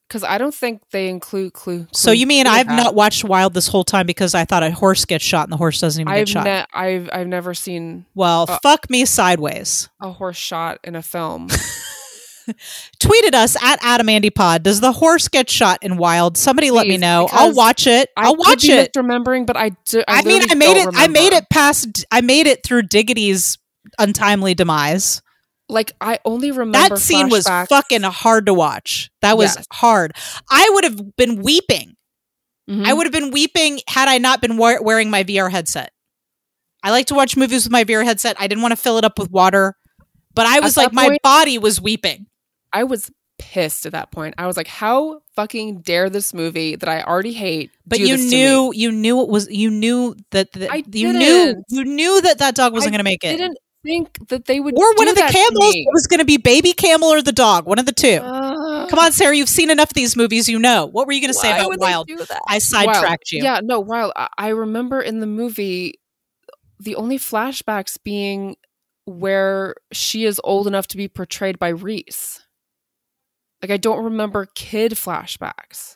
Because 0.08 0.24
I 0.24 0.38
don't 0.38 0.54
think 0.54 0.82
they 0.92 1.10
include 1.10 1.54
clue. 1.54 1.88
So 1.92 2.12
you 2.12 2.28
mean 2.28 2.46
I've 2.46 2.68
not 2.68 2.94
watched 2.94 3.24
Wild 3.24 3.56
this 3.56 3.68
whole 3.68 3.84
time 3.84 4.06
because 4.06 4.36
I 4.36 4.46
thought 4.46 4.62
a 4.62 4.70
horse 4.70 5.04
gets 5.06 5.24
shot 5.24 5.46
and 5.46 5.52
the 5.54 5.58
horse 5.58 5.82
doesn't 5.82 6.00
even 6.00 6.14
I've 6.14 6.28
get 6.28 6.30
shot? 6.30 6.44
ne- 6.44 6.66
I've 6.72 7.10
I've 7.12 7.28
never 7.28 7.56
seen 7.56 8.06
well, 8.14 8.46
uh, 8.48 8.60
fuck 8.62 8.88
me 8.90 9.06
sideways. 9.06 9.90
a 10.00 10.12
horse 10.12 10.38
shot 10.38 10.80
in 10.84 10.96
a 10.96 11.02
film. 11.02 11.50
tweeted 13.00 13.34
us 13.34 13.56
at 13.62 13.80
Adam 13.82 14.10
Andy 14.10 14.30
Pod. 14.30 14.64
Does 14.64 14.80
the 14.82 14.92
horse 14.92 15.28
get 15.28 15.50
shot 15.50 15.80
in 15.82 15.98
Wild? 15.98 16.38
Somebody 16.38 16.72
let 16.72 16.88
me 16.88 16.98
know. 16.98 17.28
I'll 17.32 17.54
watch 17.54 17.88
it. 17.88 18.10
I'll 18.18 18.36
watch 18.36 18.66
it. 18.66 18.92
Remembering, 18.96 19.46
but 19.46 19.58
I, 19.58 19.70
do, 19.86 20.04
I, 20.08 20.20
I 20.20 20.22
mean, 20.24 20.44
I 20.50 20.56
made 20.56 20.78
it. 20.78 20.84
don't 20.86 20.96
I 20.98 21.08
made 21.08 21.34
it 21.34 21.50
past. 21.50 22.06
I 22.12 22.22
made 22.22 22.48
it 22.48 22.64
through 22.64 22.84
Diggity's 22.84 23.58
untimely 24.00 24.54
demise. 24.54 25.22
Like 25.68 25.94
I 26.00 26.20
only 26.26 26.52
remember 26.52 26.90
That 26.96 27.00
scene 27.00 27.30
was 27.30 27.48
fucking 27.48 28.04
hard 28.04 28.46
to 28.46 28.54
watch. 28.54 29.10
That 29.22 29.38
was 29.38 29.56
Yes. 29.56 29.66
hard. 29.74 30.14
I 30.52 30.70
would 30.74 30.84
have 30.84 31.16
been 31.18 31.42
weeping. 31.42 31.96
Mhm. 32.70 32.86
I 32.86 32.94
would 32.94 33.06
have 33.06 33.14
been 33.14 33.32
weeping 33.32 33.80
had 33.88 34.08
I 34.08 34.18
not 34.20 34.42
been 34.42 34.58
wa- 34.58 34.78
wearing 34.82 35.10
my 35.10 35.24
VR 35.24 35.50
headset. 35.50 35.92
I 36.84 36.92
like 36.92 37.08
to 37.08 37.16
watch 37.16 37.36
movies 37.36 37.64
with 37.66 37.72
my 37.72 37.84
VR 37.84 38.04
headset. 38.06 38.36
I 38.40 38.46
didn't 38.48 38.62
want 38.62 38.74
to 38.74 38.76
fill 38.76 38.98
it 39.00 39.06
up 39.06 39.18
with 39.18 39.32
water, 39.32 39.76
but 40.36 40.46
I 40.46 40.58
At 40.58 40.64
was 40.64 40.78
like, 40.78 40.90
that 40.90 40.94
my 40.94 41.08
point- 41.10 41.22
body 41.24 41.58
was 41.58 41.82
weeping. 41.82 42.28
I 42.74 42.84
was 42.84 43.12
pissed 43.38 43.86
at 43.86 43.92
that 43.92 44.12
point. 44.12 44.36
I 44.38 44.48
was 44.48 44.58
like, 44.58 44.68
how 44.68 45.22
fucking 45.36 45.82
dare 45.82 46.10
this 46.10 46.34
movie 46.34 46.76
that 46.76 46.88
I 46.88 47.02
already 47.02 47.34
hate? 47.34 47.72
But 47.86 48.00
you 48.00 48.18
this 48.18 48.30
to 48.30 48.36
me? 48.36 48.44
knew, 48.44 48.74
you 48.74 48.92
knew 48.92 49.22
it 49.22 49.30
was, 49.30 49.50
you 49.50 49.70
knew 49.70 50.16
that, 50.32 50.52
that 50.54 50.72
I 50.72 50.84
you 50.92 51.14
knew, 51.14 51.20
didn't. 51.20 51.66
you 51.70 51.84
knew 51.84 52.22
that 52.22 52.40
that 52.40 52.56
dog 52.56 52.74
wasn't 52.74 52.94
going 52.94 53.00
to 53.00 53.04
make 53.04 53.24
it. 53.24 53.34
I 53.34 53.38
didn't 53.38 53.58
think 53.84 54.28
that 54.30 54.46
they 54.46 54.60
would 54.60 54.74
Or 54.78 54.96
one 54.96 55.08
of 55.08 55.16
the 55.16 55.22
camels 55.22 55.74
me. 55.74 55.88
was 55.94 56.08
going 56.08 56.20
to 56.20 56.26
be 56.26 56.38
baby 56.38 56.74
camel 56.74 57.10
or 57.10 57.22
the 57.22 57.32
dog, 57.32 57.66
one 57.66 57.78
of 57.78 57.86
the 57.86 57.92
two. 57.92 58.20
Ugh. 58.22 58.90
Come 58.90 59.00
on, 59.00 59.12
Sarah, 59.12 59.36
you've 59.36 59.50
seen 59.50 59.70
enough 59.70 59.90
of 59.92 59.96
these 59.96 60.16
movies. 60.16 60.50
You 60.50 60.60
know. 60.60 60.86
What 60.88 61.06
were 61.08 61.14
you 61.14 61.22
going 61.22 61.34
to 61.34 61.40
say 61.40 61.52
about 61.52 61.78
Wild? 61.78 62.10
I 62.48 62.60
sidetracked 62.60 63.32
you. 63.32 63.44
Yeah, 63.44 63.60
no, 63.64 63.80
Wild. 63.80 64.14
I 64.16 64.50
remember 64.50 65.02
in 65.02 65.20
the 65.20 65.28
movie 65.28 66.00
the 66.80 66.96
only 66.96 67.18
flashbacks 67.18 67.98
being 68.04 68.56
where 69.06 69.76
she 69.92 70.26
is 70.26 70.42
old 70.44 70.68
enough 70.68 70.88
to 70.88 70.98
be 70.98 71.08
portrayed 71.08 71.60
by 71.60 71.70
Reese. 71.70 72.45
Like 73.66 73.74
I 73.74 73.78
don't 73.78 74.04
remember 74.06 74.46
kid 74.54 74.92
flashbacks. 74.92 75.96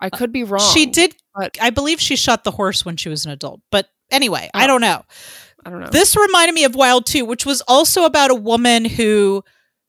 I 0.00 0.08
could 0.10 0.32
be 0.32 0.44
wrong. 0.44 0.60
She 0.72 0.86
did. 0.86 1.16
but- 1.34 1.56
I 1.60 1.70
believe 1.70 2.00
she 2.00 2.14
shot 2.14 2.44
the 2.44 2.52
horse 2.52 2.84
when 2.84 2.96
she 2.96 3.08
was 3.08 3.24
an 3.26 3.32
adult. 3.32 3.60
But 3.72 3.88
anyway, 4.10 4.48
I 4.54 4.64
Oh. 4.64 4.66
don't 4.68 4.80
know. 4.80 5.02
I 5.66 5.70
don't 5.70 5.80
know. 5.80 5.88
This 5.90 6.14
reminded 6.16 6.54
me 6.54 6.62
of 6.64 6.76
Wild 6.76 7.04
2, 7.06 7.24
which 7.24 7.44
was 7.44 7.60
also 7.62 8.04
about 8.04 8.30
a 8.30 8.34
woman 8.36 8.84
who 8.84 9.42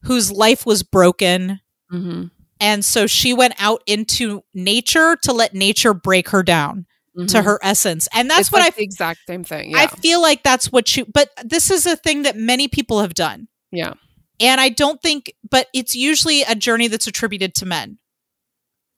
whose 0.04 0.32
life 0.32 0.66
was 0.66 0.82
broken. 0.82 1.60
hmm 1.92 2.24
And 2.60 2.84
so 2.84 3.06
she 3.06 3.34
went 3.34 3.54
out 3.60 3.84
into 3.86 4.44
nature 4.56 5.16
to 5.24 5.32
let 5.34 5.54
nature 5.54 5.94
break 5.94 6.30
her 6.30 6.42
down 6.44 6.86
to 7.28 7.42
her 7.42 7.60
essence. 7.62 8.08
And 8.14 8.30
that's 8.30 8.42
it's 8.48 8.52
what 8.52 8.62
like 8.62 8.74
I 8.74 8.78
the 8.78 8.84
exact 8.84 9.20
same 9.28 9.44
thing. 9.44 9.76
I 9.76 9.88
feel 9.88 10.22
like 10.22 10.42
that's 10.42 10.72
what 10.72 10.88
she 10.88 11.04
but 11.04 11.30
this 11.46 11.70
is 11.70 11.86
a 11.86 11.96
thing 11.98 12.24
that 12.24 12.36
many 12.38 12.68
people 12.68 13.02
have 13.02 13.14
done. 13.14 13.48
yeah. 13.72 13.94
And 14.40 14.62
I 14.62 14.70
don't 14.70 15.02
think 15.02 15.34
but 15.50 15.68
it's 15.74 15.96
usually 15.96 16.44
a 16.44 16.56
journey 16.56 16.88
that's 16.88 17.08
attributed 17.08 17.56
to 17.56 17.66
men. 17.66 17.98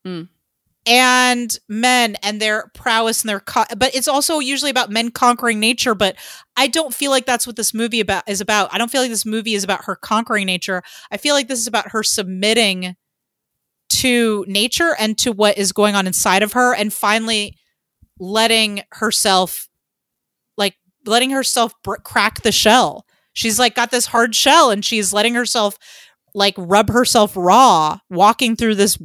Mm. 0.05 0.29
And 0.87 1.59
men 1.69 2.15
and 2.23 2.41
their 2.41 2.71
prowess 2.73 3.21
and 3.21 3.29
their 3.29 3.39
co- 3.39 3.65
but 3.77 3.93
it's 3.93 4.07
also 4.07 4.39
usually 4.39 4.71
about 4.71 4.89
men 4.89 5.11
conquering 5.11 5.59
nature 5.59 5.93
but 5.93 6.15
I 6.57 6.67
don't 6.67 6.93
feel 6.93 7.11
like 7.11 7.27
that's 7.27 7.45
what 7.45 7.55
this 7.55 7.73
movie 7.73 7.99
about 7.99 8.27
is 8.27 8.41
about. 8.41 8.73
I 8.73 8.77
don't 8.77 8.89
feel 8.89 9.01
like 9.01 9.11
this 9.11 9.25
movie 9.25 9.53
is 9.53 9.63
about 9.63 9.85
her 9.85 9.95
conquering 9.95 10.47
nature. 10.47 10.81
I 11.11 11.17
feel 11.17 11.35
like 11.35 11.47
this 11.47 11.59
is 11.59 11.67
about 11.67 11.91
her 11.91 12.01
submitting 12.01 12.95
to 13.91 14.45
nature 14.47 14.95
and 14.97 15.17
to 15.17 15.31
what 15.31 15.57
is 15.57 15.71
going 15.71 15.95
on 15.95 16.07
inside 16.07 16.43
of 16.43 16.53
her 16.53 16.73
and 16.73 16.93
finally 16.93 17.57
letting 18.19 18.83
herself 18.93 19.67
like 20.57 20.75
letting 21.05 21.31
herself 21.31 21.73
br- 21.83 21.95
crack 21.95 22.41
the 22.41 22.51
shell 22.51 23.05
she's 23.33 23.59
like 23.59 23.75
got 23.75 23.91
this 23.91 24.07
hard 24.07 24.35
shell 24.35 24.71
and 24.71 24.83
she's 24.83 25.13
letting 25.13 25.33
herself 25.35 25.77
like 26.33 26.55
rub 26.57 26.89
herself 26.89 27.33
raw 27.35 27.97
walking 28.09 28.55
through 28.55 28.75
this 28.75 28.97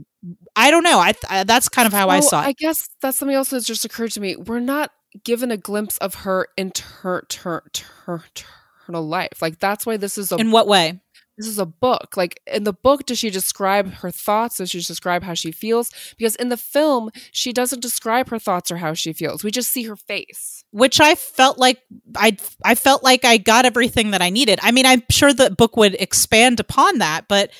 i 0.54 0.70
don't 0.70 0.84
know 0.84 0.98
i, 0.98 1.12
I 1.28 1.44
that's 1.44 1.68
kind 1.68 1.86
of 1.86 1.92
how 1.92 2.08
i 2.08 2.16
Well, 2.18 2.22
saw 2.22 2.40
I 2.40 2.52
guess 2.52 2.88
that's 3.00 3.18
something 3.18 3.34
else 3.36 3.50
that's 3.50 3.66
just 3.66 3.84
occurred 3.84 4.12
to 4.12 4.20
me. 4.20 4.36
We're 4.36 4.60
not 4.60 4.90
given 5.24 5.50
a 5.50 5.56
glimpse 5.56 5.96
of 5.98 6.14
her 6.16 6.48
inter- 6.56 7.22
ter- 7.28 7.62
ter- 7.72 8.22
eternal 8.86 9.06
life. 9.06 9.40
Like 9.40 9.58
that's 9.58 9.86
why 9.86 9.96
this 9.96 10.18
is 10.18 10.30
a 10.32 10.36
in 10.36 10.50
what 10.50 10.66
way 10.66 11.00
this 11.36 11.46
is 11.46 11.58
a 11.58 11.66
book. 11.66 12.16
Like 12.16 12.40
in 12.46 12.64
the 12.64 12.72
book, 12.72 13.06
does 13.06 13.18
she 13.18 13.30
describe 13.30 13.92
her 13.94 14.10
thoughts? 14.10 14.56
Does 14.56 14.70
she 14.70 14.80
describe 14.80 15.22
how 15.22 15.34
she 15.34 15.52
feels? 15.52 15.90
Because 16.16 16.36
in 16.36 16.48
the 16.48 16.56
film, 16.56 17.10
she 17.32 17.52
doesn't 17.52 17.80
describe 17.82 18.30
her 18.30 18.38
thoughts 18.38 18.70
or 18.70 18.78
how 18.78 18.94
she 18.94 19.12
feels. 19.12 19.44
We 19.44 19.50
just 19.50 19.70
see 19.70 19.84
her 19.84 19.96
face. 19.96 20.64
which 20.72 21.00
i 21.00 21.14
felt 21.14 21.58
like 21.58 21.80
i 22.16 22.36
i 22.64 22.74
felt 22.74 23.02
like 23.04 23.24
i 23.24 23.38
got 23.38 23.64
everything 23.64 24.10
that 24.10 24.20
i 24.20 24.28
needed 24.30 24.58
i 24.62 24.72
mean 24.72 24.84
i'm 24.84 25.02
sure 25.10 25.32
the 25.32 25.50
book 25.50 25.76
would 25.76 25.94
expand 26.00 26.58
upon 26.60 26.98
that 26.98 27.26
but 27.28 27.50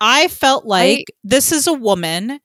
i 0.00 0.28
felt 0.28 0.64
like 0.64 1.04
this 1.24 1.50
is 1.52 1.66
a 1.66 1.72
woman 1.72 2.38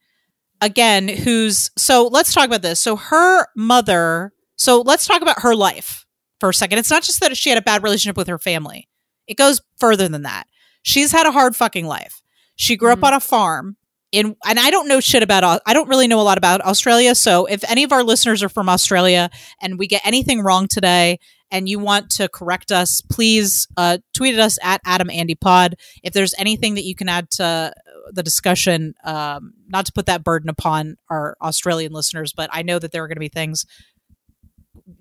again 0.61 1.07
who's 1.07 1.69
so 1.77 2.07
let's 2.07 2.33
talk 2.33 2.47
about 2.47 2.61
this 2.63 2.79
so 2.79 2.95
her 2.95 3.45
mother 3.55 4.33
so 4.57 4.81
let's 4.81 5.05
talk 5.05 5.21
about 5.21 5.41
her 5.41 5.55
life 5.55 6.05
for 6.39 6.49
a 6.49 6.53
second 6.53 6.79
it's 6.79 6.89
not 6.89 7.03
just 7.03 7.19
that 7.21 7.37
she 7.37 7.49
had 7.49 7.57
a 7.57 7.61
bad 7.61 7.83
relationship 7.83 8.17
with 8.17 8.27
her 8.27 8.39
family 8.39 8.89
it 9.27 9.37
goes 9.37 9.61
further 9.77 10.07
than 10.09 10.23
that 10.23 10.47
she's 10.81 11.11
had 11.11 11.25
a 11.27 11.31
hard 11.31 11.55
fucking 11.55 11.85
life. 11.85 12.21
She 12.55 12.75
grew 12.75 12.89
Mhm. 12.89 12.97
up 12.97 13.03
on 13.05 13.13
a 13.13 13.19
farm 13.19 13.77
in 14.11 14.35
and 14.43 14.59
i 14.59 14.71
don't 14.71 14.87
know 14.87 14.99
shit 14.99 15.21
about 15.21 15.61
i 15.67 15.71
don't 15.73 15.87
really 15.87 16.07
know 16.07 16.19
a 16.19 16.23
lot 16.23 16.39
about 16.39 16.61
australia. 16.61 17.13
So 17.13 17.45
if 17.45 17.63
any 17.69 17.83
of 17.83 17.91
our 17.91 18.03
listeners 18.03 18.41
are 18.41 18.49
from 18.49 18.67
australia 18.67 19.29
and 19.61 19.77
we 19.77 19.85
get 19.85 20.01
anything 20.03 20.41
wrong 20.41 20.67
today 20.67 21.19
and 21.51 21.69
you 21.69 21.77
want 21.77 22.09
to 22.11 22.27
correct 22.27 22.71
us 22.71 23.01
please 23.01 23.67
uh, 23.77 23.99
tweet 24.15 24.33
at 24.33 24.39
us 24.39 24.57
at 24.63 24.81
adam 24.83 25.11
andy 25.11 25.35
pod 25.35 25.75
if 26.01 26.11
there's 26.13 26.33
anything 26.39 26.73
that 26.73 26.85
you 26.85 26.95
can 26.95 27.07
add 27.07 27.29
to 27.31 27.71
the 28.11 28.23
discussion 28.23 28.95
um, 29.03 29.53
not 29.67 29.85
to 29.85 29.91
put 29.93 30.07
that 30.07 30.23
burden 30.23 30.49
upon 30.49 30.95
our 31.11 31.37
australian 31.41 31.91
listeners 31.91 32.33
but 32.35 32.49
i 32.51 32.63
know 32.63 32.79
that 32.79 32.91
there 32.91 33.03
are 33.03 33.07
going 33.07 33.15
to 33.15 33.19
be 33.19 33.29
things 33.29 33.63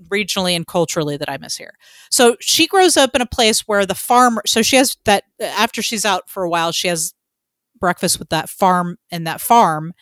regionally 0.09 0.55
and 0.57 0.66
culturally 0.66 1.16
that 1.16 1.29
i 1.29 1.37
miss 1.37 1.57
here. 1.57 1.75
So 2.11 2.37
she 2.40 2.66
grows 2.66 2.97
up 2.97 3.14
in 3.14 3.21
a 3.21 3.27
place 3.27 3.61
where 3.66 3.87
the 3.87 3.94
farm 3.94 4.38
so 4.47 4.62
she 4.62 4.77
has 4.77 4.97
that 5.05 5.25
after 5.40 5.83
she's 5.83 6.05
out 6.05 6.29
for 6.29 6.42
a 6.42 6.51
while 6.51 6.73
she 6.73 6.88
has 6.88 7.14
breakfast 7.81 8.18
with 8.18 8.29
that 8.31 8.49
farm 8.49 8.97
and 9.11 9.27
that 9.27 9.40
farm. 9.40 9.92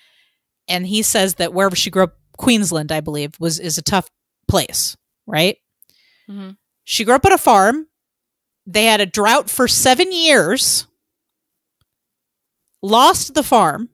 And 0.68 0.86
he 0.86 1.02
says 1.02 1.34
that 1.34 1.52
wherever 1.54 1.76
she 1.76 1.90
grew 1.90 2.04
up 2.04 2.16
queensland 2.38 2.92
i 2.92 3.00
believe 3.00 3.32
was 3.40 3.58
is 3.58 3.78
a 3.78 3.82
tough 3.82 4.08
place 4.48 4.96
right? 5.26 5.56
Mhm. 6.30 6.56
she 6.84 7.04
grew 7.04 7.14
up 7.14 7.24
on 7.26 7.32
a 7.32 7.38
farm. 7.38 7.86
They 8.66 8.84
had 8.86 9.00
a 9.00 9.06
drought 9.06 9.48
for 9.50 9.66
seven 9.68 10.12
years 10.12 10.86
lost 12.82 13.34
the 13.34 13.42
farm 13.42 13.88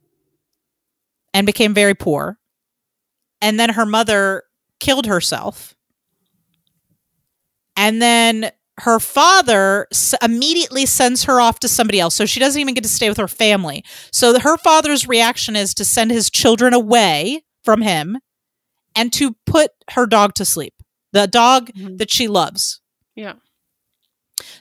and 1.34 1.46
became 1.46 1.72
very 1.74 1.94
poor. 1.94 2.38
And 3.40 3.58
then 3.58 3.70
her 3.70 3.86
mother 3.86 4.44
killed 4.80 5.06
herself 5.06 5.74
and 7.76 8.00
then 8.02 8.50
her 8.80 8.98
father 8.98 9.86
s- 9.92 10.14
immediately 10.22 10.86
sends 10.86 11.24
her 11.24 11.40
off 11.40 11.60
to 11.60 11.68
somebody 11.68 12.00
else 12.00 12.14
so 12.14 12.24
she 12.26 12.40
doesn't 12.40 12.60
even 12.60 12.74
get 12.74 12.82
to 12.82 12.88
stay 12.88 13.08
with 13.08 13.18
her 13.18 13.28
family 13.28 13.84
so 14.12 14.38
her 14.38 14.56
father's 14.56 15.06
reaction 15.06 15.54
is 15.56 15.74
to 15.74 15.84
send 15.84 16.10
his 16.10 16.30
children 16.30 16.72
away 16.74 17.42
from 17.64 17.82
him 17.82 18.18
and 18.96 19.12
to 19.12 19.36
put 19.46 19.70
her 19.90 20.06
dog 20.06 20.34
to 20.34 20.44
sleep 20.44 20.74
the 21.12 21.26
dog 21.26 21.70
Mhm. 21.76 21.98
that 21.98 22.10
she 22.10 22.28
loves 22.28 22.80
Yeah. 23.14 23.34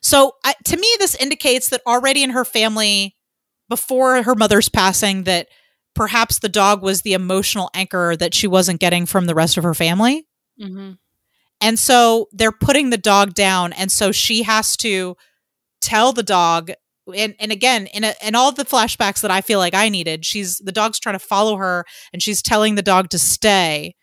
so 0.01 0.33
I, 0.43 0.55
to 0.65 0.77
me 0.77 0.93
this 0.99 1.15
indicates 1.15 1.69
that 1.69 1.81
already 1.87 2.23
in 2.23 2.31
her 2.31 2.45
family 2.45 3.15
before 3.69 4.23
her 4.23 4.35
mother's 4.35 4.69
passing 4.69 5.23
that 5.23 5.47
perhaps 5.95 6.39
the 6.39 6.49
dog 6.49 6.81
was 6.81 7.01
the 7.01 7.13
emotional 7.13 7.69
anchor 7.73 8.15
that 8.17 8.33
she 8.33 8.47
wasn't 8.47 8.79
getting 8.79 9.05
from 9.05 9.25
the 9.25 9.35
rest 9.35 9.57
of 9.57 9.63
her 9.63 9.73
family 9.73 10.25
Mm-hmm. 10.61 10.91
And 11.61 11.77
so 11.77 12.27
they're 12.31 12.51
putting 12.51 12.89
the 12.89 12.97
dog 12.97 13.33
down. 13.33 13.73
And 13.73 13.91
so 13.91 14.11
she 14.11 14.43
has 14.43 14.75
to 14.77 15.15
tell 15.79 16.11
the 16.11 16.23
dog. 16.23 16.71
And, 17.15 17.35
and 17.39 17.51
again, 17.51 17.87
in, 17.87 18.03
a, 18.03 18.13
in 18.23 18.35
all 18.35 18.51
the 18.51 18.65
flashbacks 18.65 19.21
that 19.21 19.31
I 19.31 19.41
feel 19.41 19.59
like 19.59 19.73
I 19.73 19.89
needed, 19.89 20.25
she's 20.25 20.57
the 20.57 20.71
dog's 20.71 20.99
trying 20.99 21.15
to 21.15 21.19
follow 21.19 21.57
her 21.57 21.85
and 22.11 22.21
she's 22.21 22.41
telling 22.41 22.75
the 22.75 22.81
dog 22.81 23.09
to 23.09 23.19
stay 23.19 23.95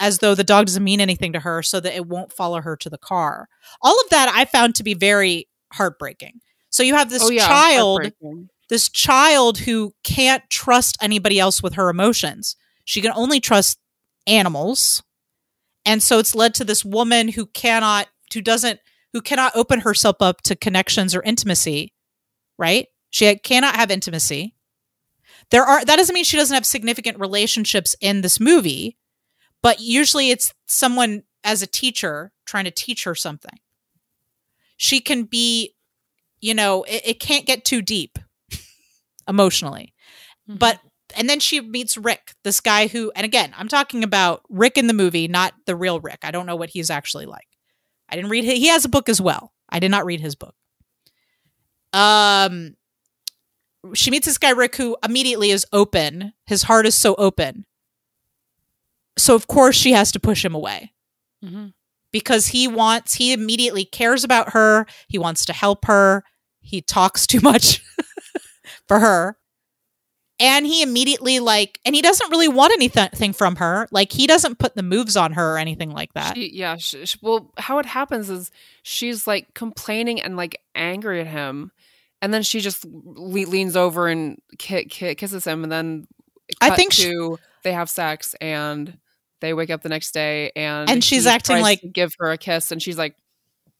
as 0.00 0.18
though 0.18 0.34
the 0.34 0.44
dog 0.44 0.66
doesn't 0.66 0.82
mean 0.82 1.00
anything 1.00 1.32
to 1.32 1.40
her 1.40 1.62
so 1.62 1.80
that 1.80 1.94
it 1.94 2.06
won't 2.06 2.32
follow 2.32 2.60
her 2.60 2.76
to 2.76 2.90
the 2.90 2.98
car. 2.98 3.48
All 3.82 3.98
of 4.00 4.10
that 4.10 4.32
I 4.34 4.44
found 4.44 4.74
to 4.76 4.82
be 4.82 4.94
very 4.94 5.48
heartbreaking. 5.72 6.40
So 6.70 6.82
you 6.82 6.94
have 6.94 7.08
this 7.08 7.22
oh 7.22 7.30
yeah, 7.30 7.46
child 7.46 8.12
this 8.68 8.88
child 8.88 9.58
who 9.58 9.94
can't 10.02 10.42
trust 10.50 10.96
anybody 11.00 11.38
else 11.38 11.62
with 11.62 11.74
her 11.74 11.88
emotions. 11.88 12.56
She 12.84 13.00
can 13.00 13.12
only 13.14 13.40
trust 13.40 13.78
animals. 14.26 15.02
And 15.86 16.02
so 16.02 16.18
it's 16.18 16.34
led 16.34 16.52
to 16.54 16.64
this 16.64 16.84
woman 16.84 17.28
who 17.28 17.46
cannot 17.46 18.08
who 18.34 18.42
doesn't 18.42 18.80
who 19.12 19.22
cannot 19.22 19.54
open 19.54 19.80
herself 19.80 20.16
up 20.20 20.42
to 20.42 20.56
connections 20.56 21.14
or 21.14 21.22
intimacy, 21.22 21.94
right? 22.58 22.88
She 23.10 23.34
cannot 23.36 23.76
have 23.76 23.90
intimacy. 23.90 24.54
There 25.50 25.62
are 25.62 25.84
that 25.84 25.96
doesn't 25.96 26.12
mean 26.12 26.24
she 26.24 26.36
doesn't 26.36 26.54
have 26.54 26.66
significant 26.66 27.20
relationships 27.20 27.94
in 28.00 28.20
this 28.20 28.40
movie, 28.40 28.98
but 29.62 29.80
usually 29.80 30.30
it's 30.30 30.52
someone 30.66 31.22
as 31.44 31.62
a 31.62 31.66
teacher 31.68 32.32
trying 32.44 32.64
to 32.64 32.72
teach 32.72 33.04
her 33.04 33.14
something. 33.14 33.58
She 34.76 35.00
can 35.00 35.22
be, 35.22 35.74
you 36.40 36.52
know, 36.52 36.82
it, 36.82 37.02
it 37.06 37.20
can't 37.20 37.46
get 37.46 37.64
too 37.64 37.80
deep 37.80 38.18
emotionally. 39.28 39.94
But 40.48 40.80
and 41.16 41.28
then 41.28 41.40
she 41.40 41.60
meets 41.60 41.96
Rick, 41.96 42.34
this 42.44 42.60
guy 42.60 42.86
who 42.86 43.10
and 43.16 43.24
again, 43.24 43.52
I'm 43.56 43.68
talking 43.68 44.04
about 44.04 44.42
Rick 44.48 44.76
in 44.78 44.86
the 44.86 44.94
movie, 44.94 45.26
not 45.28 45.54
the 45.66 45.74
real 45.76 45.98
Rick. 46.00 46.20
I 46.22 46.30
don't 46.30 46.46
know 46.46 46.56
what 46.56 46.70
he's 46.70 46.90
actually 46.90 47.26
like. 47.26 47.46
I 48.08 48.14
didn't 48.16 48.30
read 48.30 48.44
his, 48.44 48.58
he 48.58 48.68
has 48.68 48.84
a 48.84 48.88
book 48.88 49.08
as 49.08 49.20
well. 49.20 49.52
I 49.68 49.78
did 49.80 49.90
not 49.90 50.04
read 50.06 50.20
his 50.20 50.34
book. 50.36 50.54
Um 51.92 52.76
she 53.94 54.10
meets 54.10 54.26
this 54.26 54.38
guy 54.38 54.50
Rick 54.50 54.76
who 54.76 54.96
immediately 55.04 55.50
is 55.50 55.64
open. 55.72 56.32
His 56.46 56.64
heart 56.64 56.86
is 56.86 56.94
so 56.94 57.14
open. 57.16 57.66
So 59.16 59.34
of 59.34 59.46
course 59.46 59.76
she 59.76 59.92
has 59.92 60.10
to 60.12 60.20
push 60.20 60.44
him 60.44 60.54
away 60.54 60.92
Mhm. 61.44 61.72
because 62.12 62.48
he 62.48 62.66
wants 62.68 63.14
he 63.14 63.32
immediately 63.32 63.84
cares 63.84 64.24
about 64.24 64.52
her 64.52 64.86
he 65.08 65.18
wants 65.18 65.44
to 65.46 65.52
help 65.52 65.84
her 65.86 66.24
he 66.60 66.80
talks 66.82 67.26
too 67.26 67.40
much 67.40 67.80
for 68.88 68.98
her 69.00 69.38
and 70.38 70.66
he 70.66 70.82
immediately 70.82 71.40
like 71.40 71.80
and 71.84 71.94
he 71.94 72.02
doesn't 72.02 72.30
really 72.30 72.48
want 72.48 72.72
anything 72.72 73.32
from 73.32 73.56
her. 73.56 73.88
Like 73.90 74.12
he 74.12 74.26
doesn't 74.26 74.58
put 74.58 74.74
the 74.74 74.82
moves 74.82 75.16
on 75.16 75.32
her 75.32 75.54
or 75.54 75.58
anything 75.58 75.90
like 75.90 76.12
that. 76.14 76.36
She, 76.36 76.50
yeah. 76.54 76.76
She, 76.76 77.06
she- 77.06 77.18
well, 77.22 77.52
how 77.58 77.78
it 77.78 77.86
happens 77.86 78.28
is 78.30 78.50
she's 78.82 79.26
like 79.26 79.54
complaining 79.54 80.20
and 80.20 80.36
like 80.36 80.60
angry 80.74 81.20
at 81.20 81.26
him, 81.26 81.72
and 82.20 82.32
then 82.34 82.42
she 82.42 82.60
just 82.60 82.84
le- 82.84 83.48
leans 83.48 83.76
over 83.76 84.08
and 84.08 84.40
ki- 84.58 84.84
ki- 84.86 85.14
kisses 85.14 85.44
him, 85.46 85.62
and 85.62 85.72
then 85.72 86.06
I 86.60 86.70
think 86.76 86.92
to 86.94 87.38
they 87.62 87.72
have 87.72 87.88
sex 87.90 88.34
and 88.40 88.98
they 89.40 89.52
wake 89.52 89.70
up 89.70 89.82
the 89.82 89.88
next 89.88 90.12
day 90.12 90.50
and 90.56 90.88
And 90.88 91.02
she's 91.04 91.26
acting 91.26 91.60
like- 91.60 91.80
give 91.92 92.14
her 92.18 92.30
a 92.30 92.38
kiss, 92.38 92.70
and 92.72 92.82
she's 92.82 92.96
like, 92.98 93.16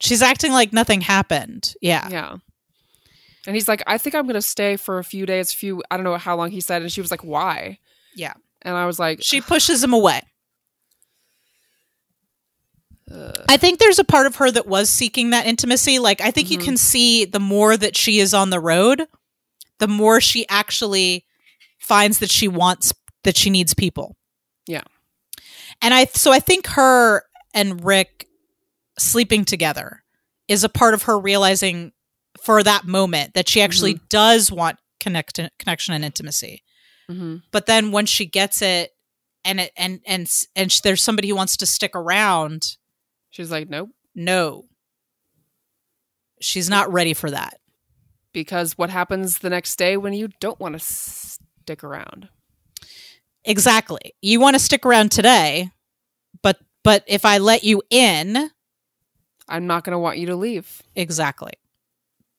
she's 0.00 0.22
acting 0.22 0.52
like 0.52 0.72
nothing 0.72 1.00
happened. 1.00 1.74
Yeah. 1.80 2.08
Yeah. 2.10 2.36
And 3.46 3.54
he's 3.54 3.68
like, 3.68 3.82
I 3.86 3.98
think 3.98 4.14
I'm 4.14 4.26
gonna 4.26 4.42
stay 4.42 4.76
for 4.76 4.98
a 4.98 5.04
few 5.04 5.26
days, 5.26 5.52
few 5.52 5.82
I 5.90 5.96
don't 5.96 6.04
know 6.04 6.16
how 6.16 6.36
long 6.36 6.50
he 6.50 6.60
said, 6.60 6.82
and 6.82 6.90
she 6.90 7.00
was 7.00 7.10
like, 7.10 7.22
why? 7.24 7.78
Yeah. 8.14 8.34
And 8.62 8.76
I 8.76 8.86
was 8.86 8.98
like, 8.98 9.20
she 9.22 9.40
pushes 9.40 9.82
him 9.84 9.92
away 9.92 10.22
Ugh. 13.12 13.44
I 13.48 13.56
think 13.56 13.78
there's 13.78 13.98
a 14.00 14.04
part 14.04 14.26
of 14.26 14.36
her 14.36 14.50
that 14.50 14.66
was 14.66 14.90
seeking 14.90 15.30
that 15.30 15.46
intimacy. 15.46 15.98
Like, 15.98 16.20
I 16.20 16.30
think 16.30 16.50
you 16.50 16.58
Mhm. 16.58 16.64
can 16.64 16.76
see 16.76 17.24
the 17.24 17.38
more 17.40 17.76
that 17.76 17.96
she 17.96 18.18
is 18.18 18.34
on 18.34 18.50
the 18.50 18.58
road, 18.60 19.06
the 19.78 19.86
more 19.88 20.20
she 20.20 20.48
actually 20.48 21.24
finds 21.78 22.18
that 22.18 22.30
she 22.30 22.48
wants, 22.48 22.92
that 23.22 23.36
she 23.36 23.50
needs 23.50 23.74
people. 23.74 24.16
Yeah. 24.66 24.82
And 25.80 25.94
I, 25.94 26.06
so 26.06 26.32
I 26.32 26.40
think 26.40 26.66
her 26.68 27.22
and 27.54 27.84
Rick 27.84 28.26
sleeping 28.98 29.44
together 29.44 30.02
is 30.48 30.64
a 30.64 30.68
part 30.68 30.94
of 30.94 31.02
her 31.04 31.18
realizing 31.18 31.92
for 32.46 32.62
that 32.62 32.86
moment 32.86 33.34
that 33.34 33.48
she 33.48 33.60
actually 33.60 33.94
Mm-hmm. 33.94 34.06
does 34.08 34.50
want 34.52 34.78
connect, 35.00 35.38
connection 35.58 35.92
and 35.94 36.04
intimacy. 36.04 36.62
Mhm. 37.10 37.42
but 37.52 37.66
then 37.66 37.92
once 37.92 38.08
she 38.10 38.26
gets 38.26 38.62
it 38.62 38.90
and 39.44 39.60
it 39.60 39.72
and 39.76 40.00
and 40.06 40.28
and 40.56 40.72
sh- 40.72 40.80
there's 40.80 41.02
somebody 41.02 41.28
who 41.28 41.36
wants 41.36 41.56
to 41.58 41.66
stick 41.66 41.94
around 41.94 42.76
she's 43.30 43.50
like, 43.50 43.68
nope. 43.68 43.90
no. 44.14 44.64
She's 46.40 46.68
not 46.68 46.92
ready 46.92 47.14
for 47.14 47.30
that. 47.30 47.60
Because 48.32 48.76
what 48.76 48.90
happens 48.90 49.38
the 49.38 49.48
next 49.50 49.76
day 49.76 49.96
when 49.96 50.12
you 50.12 50.28
don't 50.40 50.60
want 50.60 50.74
to 50.74 50.78
stick 50.78 51.82
around? 51.82 52.28
Exactly. 53.44 54.12
You 54.20 54.40
want 54.40 54.54
to 54.54 54.60
stick 54.60 54.84
around 54.84 55.10
today 55.12 55.70
but 56.42 56.58
but 56.84 57.02
if 57.06 57.24
i 57.24 57.38
let 57.38 57.64
you 57.64 57.80
in 57.90 58.50
i'm 59.48 59.66
not 59.66 59.84
going 59.84 59.92
to 59.92 59.98
want 59.98 60.18
you 60.18 60.26
to 60.26 60.36
leave. 60.36 60.82
Exactly 60.94 61.52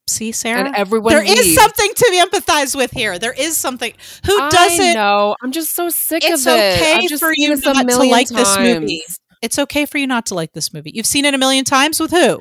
see 0.08 0.32
sarah? 0.32 0.66
and 0.66 0.76
everyone 0.76 1.14
there 1.14 1.24
is 1.24 1.56
something 1.56 1.92
to 1.94 2.28
empathize 2.30 2.76
with 2.76 2.92
here. 2.92 3.20
There 3.20 3.34
is 3.34 3.58
something. 3.58 3.94
Who 4.26 4.50
doesn't 4.50 4.94
know. 4.94 5.36
I'm 5.44 5.52
just 5.52 5.76
so 5.76 5.90
sick 5.90 6.24
it's 6.24 6.46
of 6.46 6.54
it. 6.54 6.76
Okay 6.82 6.94
I've 6.94 7.10
just 7.10 7.24
for 7.24 7.32
you 7.36 7.56
not 7.56 7.88
to 7.88 8.04
like 8.04 8.28
this 8.30 8.58
movie. 8.58 9.04
it's 9.42 9.60
okay 9.60 9.86
for 9.86 9.98
you 9.98 10.08
not 10.08 10.26
to 10.28 10.36
like 10.36 10.54
this 10.54 10.74
movie. 10.74 10.92
You've 10.94 11.06
seen 11.06 11.26
it 11.26 11.34
a 11.34 11.38
million 11.38 11.64
times? 11.66 12.00
With 12.00 12.12
who? 12.12 12.40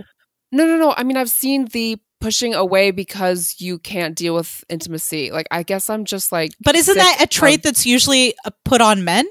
No 0.53 0.67
no 0.67 0.77
no. 0.77 0.95
I 0.97 1.03
mean 1.03 1.17
i've 1.17 1.31
seen 1.31 1.67
the 1.67 1.99
pushing 2.21 2.55
away 2.55 2.91
because 2.91 3.57
you 3.59 3.79
can't 3.79 4.14
deal 4.17 4.35
with 4.35 4.64
intimacy. 4.69 5.31
Like 5.31 5.47
i 5.51 5.62
guess 5.62 5.91
i'm 5.91 6.05
just 6.05 6.33
like 6.33 6.53
but 6.64 6.75
isn't 6.75 6.97
that 6.97 7.19
a 7.21 7.27
trait 7.27 7.57
of- 7.57 7.62
that's 7.62 7.85
usually 7.87 8.35
uh, 8.45 8.51
put 8.64 8.81
on 8.81 9.05
men? 9.05 9.27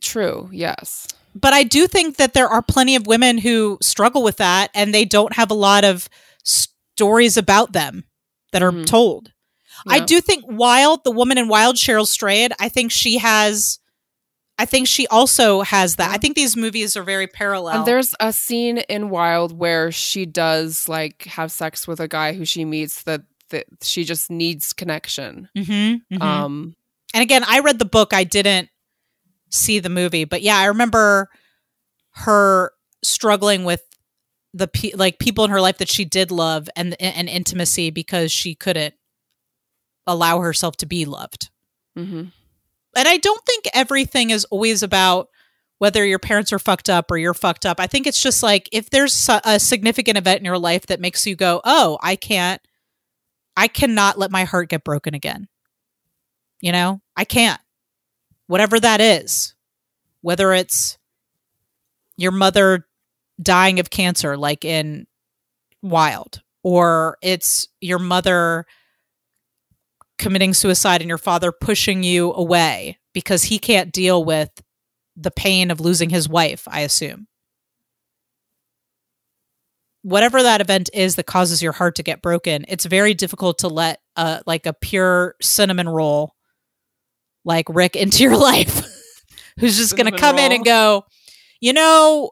True. 0.00 0.48
Yes. 0.52 1.06
But 1.36 1.52
I 1.52 1.62
do 1.64 1.86
think 1.86 2.16
that 2.16 2.32
there 2.34 2.48
are 2.48 2.62
plenty 2.62 2.96
of 2.96 3.06
women 3.06 3.38
who 3.38 3.78
struggle 3.82 4.22
with 4.22 4.36
that 4.38 4.70
and 4.74 4.94
they 4.94 5.04
don't 5.04 5.34
have 5.34 5.50
a 5.50 5.54
lot 5.54 5.84
of 5.84 6.08
stories 6.96 7.36
about 7.36 7.72
them 7.72 8.04
that 8.52 8.62
are 8.62 8.72
Mhm. 8.72 8.86
told. 8.86 9.32
I 9.88 9.98
do 10.00 10.20
think 10.20 10.44
Wild, 10.46 11.02
the 11.04 11.10
woman 11.10 11.36
in 11.38 11.48
Wild, 11.48 11.74
Cheryl 11.76 12.06
Strayed, 12.06 12.52
I 12.60 12.68
think 12.68 12.92
she 12.92 13.18
has, 13.18 13.80
I 14.56 14.64
think 14.66 14.86
she 14.86 15.08
also 15.08 15.62
has 15.62 15.96
that. 15.96 16.08
Yeah. 16.10 16.14
I 16.14 16.18
think 16.18 16.36
these 16.36 16.56
movies 16.56 16.96
are 16.96 17.02
very 17.02 17.26
parallel. 17.26 17.78
and 17.78 17.86
there's 17.86 18.14
a 18.20 18.32
scene 18.32 18.78
in 18.88 19.10
wild 19.10 19.58
where 19.58 19.90
she 19.90 20.26
does 20.26 20.88
like 20.88 21.24
have 21.24 21.50
sex 21.50 21.88
with 21.88 21.98
a 21.98 22.06
guy 22.06 22.32
who 22.34 22.44
she 22.44 22.64
meets 22.64 23.02
that 23.02 23.22
that 23.50 23.66
she 23.82 24.04
just 24.04 24.30
needs 24.30 24.72
connection 24.72 25.48
Mhm, 25.56 26.02
mhm. 26.12 26.22
um 26.22 26.76
and 27.12 27.22
again, 27.22 27.42
I 27.46 27.58
read 27.60 27.78
the 27.80 27.84
book. 27.84 28.12
I 28.12 28.22
didn't 28.24 28.68
see 29.50 29.80
the 29.80 29.88
movie, 29.90 30.24
but 30.24 30.42
yeah, 30.42 30.56
I 30.56 30.66
remember 30.66 31.28
her 32.12 32.72
struggling 33.04 33.64
with 33.64 33.82
the 34.54 34.68
pe- 34.68 34.92
like 34.94 35.18
people 35.18 35.44
in 35.44 35.50
her 35.50 35.60
life 35.60 35.78
that 35.78 35.90
she 35.90 36.04
did 36.04 36.30
love 36.30 36.70
and 36.76 36.96
and 37.02 37.28
intimacy 37.28 37.90
because 37.90 38.32
she 38.32 38.54
couldn't 38.54 38.94
allow 40.06 40.38
herself 40.40 40.76
to 40.78 40.86
be 40.86 41.04
loved. 41.04 41.50
mhm. 41.98 42.32
And 42.96 43.08
I 43.08 43.16
don't 43.16 43.44
think 43.44 43.64
everything 43.74 44.30
is 44.30 44.44
always 44.46 44.82
about 44.84 45.28
whether 45.78 46.04
your 46.06 46.20
parents 46.20 46.52
are 46.52 46.60
fucked 46.60 46.88
up 46.88 47.10
or 47.10 47.18
you're 47.18 47.34
fucked 47.34 47.66
up. 47.66 47.80
I 47.80 47.88
think 47.88 48.06
it's 48.06 48.20
just 48.22 48.40
like 48.42 48.68
if 48.70 48.90
there's 48.90 49.28
a 49.44 49.58
significant 49.58 50.16
event 50.16 50.38
in 50.38 50.44
your 50.44 50.58
life 50.58 50.86
that 50.86 51.00
makes 51.00 51.26
you 51.26 51.34
go, 51.34 51.60
"Oh, 51.64 51.98
I 52.00 52.14
can't 52.16 52.62
I 53.56 53.66
cannot 53.68 54.18
let 54.18 54.30
my 54.30 54.44
heart 54.44 54.68
get 54.68 54.84
broken 54.84 55.14
again." 55.14 55.48
You 56.60 56.72
know? 56.72 57.00
I 57.16 57.24
can't. 57.24 57.60
Whatever 58.46 58.78
that 58.80 59.00
is. 59.00 59.54
Whether 60.20 60.52
it's 60.52 60.96
your 62.16 62.32
mother 62.32 62.86
dying 63.42 63.80
of 63.80 63.90
cancer 63.90 64.36
like 64.36 64.64
in 64.64 65.06
Wild 65.82 66.42
or 66.62 67.18
it's 67.20 67.68
your 67.80 67.98
mother 67.98 68.64
committing 70.18 70.54
suicide 70.54 71.02
and 71.02 71.08
your 71.08 71.18
father 71.18 71.52
pushing 71.52 72.02
you 72.02 72.32
away 72.32 72.98
because 73.12 73.44
he 73.44 73.58
can't 73.58 73.92
deal 73.92 74.24
with 74.24 74.50
the 75.16 75.30
pain 75.30 75.70
of 75.70 75.80
losing 75.80 76.10
his 76.10 76.28
wife, 76.28 76.66
I 76.68 76.80
assume. 76.80 77.28
Whatever 80.02 80.42
that 80.42 80.60
event 80.60 80.90
is 80.92 81.16
that 81.16 81.26
causes 81.26 81.62
your 81.62 81.72
heart 81.72 81.96
to 81.96 82.02
get 82.02 82.22
broken, 82.22 82.64
it's 82.68 82.84
very 82.84 83.14
difficult 83.14 83.58
to 83.58 83.68
let 83.68 84.00
uh 84.16 84.40
like 84.46 84.66
a 84.66 84.72
pure 84.72 85.34
cinnamon 85.40 85.88
roll 85.88 86.34
like 87.44 87.66
Rick 87.68 87.96
into 87.96 88.22
your 88.22 88.36
life 88.36 88.86
who's 89.58 89.76
just 89.76 89.96
going 89.96 90.10
to 90.10 90.18
come 90.18 90.38
in 90.38 90.52
and 90.52 90.64
go, 90.64 91.04
"You 91.60 91.72
know, 91.72 92.30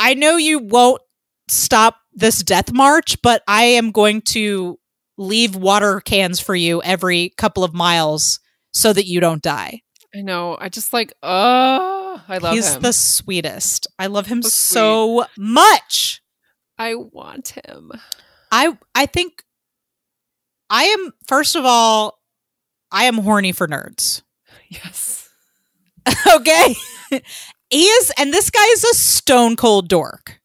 I 0.00 0.14
know 0.14 0.36
you 0.38 0.58
won't 0.58 1.02
stop 1.48 1.96
this 2.14 2.42
death 2.42 2.72
march, 2.72 3.20
but 3.22 3.42
I 3.46 3.64
am 3.64 3.90
going 3.92 4.22
to 4.22 4.78
leave 5.18 5.54
water 5.54 6.00
cans 6.00 6.40
for 6.40 6.54
you 6.56 6.82
every 6.82 7.30
couple 7.36 7.62
of 7.62 7.74
miles 7.74 8.40
so 8.72 8.92
that 8.92 9.06
you 9.06 9.20
don't 9.20 9.42
die. 9.42 9.82
i 10.14 10.22
know 10.22 10.56
i 10.58 10.68
just 10.70 10.92
like 10.94 11.12
oh 11.22 12.22
i 12.26 12.38
love 12.38 12.52
him. 12.52 12.56
He's 12.56 12.74
him 12.74 12.82
the 12.82 12.92
sweetest. 12.92 13.86
I 13.98 14.06
love 14.06 14.26
him 14.26 14.42
So 14.42 14.48
so 14.48 15.26
much. 15.36 16.22
i 16.78 16.94
want 16.94 17.50
him 17.50 17.92
I 18.50 18.76
I 18.94 19.06
think 19.06 19.44
I 20.70 20.84
am 20.84 21.12
first 21.28 21.54
of 21.56 21.64
all 21.66 22.18
I 22.90 23.04
am 23.04 23.18
horny 23.18 23.52
for 23.52 23.68
nerds. 23.68 24.22
yes 24.70 25.28
okay? 26.34 26.74
He 27.70 27.84
is 27.84 28.12
and 28.18 28.32
this 28.32 28.50
guy 28.50 28.64
is 28.72 28.84
a 28.84 28.94
stone 28.94 29.56
cold 29.56 29.88
dork. 29.88 30.40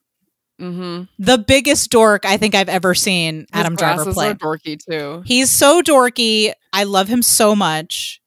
mm-hmm 0.61 1.03
The 1.19 1.38
biggest 1.38 1.89
dork 1.91 2.26
I 2.26 2.38
think 2.38 2.55
I've 2.55 2.69
ever 2.69 2.93
seen 2.95 3.45
Adam 3.51 3.73
His 3.73 3.80
Driver 3.80 4.03
glasses 4.03 4.13
play. 4.13 4.30
are 4.30 4.36
dorky 4.36 4.78
too 4.80 5.21
He's 5.26 5.51
so 5.51 5.82
dorky. 5.82 6.53
I 6.71 6.84
love 6.84 7.07
him 7.07 7.21
so 7.21 7.55
much. 7.55 8.21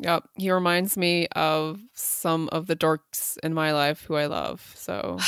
yep 0.00 0.24
he 0.36 0.50
reminds 0.52 0.96
me 0.96 1.26
of 1.34 1.80
some 1.94 2.48
of 2.50 2.66
the 2.66 2.76
dorks 2.76 3.36
in 3.42 3.54
my 3.54 3.72
life 3.72 4.02
who 4.02 4.14
i 4.16 4.26
love 4.26 4.72
so 4.76 5.18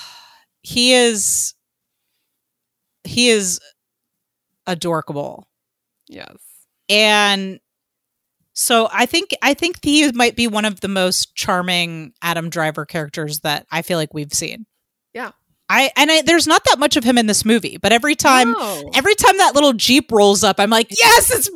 he 0.62 0.92
is 0.94 1.54
he 3.04 3.28
is 3.28 3.60
adorkable. 4.66 5.46
yes 6.08 6.36
And 6.88 7.60
so 8.54 8.88
I 8.92 9.04
think 9.06 9.30
I 9.42 9.52
think 9.54 9.80
he 9.82 10.10
might 10.12 10.36
be 10.36 10.46
one 10.46 10.64
of 10.64 10.80
the 10.80 10.88
most 10.88 11.34
charming 11.34 12.12
Adam 12.22 12.48
Driver 12.48 12.86
characters 12.86 13.40
that 13.40 13.66
I 13.70 13.82
feel 13.82 13.98
like 13.98 14.14
we've 14.14 14.32
seen. 14.32 14.64
Yeah. 15.12 15.32
I 15.68 15.90
and 15.96 16.10
I, 16.10 16.22
there's 16.22 16.46
not 16.46 16.62
that 16.64 16.78
much 16.78 16.96
of 16.96 17.04
him 17.04 17.18
in 17.18 17.26
this 17.26 17.44
movie, 17.44 17.78
but 17.78 17.90
every 17.92 18.14
time 18.14 18.52
No. 18.52 18.90
every 18.94 19.14
time 19.14 19.36
that 19.38 19.54
little 19.54 19.72
jeep 19.72 20.12
rolls 20.12 20.44
up, 20.44 20.60
I'm 20.60 20.70
like, 20.70 20.88
yes, 20.90 21.30
it's 21.30 21.50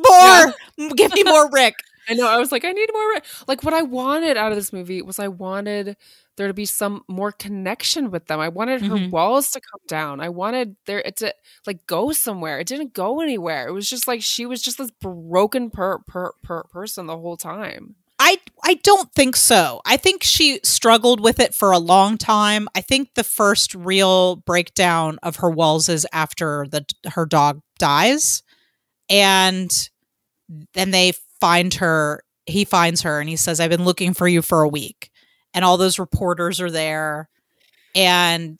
more. 0.77 0.89
Give 0.95 1.13
me 1.13 1.23
more 1.23 1.49
Rick. 1.51 1.75
I 2.09 2.15
know. 2.15 2.27
I 2.27 2.37
was 2.37 2.51
like, 2.51 2.65
I 2.65 2.71
need 2.71 2.89
more. 2.91 3.09
Rick. 3.13 3.25
Like 3.47 3.63
what 3.63 3.73
I 3.73 3.83
wanted 3.83 4.35
out 4.35 4.51
of 4.51 4.57
this 4.57 4.73
movie 4.73 5.01
was 5.01 5.19
I 5.19 5.27
wanted 5.27 5.95
there 6.39 6.47
to 6.47 6.53
be 6.53 6.65
some 6.65 7.03
more 7.07 7.31
connection 7.33 8.09
with 8.09 8.25
them. 8.27 8.39
I 8.39 8.47
wanted 8.49 8.81
her 8.83 8.95
Mhm. 8.95 9.11
walls 9.11 9.51
to 9.51 9.59
come 9.61 9.81
down. 9.87 10.21
I 10.21 10.29
wanted 10.29 10.77
there 10.85 10.99
it 11.01 11.17
to 11.17 11.35
like 11.67 11.85
go 11.85 12.11
somewhere. 12.13 12.59
It 12.59 12.67
didn't 12.67 12.93
go 12.93 13.19
anywhere. 13.19 13.67
It 13.67 13.73
was 13.73 13.89
just 13.89 14.07
like 14.07 14.23
she 14.23 14.45
was 14.47 14.61
just 14.61 14.77
this 14.77 14.89
broken 15.01 15.69
per, 15.69 15.99
per, 16.07 16.31
per 16.41 16.63
person 16.63 17.05
the 17.07 17.17
whole 17.17 17.37
time. 17.37 17.95
I 18.19 18.39
I 18.63 18.75
don't 18.83 19.11
think 19.13 19.35
so. 19.35 19.81
I 19.85 19.97
think 19.97 20.23
she 20.23 20.59
struggled 20.63 21.19
with 21.19 21.39
it 21.39 21.53
for 21.53 21.71
a 21.71 21.77
long 21.79 22.17
time. 22.17 22.67
I 22.75 22.81
think 22.81 23.13
the 23.15 23.23
first 23.23 23.75
real 23.75 24.37
breakdown 24.37 25.19
of 25.23 25.37
her 25.37 25.49
walls 25.49 25.87
is 25.89 26.07
after 26.13 26.65
the 26.69 26.85
her 27.11 27.25
dog 27.25 27.61
dies, 27.77 28.43
and 29.09 29.71
then 30.73 30.91
they 30.91 31.13
find 31.39 31.75
her. 31.75 32.23
He 32.45 32.65
finds 32.65 33.01
her 33.03 33.19
and 33.19 33.29
he 33.29 33.35
says, 33.35 33.59
"I've 33.59 33.69
been 33.69 33.85
looking 33.85 34.13
for 34.13 34.27
you 34.27 34.41
for 34.41 34.63
a 34.63 34.67
week," 34.69 35.08
and 35.53 35.65
all 35.65 35.77
those 35.77 35.99
reporters 35.99 36.61
are 36.61 36.71
there, 36.71 37.29
and 37.95 38.59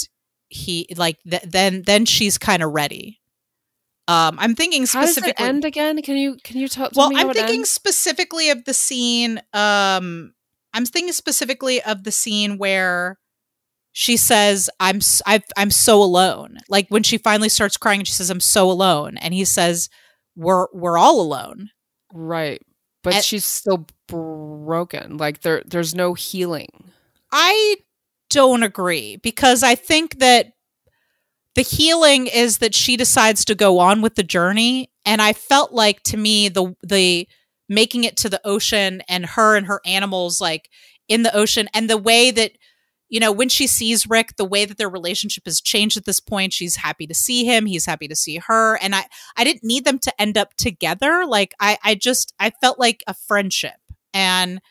he 0.49 0.87
like 0.97 1.17
th- 1.29 1.43
then 1.43 1.83
then 1.83 2.05
she's 2.05 2.37
kind 2.37 2.63
of 2.63 2.71
ready. 2.71 3.19
Um, 4.07 4.37
I'm 4.39 4.55
thinking 4.55 4.87
specifically 4.87 5.33
How 5.37 5.43
does 5.43 5.45
it 5.45 5.49
end 5.49 5.65
again? 5.65 6.01
Can 6.01 6.17
you 6.17 6.37
can 6.43 6.57
you 6.57 6.67
tell 6.67 6.89
Well, 6.95 7.11
I'm 7.15 7.31
thinking 7.31 7.63
specifically 7.63 8.49
of 8.49 8.65
the 8.65 8.73
scene. 8.73 9.39
Um, 9.53 10.33
I'm 10.73 10.85
thinking 10.85 11.13
specifically 11.13 11.81
of 11.83 12.03
the 12.03 12.11
scene 12.11 12.57
where 12.57 13.19
she 13.91 14.17
says, 14.17 14.69
"I'm 14.79 14.99
I've, 15.27 15.43
I'm 15.57 15.69
so 15.71 16.01
alone." 16.01 16.57
Like 16.69 16.87
when 16.89 17.03
she 17.03 17.19
finally 17.19 17.49
starts 17.49 17.77
crying, 17.77 17.99
and 17.99 18.07
she 18.07 18.13
says, 18.13 18.31
"I'm 18.31 18.39
so 18.39 18.69
alone," 18.71 19.17
and 19.17 19.33
he 19.33 19.45
says, 19.45 19.89
"We're 20.35 20.67
we're 20.73 20.97
all 20.97 21.21
alone." 21.21 21.69
Right. 22.11 22.61
But 23.03 23.15
And- 23.15 23.23
she's 23.23 23.45
still 23.45 23.85
broken. 24.09 25.17
Like 25.17 25.41
there 25.41 25.63
there's 25.65 25.95
no 25.95 26.13
healing. 26.13 26.91
I 27.31 27.77
don't 28.29 28.63
agree 28.63 29.17
because 29.17 29.63
I 29.63 29.75
think 29.75 30.19
that 30.19 30.53
the 31.55 31.61
healing 31.61 32.27
is 32.27 32.59
that 32.59 32.75
she 32.75 32.95
decides 32.95 33.43
to 33.45 33.55
go 33.55 33.79
on 33.79 34.01
with 34.01 34.15
the 34.15 34.23
journey 34.23 34.91
and 35.05 35.21
I 35.21 35.33
felt 35.33 35.71
like 35.71 36.03
to 36.03 36.17
me 36.17 36.49
the 36.49 36.75
the 36.83 37.27
making 37.67 38.03
it 38.03 38.17
to 38.17 38.29
the 38.29 38.41
ocean 38.45 39.01
and 39.09 39.25
her 39.25 39.55
and 39.55 39.65
her 39.67 39.81
animals 39.85 40.39
like 40.39 40.69
in 41.07 41.23
the 41.23 41.35
ocean 41.35 41.67
and 41.73 41.89
the 41.89 41.97
way 41.97 42.31
that 42.31 42.51
you 43.09 43.19
know 43.19 43.31
when 43.31 43.49
she 43.49 43.67
sees 43.67 44.07
Rick 44.07 44.37
the 44.37 44.45
way 44.45 44.65
that 44.65 44.77
their 44.77 44.89
relationship 44.89 45.45
has 45.45 45.59
changed 45.59 45.97
at 45.97 46.05
this 46.05 46.19
point 46.19 46.53
she's 46.53 46.77
happy 46.77 47.07
to 47.07 47.15
see 47.15 47.43
him 47.45 47.65
he's 47.65 47.85
happy 47.85 48.07
to 48.07 48.15
see 48.15 48.37
her 48.37 48.77
and 48.77 48.95
I 48.95 49.05
I 49.35 49.43
didn't 49.43 49.63
need 49.63 49.85
them 49.85 49.99
to 49.99 50.21
end 50.21 50.37
up 50.37 50.55
together 50.55 51.25
like 51.25 51.53
I 51.59 51.77
I 51.83 51.95
just 51.95 52.33
I 52.39 52.51
felt 52.51 52.79
like 52.79 53.03
a 53.07 53.13
friendship 53.13 53.79
and 54.13 54.61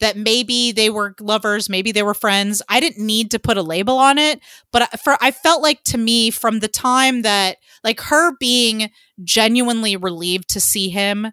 that 0.00 0.16
maybe 0.16 0.72
they 0.72 0.90
were 0.90 1.14
lovers, 1.20 1.68
maybe 1.68 1.92
they 1.92 2.02
were 2.02 2.14
friends. 2.14 2.60
I 2.68 2.80
didn't 2.80 3.04
need 3.04 3.30
to 3.30 3.38
put 3.38 3.56
a 3.56 3.62
label 3.62 3.96
on 3.96 4.18
it, 4.18 4.40
but 4.72 4.82
I- 4.82 4.96
for 4.96 5.16
I 5.20 5.30
felt 5.30 5.62
like 5.62 5.82
to 5.84 5.98
me 5.98 6.30
from 6.30 6.58
the 6.60 6.68
time 6.68 7.22
that 7.22 7.58
like 7.82 8.00
her 8.00 8.36
being 8.38 8.90
genuinely 9.22 9.96
relieved 9.96 10.48
to 10.50 10.60
see 10.60 10.88
him 10.88 11.28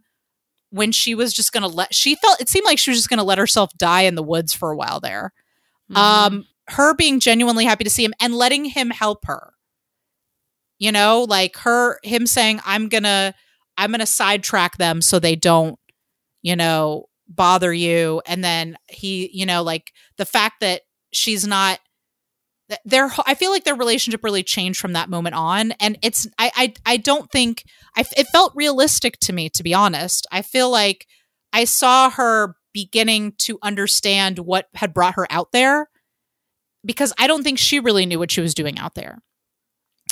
when 0.69 0.91
she 0.91 1.15
was 1.15 1.33
just 1.33 1.51
going 1.51 1.63
to 1.63 1.67
let 1.75 1.93
she 1.93 2.15
felt 2.15 2.39
it 2.39 2.47
seemed 2.49 2.65
like 2.65 2.79
she 2.79 2.91
was 2.91 2.99
just 2.99 3.09
going 3.09 3.17
to 3.17 3.23
let 3.25 3.37
herself 3.37 3.71
die 3.77 4.03
in 4.03 4.15
the 4.15 4.23
woods 4.23 4.53
for 4.53 4.71
a 4.71 4.77
while 4.77 4.99
there. 4.99 5.33
Mm-hmm. 5.91 5.97
Um 5.97 6.45
her 6.67 6.93
being 6.93 7.19
genuinely 7.19 7.65
happy 7.65 7.83
to 7.83 7.89
see 7.89 8.05
him 8.05 8.13
and 8.21 8.35
letting 8.35 8.65
him 8.65 8.91
help 8.91 9.25
her. 9.25 9.53
You 10.79 10.91
know, 10.91 11.25
like 11.27 11.57
her 11.57 11.99
him 12.03 12.25
saying 12.25 12.61
I'm 12.65 12.87
going 12.89 13.03
to 13.03 13.33
I'm 13.77 13.91
going 13.91 13.99
to 13.99 14.05
sidetrack 14.05 14.77
them 14.77 15.01
so 15.01 15.19
they 15.19 15.35
don't 15.35 15.77
you 16.41 16.55
know 16.55 17.07
bother 17.35 17.73
you 17.73 18.21
and 18.25 18.43
then 18.43 18.77
he 18.89 19.29
you 19.33 19.45
know 19.45 19.63
like 19.63 19.91
the 20.17 20.25
fact 20.25 20.59
that 20.61 20.81
she's 21.13 21.45
not 21.47 21.79
th- 22.69 22.81
their 22.85 23.09
i 23.25 23.33
feel 23.33 23.51
like 23.51 23.63
their 23.63 23.75
relationship 23.75 24.23
really 24.23 24.43
changed 24.43 24.79
from 24.79 24.93
that 24.93 25.09
moment 25.09 25.35
on 25.35 25.71
and 25.79 25.97
it's 26.01 26.27
i 26.37 26.51
i, 26.55 26.73
I 26.85 26.97
don't 26.97 27.31
think 27.31 27.63
I, 27.95 28.05
it 28.17 28.27
felt 28.27 28.53
realistic 28.55 29.17
to 29.21 29.33
me 29.33 29.49
to 29.49 29.63
be 29.63 29.73
honest. 29.73 30.27
I 30.31 30.41
feel 30.41 30.69
like 30.69 31.07
i 31.53 31.63
saw 31.65 32.09
her 32.09 32.55
beginning 32.73 33.33
to 33.39 33.59
understand 33.61 34.39
what 34.39 34.67
had 34.75 34.93
brought 34.93 35.15
her 35.15 35.27
out 35.29 35.51
there 35.51 35.89
because 36.85 37.13
i 37.17 37.27
don't 37.27 37.43
think 37.43 37.59
she 37.59 37.79
really 37.79 38.05
knew 38.05 38.19
what 38.19 38.31
she 38.31 38.41
was 38.41 38.53
doing 38.53 38.77
out 38.79 38.95
there. 38.95 39.19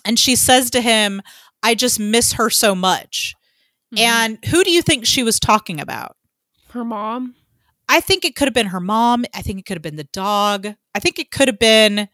And 0.05 0.17
she 0.17 0.35
says 0.35 0.69
to 0.71 0.81
him 0.81 1.21
i 1.63 1.75
just 1.75 1.99
miss 1.99 2.33
her 2.33 2.49
so 2.49 2.73
much. 2.75 3.35
Mhm. 3.93 3.99
and 3.99 4.45
who 4.45 4.63
do 4.63 4.71
you 4.71 4.81
think 4.81 5.05
she 5.05 5.23
was 5.23 5.39
talking 5.39 5.79
about 5.81 6.15
her 6.71 6.85
mom. 6.85 7.35
I 7.87 7.99
think 8.01 8.23
it 8.23 8.35
could 8.35 8.47
have 8.47 8.53
been 8.53 8.67
her 8.67 8.79
mom. 8.79 9.25
I 9.33 9.41
think 9.41 9.59
it 9.59 9.65
could 9.65 9.75
have 9.75 9.81
been 9.81 9.95
the 9.95 10.03
dog. 10.05 10.67
I 10.93 10.99
think 10.99 11.17
it 11.19 11.31
could 11.31 11.47
have 11.47 11.59
been 11.59 12.07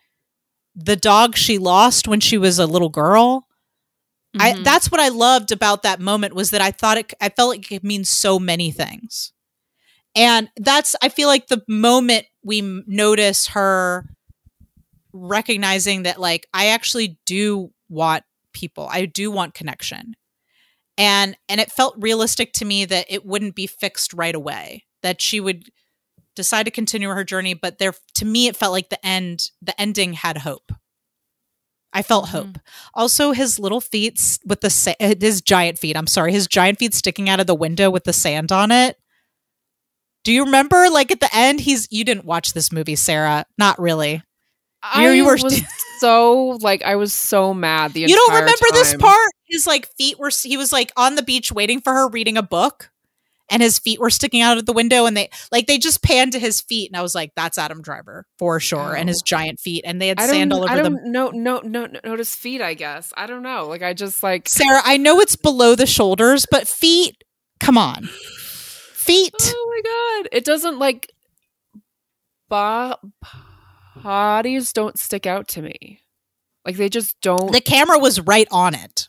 the 0.75 0.95
dog 0.95 1.35
she 1.35 1.57
lost 1.57 2.07
when 2.07 2.19
she 2.19 2.37
was 2.37 2.59
a 2.59 2.65
little 2.65 2.89
girl. 2.89 3.47
I 4.37 4.53
Mhm. 4.53 4.63
that's 4.63 4.91
what 4.91 4.99
I 4.99 5.07
loved 5.09 5.51
about 5.51 5.83
that 5.83 5.99
moment 5.99 6.35
was 6.35 6.49
that 6.51 6.61
I 6.61 6.71
thought 6.71 6.97
it 6.97 7.13
I 7.21 7.29
felt 7.29 7.49
like 7.49 7.59
it 7.59 7.67
could 7.69 7.83
mean 7.83 8.03
so 8.03 8.39
many 8.39 8.71
things. 8.71 9.31
And 10.15 10.49
that's 10.57 10.95
I 11.01 11.09
feel 11.09 11.27
like 11.27 11.47
the 11.47 11.63
moment 11.67 12.25
we 12.43 12.61
notice 12.87 13.47
her 13.47 14.05
recognizing 15.13 16.03
that 16.03 16.19
like 16.19 16.47
I 16.53 16.67
actually 16.67 17.17
do 17.25 17.71
want 17.89 18.23
people. 18.53 18.87
I 18.89 19.05
do 19.05 19.31
want 19.31 19.53
connection. 19.53 20.15
And 20.97 21.35
and 21.49 21.59
it 21.59 21.71
felt 21.71 21.95
realistic 21.97 22.53
to 22.53 22.65
me 22.65 22.85
that 22.85 23.05
it 23.09 23.25
wouldn't 23.25 23.55
be 23.55 23.67
fixed 23.67 24.13
right 24.13 24.35
away. 24.35 24.85
That 25.03 25.21
she 25.21 25.39
would 25.41 25.69
decide 26.35 26.63
to 26.63 26.71
continue 26.71 27.09
her 27.09 27.23
journey, 27.23 27.53
but 27.53 27.79
there 27.79 27.93
to 28.15 28.25
me 28.25 28.47
it 28.47 28.55
felt 28.55 28.71
like 28.71 28.89
the 28.89 29.05
end 29.05 29.49
the 29.61 29.79
ending 29.79 30.13
had 30.13 30.39
hope. 30.39 30.71
I 31.93 32.01
felt 32.01 32.25
Mhm. 32.27 32.29
hope. 32.29 32.57
Also, 32.93 33.31
his 33.31 33.57
little 33.57 33.79
feet 33.81 34.19
with 34.45 34.59
the 34.61 34.69
sa- 34.69 34.95
uh, 34.99 35.15
his 35.19 35.41
giant 35.41 35.79
feet. 35.79 35.95
I'm 35.95 36.07
sorry, 36.07 36.33
his 36.33 36.47
giant 36.47 36.77
feet 36.79 36.93
sticking 36.93 37.29
out 37.29 37.39
of 37.39 37.47
the 37.47 37.55
window 37.55 37.89
with 37.89 38.03
the 38.03 38.11
sand 38.13 38.51
on 38.51 38.69
it. 38.71 38.97
Do 40.25 40.31
you 40.33 40.43
remember? 40.45 40.89
Like 40.89 41.11
at 41.11 41.19
the 41.19 41.33
end, 41.35 41.61
he's. 41.61 41.87
You 41.91 42.03
didn't 42.03 42.25
watch 42.25 42.53
this 42.53 42.71
movie, 42.71 42.95
Sarah? 42.95 43.45
Not 43.57 43.79
really. 43.79 44.23
I 44.83 45.09
you 45.11 45.25
were- 45.25 45.37
was 45.41 45.61
so 45.99 46.57
like 46.61 46.83
I 46.83 46.95
was 46.95 47.13
so 47.13 47.53
mad 47.53 47.93
the 47.93 48.01
You 48.01 48.07
don't 48.15 48.33
remember 48.33 48.65
this 48.73 48.95
part? 48.95 49.31
His 49.47 49.67
like 49.67 49.87
feet 49.97 50.17
were. 50.19 50.31
He 50.43 50.57
was 50.57 50.71
like 50.71 50.91
on 50.97 51.15
the 51.15 51.23
beach 51.23 51.51
waiting 51.51 51.79
for 51.81 51.93
her, 51.93 52.07
reading 52.07 52.35
a 52.37 52.43
book, 52.43 52.89
and 53.49 53.61
his 53.61 53.77
feet 53.77 53.99
were 53.99 54.09
sticking 54.09 54.41
out 54.41 54.57
of 54.57 54.65
the 54.65 54.73
window, 54.73 55.05
and 55.05 55.15
they 55.15 55.29
like 55.51 55.67
they 55.67 55.77
just 55.77 56.01
panned 56.01 56.31
to 56.31 56.39
his 56.39 56.61
feet, 56.61 56.89
and 56.89 56.97
I 56.97 57.01
was 57.03 57.13
like, 57.13 57.31
"That's 57.35 57.57
Adam 57.59 57.81
Driver 57.81 58.25
for 58.39 58.59
sure," 58.59 58.95
and 58.95 59.07
his 59.07 59.21
Oh. 59.21 59.25
giant 59.25 59.59
feet, 59.59 59.83
and 59.85 60.01
they 60.01 60.07
had 60.07 60.19
I 60.19 60.27
sand 60.27 60.51
all 60.51 60.63
over 60.63 60.75
don't 60.75 60.95
them. 60.95 61.11
no, 61.11 61.29
no, 61.29 61.59
no, 61.63 61.87
notice 62.03 62.33
feet. 62.33 62.61
I 62.61 62.73
guess 62.73 63.13
I 63.15 63.27
don't 63.27 63.43
know. 63.43 63.67
Like 63.67 63.83
I 63.83 63.93
just 63.93 64.23
like 64.23 64.49
Sarah, 64.49 64.81
I 64.83 64.97
know 64.97 65.19
it's 65.19 65.35
below 65.35 65.75
the 65.75 65.85
shoulders, 65.85 66.45
but 66.49 66.67
feet. 66.67 67.23
Come 67.59 67.77
on, 67.77 68.05
feet. 68.93 69.33
Oh 69.39 69.81
my 69.83 70.23
god! 70.23 70.29
It 70.35 70.43
doesn't 70.43 70.79
like 70.79 71.11
bo- 72.49 72.95
bodies 74.03 74.73
don't 74.73 74.97
stick 74.99 75.25
out 75.25 75.47
to 75.49 75.61
me. 75.61 76.01
Like 76.65 76.77
they 76.77 76.89
just 76.89 77.15
don't. 77.21 77.51
The 77.51 77.61
camera 77.61 77.99
was 77.99 78.19
right 78.21 78.47
on 78.51 78.73
it. 78.73 79.07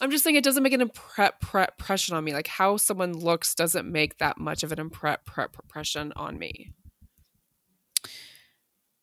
I'm 0.00 0.10
just 0.10 0.24
saying 0.24 0.36
it 0.36 0.44
doesn't 0.44 0.62
make 0.62 0.72
an 0.72 0.88
impre- 0.88 1.32
pre- 1.40 1.62
impression 1.62 2.16
on 2.16 2.24
me. 2.24 2.32
Like 2.32 2.48
how 2.48 2.76
someone 2.76 3.12
looks 3.12 3.54
doesn't 3.54 3.90
make 3.90 4.18
that 4.18 4.38
much 4.38 4.62
of 4.62 4.72
an 4.72 4.78
impre- 4.78 5.24
pre- 5.24 5.44
impression 5.44 6.12
on 6.16 6.38
me. 6.38 6.72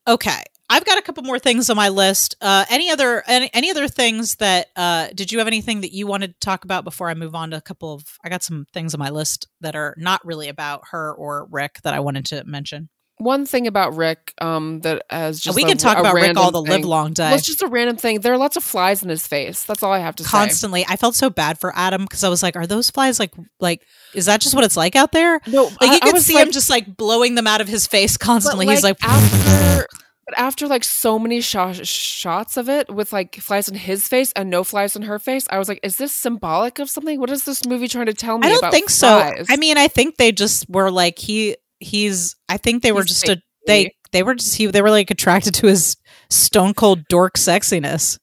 Okay. 0.08 0.44
I've 0.70 0.86
got 0.86 0.98
a 0.98 1.02
couple 1.02 1.24
more 1.24 1.38
things 1.38 1.70
on 1.70 1.76
my 1.76 1.90
list. 1.90 2.36
Uh, 2.40 2.64
any 2.70 2.90
other 2.90 3.24
any, 3.28 3.50
any 3.54 3.70
other 3.72 3.90
things 3.90 4.36
that 4.36 4.68
uh, 4.78 5.10
did 5.14 5.32
you 5.32 5.40
have 5.40 5.48
anything 5.48 5.82
that 5.82 5.92
you 5.92 6.08
wanted 6.08 6.34
to 6.34 6.40
talk 6.40 6.64
about 6.64 6.86
before 6.86 7.10
I 7.10 7.14
move 7.14 7.36
on 7.36 7.52
to 7.52 7.58
a 7.58 7.62
couple 7.62 7.94
of 7.94 8.18
I 8.24 8.30
got 8.30 8.42
some 8.42 8.66
things 8.74 8.94
on 8.94 9.00
my 9.00 9.10
list 9.10 9.50
that 9.60 9.76
are 9.76 9.96
not 9.98 10.26
really 10.26 10.48
about 10.48 10.84
her 10.92 11.14
or 11.14 11.46
Rick 11.52 11.82
that 11.84 11.94
I 11.94 12.00
wanted 12.00 12.26
to 12.28 12.46
mention. 12.46 12.90
One 13.22 13.46
thing 13.46 13.68
about 13.68 13.96
Rick, 13.96 14.34
um, 14.42 14.80
that 14.82 15.04
as 15.12 15.40
just 15.40 15.56
we 15.56 15.64
a- 15.64 15.68
can 15.68 15.78
talk 15.78 16.00
about 16.00 16.16
Rick 16.16 16.36
all 16.38 16.50
the 16.52 16.62
live 16.62 16.84
long 16.84 17.14
day. 17.14 17.26
Well, 17.26 17.36
it's 17.36 17.46
just 17.46 17.62
a 17.62 17.68
random 17.68 17.96
thing. 17.96 18.20
There 18.22 18.34
are 18.34 18.38
lots 18.38 18.58
of 18.58 18.64
flies 18.64 19.04
in 19.04 19.10
his 19.10 19.28
face. 19.28 19.64
That's 19.64 19.84
all 19.84 19.92
I 19.94 20.00
have 20.00 20.16
to 20.16 20.24
say. 20.24 20.30
Constantly, 20.30 20.86
I 20.90 20.96
felt 20.96 21.14
so 21.14 21.30
bad 21.30 21.60
for 21.60 21.72
Adam 21.76 22.02
because 22.06 22.24
I 22.24 22.30
was 22.30 22.42
like, 22.42 22.56
"Are 22.56 22.66
those 22.66 22.90
flies 22.90 23.20
like 23.20 23.34
like? 23.60 23.86
Is 24.16 24.26
that 24.26 24.42
just 24.42 24.56
what 24.56 24.64
it's 24.64 24.76
like 24.76 24.96
out 24.96 25.12
there?" 25.12 25.40
No, 25.46 25.66
Like 25.80 25.92
I- 25.92 25.94
you 26.08 26.14
could 26.14 26.22
see 26.24 26.34
like- 26.34 26.48
him 26.48 26.52
just 26.52 26.70
like 26.70 26.98
blowing 26.98 27.36
them 27.36 27.46
out 27.46 27.62
of 27.62 27.68
his 27.68 27.86
face 27.86 28.18
constantly. 28.30 28.66
He's 28.66 28.84
like, 28.84 28.98
after, 29.04 29.86
but 30.26 30.38
after 30.40 30.68
like 30.68 30.84
so 30.84 31.20
many 31.20 31.42
sho- 31.42 31.74
shots 31.74 32.58
of 32.58 32.70
it 32.70 32.90
with 32.92 33.14
like 33.14 33.36
flies 33.36 33.70
in 33.70 33.76
his 33.76 34.08
face 34.08 34.32
and 34.36 34.50
no 34.50 34.64
flies 34.64 34.96
in 34.96 35.04
her 35.04 35.20
face, 35.20 35.46
I 35.52 35.60
was 35.60 35.70
like, 35.70 35.80
is 35.84 35.98
this 35.98 36.12
symbolic 36.12 36.80
of 36.80 36.90
something? 36.90 37.20
What 37.20 37.30
is 37.30 37.44
this 37.44 37.66
movie 37.68 37.88
trying 37.88 38.08
to 38.08 38.14
tell 38.16 38.40
me? 38.40 38.48
I 38.48 38.52
don't 38.52 38.72
think 38.72 38.90
flies? 38.90 39.48
so. 39.48 39.54
I 39.54 39.58
mean, 39.58 39.78
I 39.78 39.88
think 39.88 40.18
they 40.18 40.32
just 40.32 40.68
were 40.70 40.90
like 40.90 41.20
he 41.20 41.56
he's. 41.82 42.36
I 42.48 42.58
think 42.58 42.84
they 42.84 42.92
were 42.92 43.02
He's 43.02 43.22
just 43.22 43.30
a 43.30 43.42
they 43.68 43.94
they 44.12 44.24
were 44.24 44.36
just 44.36 44.56
he 44.56 44.68
they 44.68 44.82
were 44.82 44.90
like 44.90 45.12
attracted 45.12 45.54
to 45.56 45.68
his 45.68 45.98
stone 46.30 46.74
cold 46.74 47.08
dork 47.08 47.36
sexiness. 47.36 48.20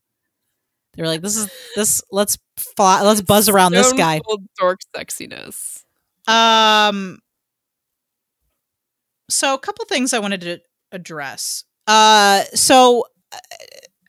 They 0.94 1.02
were 1.02 1.08
like, 1.08 1.22
"This 1.22 1.36
is 1.36 1.50
this. 1.76 2.02
Let's 2.10 2.38
fly, 2.56 3.02
let's 3.02 3.20
buzz 3.20 3.48
around 3.48 3.72
this 3.72 3.92
guy." 3.92 4.20
cold 4.26 4.42
dork 4.58 4.80
sexiness. 4.96 5.84
Um. 6.26 7.18
So 9.30 9.54
a 9.54 9.58
couple 9.58 9.84
things 9.84 10.12
I 10.12 10.18
wanted 10.18 10.40
to 10.42 10.60
address. 10.92 11.64
Uh. 11.86 12.44
So, 12.54 13.04
uh, 13.32 13.38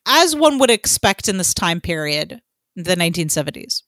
as 0.06 0.34
one 0.34 0.58
would 0.58 0.70
expect 0.70 1.28
in 1.28 1.38
this 1.38 1.54
time 1.54 1.80
period, 1.80 2.40
the 2.74 2.96
1970s, 2.96 3.82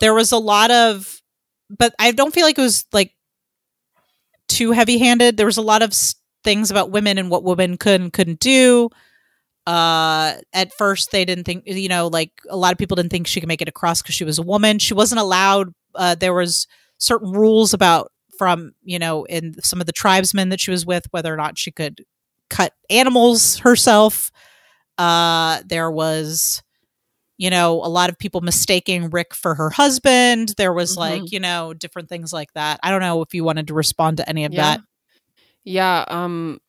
there 0.00 0.14
was 0.14 0.32
a 0.32 0.38
lot 0.38 0.70
of, 0.70 1.20
but 1.70 1.94
I 1.98 2.10
don't 2.10 2.34
feel 2.34 2.44
like 2.44 2.58
it 2.58 2.62
was 2.62 2.84
like 2.92 3.12
too 4.54 4.72
heavy-handed. 4.72 5.36
There 5.36 5.46
was 5.46 5.56
a 5.56 5.62
lot 5.62 5.82
of 5.82 5.92
things 6.42 6.70
about 6.70 6.90
women 6.90 7.18
and 7.18 7.30
what 7.30 7.44
women 7.44 7.76
could 7.76 8.00
and 8.00 8.12
couldn't 8.12 8.40
do. 8.40 8.90
Uh, 9.66 10.34
at 10.52 10.72
first 10.74 11.10
they 11.10 11.24
didn't 11.24 11.44
think, 11.44 11.64
you 11.66 11.88
know, 11.88 12.08
like 12.08 12.30
a 12.50 12.56
lot 12.56 12.72
of 12.72 12.78
people 12.78 12.96
didn't 12.96 13.10
think 13.10 13.26
she 13.26 13.40
could 13.40 13.48
make 13.48 13.62
it 13.62 13.68
across 13.68 14.02
because 14.02 14.14
she 14.14 14.24
was 14.24 14.38
a 14.38 14.42
woman. 14.42 14.78
She 14.78 14.94
wasn't 14.94 15.20
allowed. 15.20 15.72
Uh, 15.94 16.14
there 16.14 16.34
was 16.34 16.66
certain 16.98 17.32
rules 17.32 17.72
about 17.72 18.10
from 18.38 18.72
you 18.82 18.98
know 18.98 19.24
in 19.24 19.54
some 19.62 19.80
of 19.80 19.86
the 19.86 19.92
tribesmen 19.92 20.48
that 20.48 20.60
she 20.60 20.70
was 20.70 20.84
with 20.84 21.06
whether 21.10 21.32
or 21.32 21.36
not 21.36 21.58
she 21.58 21.70
could 21.70 22.04
cut 22.50 22.72
animals 22.90 23.58
herself 23.58 24.30
uh 24.98 25.62
there 25.66 25.90
was 25.90 26.62
you 27.38 27.50
know 27.50 27.74
a 27.84 27.88
lot 27.88 28.08
of 28.10 28.18
people 28.18 28.40
mistaking 28.40 29.10
rick 29.10 29.34
for 29.34 29.54
her 29.54 29.70
husband 29.70 30.54
there 30.56 30.72
was 30.72 30.94
Mhm. 30.94 30.98
like 30.98 31.32
you 31.32 31.40
know 31.40 31.74
different 31.74 32.08
things 32.08 32.32
like 32.32 32.52
that 32.54 32.78
i 32.82 32.90
don't 32.90 33.00
know 33.00 33.22
if 33.22 33.34
you 33.34 33.42
wanted 33.44 33.66
to 33.68 33.74
respond 33.74 34.16
to 34.18 34.28
any 34.28 34.44
of 34.44 34.52
Yeah. 34.52 34.62
that 34.76 34.80
Yeah, 35.64 36.04
um 36.08 36.60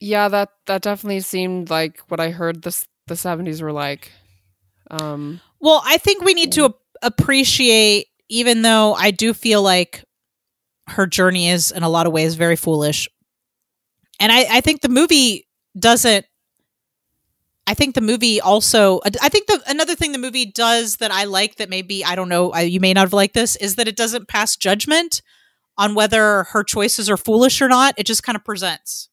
Yeah, 0.00 0.28
that 0.28 0.50
that 0.66 0.82
definitely 0.82 1.20
seemed 1.20 1.70
like 1.70 2.00
what 2.08 2.20
I 2.20 2.30
heard 2.30 2.62
this 2.62 2.86
the 3.06 3.14
70s 3.16 3.60
were 3.62 3.72
like. 3.72 4.10
Um 4.90 5.40
well 5.60 5.80
i 5.84 5.96
think 5.96 6.22
we 6.24 6.34
need 6.34 6.52
to 6.52 6.64
ap- 6.66 6.74
appreciate 7.02 8.08
even 8.28 8.62
though 8.62 8.94
i 8.94 9.10
do 9.12 9.32
feel 9.32 9.62
like 9.62 10.04
her 10.88 11.06
journey 11.06 11.48
is 11.48 11.70
in 11.70 11.82
a 11.84 11.88
lot 11.88 12.06
of 12.06 12.12
ways 12.12 12.34
very 12.34 12.56
foolish 12.56 13.08
and 14.20 14.32
i 14.32 14.56
i 14.56 14.60
think 14.60 14.80
the 14.82 14.88
movie 14.88 15.46
doesn't 15.78 16.26
I 17.66 17.74
think 17.74 17.94
the 17.94 18.00
movie 18.00 18.40
also. 18.40 19.00
I 19.22 19.28
think 19.28 19.46
the 19.46 19.62
another 19.68 19.94
thing 19.94 20.12
the 20.12 20.18
movie 20.18 20.46
does 20.46 20.96
that 20.96 21.10
I 21.12 21.24
like 21.24 21.56
that 21.56 21.70
maybe 21.70 22.04
I 22.04 22.16
don't 22.16 22.28
know 22.28 22.50
I, 22.50 22.62
you 22.62 22.80
may 22.80 22.92
not 22.92 23.02
have 23.02 23.12
liked 23.12 23.34
this 23.34 23.54
is 23.56 23.76
that 23.76 23.86
it 23.88 23.96
doesn't 23.96 24.28
pass 24.28 24.56
judgment 24.56 25.22
on 25.78 25.94
whether 25.94 26.44
her 26.44 26.64
choices 26.64 27.08
are 27.08 27.16
foolish 27.16 27.62
or 27.62 27.68
not. 27.68 27.94
It 27.96 28.04
just 28.04 28.22
kind 28.24 28.36
of 28.36 28.44
presents. 28.44 29.08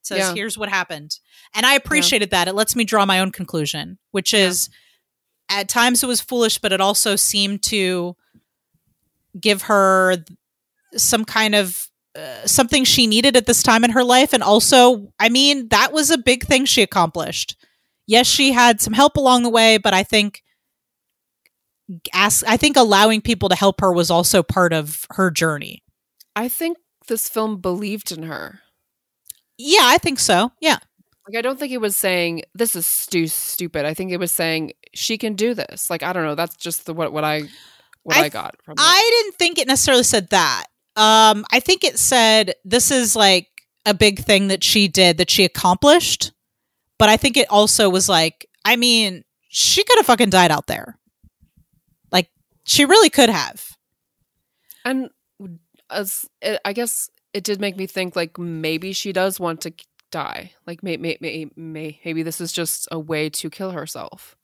It 0.00 0.06
says 0.06 0.18
Yeah. 0.18 0.34
here's 0.34 0.58
what 0.58 0.68
happened, 0.68 1.18
and 1.54 1.64
I 1.64 1.74
appreciated 1.74 2.30
that. 2.30 2.48
It 2.48 2.54
lets 2.54 2.74
me 2.74 2.84
draw 2.84 3.06
my 3.06 3.20
own 3.20 3.30
conclusion, 3.30 3.98
which 4.10 4.32
Yeah. 4.32 4.46
is 4.48 4.68
at 5.48 5.68
times 5.68 6.02
it 6.02 6.06
was 6.06 6.20
foolish, 6.20 6.58
but 6.58 6.72
it 6.72 6.80
also 6.80 7.14
seemed 7.14 7.62
to 7.64 8.16
give 9.38 9.62
her 9.62 10.16
some 10.96 11.24
kind 11.24 11.54
of 11.54 11.88
uh, 12.14 12.46
something 12.46 12.84
she 12.84 13.06
needed 13.06 13.36
at 13.36 13.46
this 13.46 13.62
time 13.62 13.84
in 13.84 13.90
her 13.92 14.04
life 14.04 14.34
and 14.34 14.42
also 14.42 15.10
i 15.18 15.30
mean 15.30 15.66
that 15.68 15.90
was 15.94 16.10
a 16.10 16.18
big 16.18 16.44
thing 16.44 16.66
she 16.66 16.82
accomplished 16.82 17.56
yes 18.06 18.26
she 18.26 18.52
had 18.52 18.80
some 18.80 18.92
help 18.92 19.16
along 19.16 19.42
the 19.42 19.50
way 19.50 19.78
but 19.78 19.94
i 19.94 20.02
think 20.02 20.42
ask 22.14 22.44
i 22.48 22.56
think 22.56 22.76
allowing 22.76 23.20
people 23.20 23.48
to 23.48 23.54
help 23.54 23.80
her 23.80 23.92
was 23.92 24.10
also 24.10 24.42
part 24.42 24.72
of 24.72 25.06
her 25.10 25.30
journey 25.30 25.82
I 26.34 26.48
think 26.48 26.78
this 27.08 27.28
film 27.28 27.60
believed 27.60 28.10
in 28.10 28.22
her. 28.22 28.60
yeah 29.58 29.82
i 29.84 29.98
think 29.98 30.18
so 30.18 30.50
yeah 30.60 30.78
Like 31.28 31.36
I 31.38 31.42
don't 31.42 31.58
think 31.58 31.72
it 31.72 31.80
was 31.80 31.94
saying 31.96 32.42
this 32.54 32.74
is 32.74 32.84
stu- 32.86 33.26
stupid. 33.28 33.84
I 33.84 33.94
think 33.94 34.10
it 34.10 34.18
was 34.18 34.32
saying 34.32 34.72
she 34.94 35.16
can 35.18 35.34
do 35.34 35.54
this. 35.54 35.88
Like 35.90 36.02
I 36.02 36.12
don't 36.12 36.24
know, 36.24 36.34
that's 36.34 36.56
just 36.56 36.84
the 36.86 36.94
what 36.94 37.12
what 37.12 37.22
I 37.24 37.42
what 38.02 38.16
I 38.16 38.24
I, 38.24 38.28
got 38.28 38.56
from 38.64 38.72
it. 38.72 38.80
i 38.80 39.20
didn't 39.22 39.38
think 39.38 39.58
it 39.58 39.68
necessarily 39.68 40.02
said 40.02 40.28
that 40.30 40.64
um 40.96 41.44
i 41.52 41.60
think 41.60 41.84
it 41.84 41.96
said 41.98 42.54
this 42.64 42.90
is 42.90 43.14
like 43.14 43.46
a 43.86 43.94
big 43.94 44.18
thing 44.24 44.48
that 44.48 44.64
she 44.64 44.88
did 44.88 45.18
that 45.18 45.30
she 45.30 45.44
accomplished 45.44 46.31
but 47.02 47.08
i 47.08 47.16
think 47.16 47.36
it 47.36 47.50
also 47.50 47.90
was 47.90 48.08
like 48.08 48.46
i 48.64 48.76
mean 48.76 49.24
she 49.48 49.82
could 49.82 49.98
have 49.98 50.06
fucking 50.06 50.30
died 50.30 50.52
out 50.52 50.68
there 50.68 50.96
like 52.12 52.28
she 52.64 52.84
really 52.84 53.10
could 53.10 53.28
have 53.28 53.72
And 54.84 55.10
as 55.90 56.26
it, 56.40 56.60
I 56.64 56.72
guess 56.72 57.10
it 57.32 57.44
did 57.44 57.60
make 57.60 57.76
me 57.76 57.86
think 57.86 58.16
like 58.16 58.38
maybe 58.38 58.92
she 58.92 59.12
does 59.12 59.38
want 59.38 59.60
to 59.62 59.72
die. 60.10 60.52
Like 60.66 60.82
may, 60.82 60.96
may, 60.96 61.18
may, 61.20 61.46
may, 61.56 62.00
maybe 62.04 62.22
this 62.22 62.40
is 62.40 62.52
just 62.52 62.88
a 62.90 62.98
way 62.98 63.30
to 63.30 63.50
kill 63.50 63.70
herself. 63.70 64.36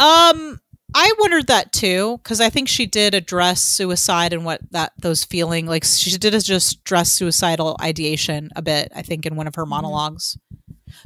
Um, 0.00 0.60
I 0.94 1.12
wondered 1.18 1.48
that 1.48 1.72
too 1.72 2.18
because 2.18 2.40
I 2.40 2.50
think 2.50 2.68
she 2.68 2.86
did 2.86 3.14
address 3.14 3.60
suicide 3.60 4.32
and 4.32 4.44
what 4.44 4.60
that 4.70 4.92
those 4.98 5.24
feeling 5.24 5.66
like 5.66 5.84
she 5.84 6.16
did 6.16 6.32
just 6.44 6.80
address 6.80 7.12
suicidal 7.12 7.76
ideation 7.80 8.50
a 8.54 8.62
bit. 8.62 8.92
I 8.94 9.02
think 9.02 9.26
in 9.26 9.36
one 9.36 9.46
of 9.46 9.54
her 9.56 9.66
monologues. 9.66 10.38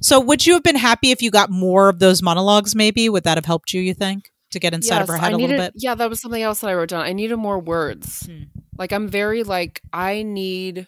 So, 0.01 0.20
would 0.20 0.46
you 0.46 0.55
have 0.55 0.62
been 0.62 0.76
happy 0.76 1.11
if 1.11 1.22
you 1.22 1.30
got 1.30 1.51
more 1.51 1.88
of 1.88 1.99
those 1.99 2.22
monologues? 2.22 2.74
Maybe 2.74 3.09
would 3.09 3.24
that 3.24 3.36
have 3.36 3.44
helped 3.44 3.72
you? 3.72 3.80
You 3.80 3.94
think 3.94 4.30
to 4.51 4.59
get 4.59 4.74
inside 4.74 5.03
of 5.03 5.09
her 5.09 5.14
Yes, 5.14 5.22
head 5.22 5.32
I 5.32 5.34
a 5.34 5.38
little 5.38 5.57
bit? 5.57 5.72
Yeah, 5.76 5.94
that 5.94 6.09
was 6.09 6.20
something 6.20 6.42
else 6.42 6.61
that 6.61 6.70
I 6.70 6.74
wrote 6.74 6.88
down. 6.90 7.05
I 7.05 7.12
needed 7.12 7.36
more 7.36 7.59
words. 7.59 8.26
Hmm. 8.26 8.44
Like 8.78 8.92
I'm 8.92 9.09
very 9.09 9.42
like 9.42 9.80
I 9.92 10.22
need 10.22 10.86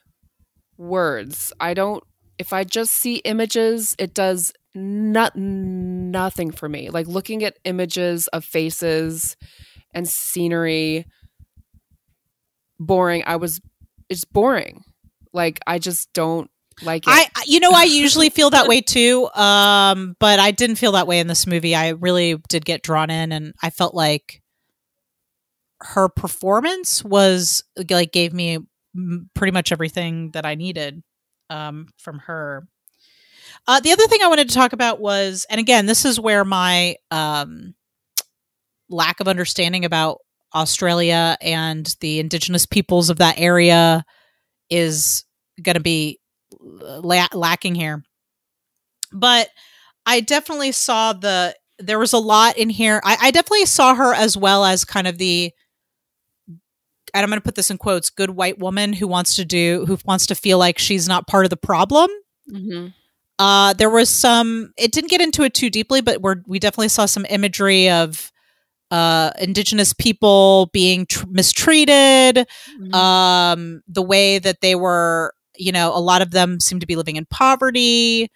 words. 0.77 1.53
I 1.61 1.75
don't 1.75 2.03
if 2.39 2.53
I 2.53 2.65
just 2.65 2.95
see 2.95 3.17
images, 3.17 3.95
it 3.99 4.15
does 4.15 4.53
not 4.75 5.37
nothing 5.37 6.51
for 6.53 6.69
me. 6.69 6.89
Like 6.91 7.07
looking 7.07 7.45
at 7.45 7.59
images 7.65 8.29
of 8.29 8.45
faces 8.45 9.37
and 9.93 10.09
scenery 10.09 11.07
boring. 12.79 13.25
I 13.27 13.37
was 13.37 13.61
it's 14.09 14.25
boring. 14.25 14.85
Like 15.33 15.61
I 15.67 15.79
just 15.79 16.13
don't 16.13 16.51
like 16.83 17.07
it. 17.07 17.11
I, 17.11 17.27
you 17.47 17.61
know, 17.61 17.73
I 17.73 17.85
usually 17.85 18.31
feel 18.31 18.51
that 18.51 18.69
way 18.69 18.81
too. 18.81 19.29
Um, 19.35 20.17
but 20.19 20.39
I 20.39 20.51
didn't 20.51 20.77
feel 20.77 20.93
that 20.93 21.07
way 21.07 21.21
in 21.21 21.27
this 21.27 21.47
movie. 21.47 21.75
I 21.75 21.91
really 21.91 22.37
did 22.49 22.65
get 22.65 22.83
drawn 22.83 23.11
in, 23.11 23.33
and 23.33 23.55
I 23.63 23.71
felt 23.71 23.95
like 23.95 24.43
her 25.83 26.09
performance 26.09 27.03
was 27.03 27.65
like 27.89 28.13
gave 28.13 28.33
me 28.33 28.59
pretty 29.35 29.53
much 29.53 29.73
everything 29.73 30.31
that 30.33 30.45
I 30.45 30.55
needed 30.55 31.03
um, 31.49 31.89
from 31.99 32.19
her. 32.21 32.67
Uh, 33.67 33.81
the 33.81 33.93
other 33.93 34.07
thing 34.07 34.21
I 34.23 34.29
wanted 34.29 34.49
to 34.49 34.55
talk 34.55 34.73
about 34.73 35.01
was, 35.01 35.47
and 35.51 35.61
again, 35.61 35.87
this 35.87 36.05
is 36.05 36.19
where 36.19 36.45
my 36.45 36.97
um, 37.11 37.75
lack 38.89 39.21
of 39.21 39.29
understanding 39.29 39.85
about 39.85 40.19
Australia 40.55 41.37
and 41.41 41.95
the 42.01 42.19
indigenous 42.19 42.67
peoples 42.67 43.11
of 43.11 43.19
that 43.19 43.39
area 43.39 44.05
is 44.69 45.25
going 45.63 45.75
to 45.75 45.81
be 45.81 46.19
la- 46.59 47.29
lacking 47.33 47.75
here. 47.75 48.03
But 49.13 49.49
I 50.07 50.21
definitely 50.21 50.73
saw 50.73 51.13
the 51.13 51.55
there 51.79 51.99
was 51.99 52.13
a 52.13 52.19
lot 52.19 52.59
in 52.59 52.69
here. 52.71 53.01
I, 53.05 53.17
I 53.21 53.31
definitely 53.31 53.67
saw 53.67 53.95
her 53.95 54.13
as 54.15 54.37
well 54.37 54.65
as 54.65 54.85
kind 54.85 55.07
of 55.07 55.19
the 55.19 55.53
and 56.49 57.25
I'm 57.25 57.29
going 57.29 57.39
to 57.41 57.45
put 57.45 57.55
this 57.57 57.71
in 57.71 57.79
quotes 57.79 58.11
good 58.11 58.31
white 58.31 58.59
woman 58.59 58.93
who 58.93 59.09
wants 59.09 59.35
to 59.37 59.45
do 59.45 59.85
who 59.87 59.99
wants 60.05 60.27
to 60.27 60.35
feel 60.35 60.59
like 60.59 60.79
she's 60.79 61.09
not 61.09 61.27
part 61.27 61.45
of 61.45 61.51
the 61.51 61.57
problem. 61.57 62.09
Mhm. 62.51 62.95
Uh, 63.39 63.73
there 63.73 63.89
was 63.91 64.11
some. 64.11 64.73
It 64.77 64.93
didn't 64.93 65.09
get 65.11 65.23
into 65.23 65.43
it 65.45 65.55
too 65.55 65.71
deeply, 65.71 66.03
but 66.03 66.21
we're, 66.21 66.43
we 66.47 66.59
definitely 66.59 66.89
saw 66.89 67.07
some 67.07 67.25
imagery 67.31 67.89
of 67.89 68.31
uh, 68.91 69.31
indigenous 69.41 69.95
people 69.95 70.69
being 70.75 71.07
tr- 71.07 71.25
mistreated. 71.27 72.47
Mhm. 72.79 72.95
Um, 72.95 73.83
the 73.89 74.03
way 74.03 74.39
that 74.39 74.61
they 74.61 74.75
were, 74.75 75.33
you 75.61 75.73
know, 75.73 75.95
a 75.95 76.01
lot 76.01 76.23
of 76.23 76.31
them 76.31 76.59
seem 76.59 76.81
to 76.81 76.87
be 76.87 76.97
living 76.97 77.17
in 77.17 77.27
poverty. 77.27 78.29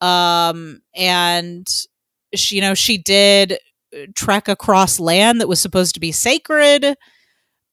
Um, 0.00 0.80
and 0.94 1.66
she, 2.34 2.56
you 2.56 2.60
know, 2.60 2.74
she 2.74 2.98
did 2.98 3.58
uh, 3.94 4.06
trek 4.14 4.48
across 4.48 5.00
land 5.00 5.40
that 5.40 5.48
was 5.48 5.60
supposed 5.60 5.94
to 5.94 6.00
be 6.00 6.12
sacred. 6.12 6.96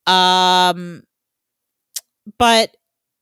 Um, 0.07 1.03
but 2.37 2.75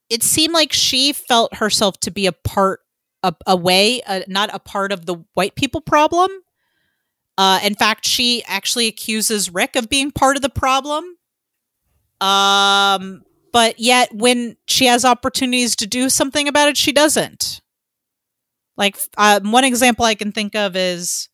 it 0.09 0.23
seemed 0.23 0.53
like 0.53 0.71
she 0.71 1.11
felt 1.11 1.55
herself 1.55 1.99
to 2.01 2.11
be 2.11 2.27
a 2.27 2.31
part 2.31 2.79
a, 3.23 3.34
a 3.47 3.55
way, 3.55 4.01
uh, 4.03 4.21
not 4.27 4.49
a 4.53 4.59
part 4.59 4.91
of 4.91 5.05
the 5.05 5.15
white 5.34 5.55
people 5.55 5.81
problem. 5.81 6.29
Uh, 7.38 7.59
in 7.63 7.73
fact, 7.73 8.05
she 8.05 8.43
actually 8.45 8.88
accuses 8.88 9.49
Rick 9.49 9.75
of 9.75 9.89
being 9.89 10.11
part 10.11 10.36
of 10.36 10.41
the 10.41 10.49
problem. 10.49 11.05
Um, 12.21 13.23
but 13.54 13.80
yet, 13.80 14.14
when 14.14 14.58
she 14.68 14.88
has 14.88 15.06
opportunities 15.06 15.78
to 15.78 15.88
do 15.88 16.10
something 16.10 16.49
about 16.49 16.68
it, 16.68 16.76
she 16.76 16.91
doesn't. 16.91 17.62
Like 18.76 18.97
um, 19.18 19.51
one 19.54 19.64
example 19.64 20.04
I 20.04 20.16
can 20.16 20.32
think 20.34 20.56
of 20.56 20.76
is, 20.76 21.30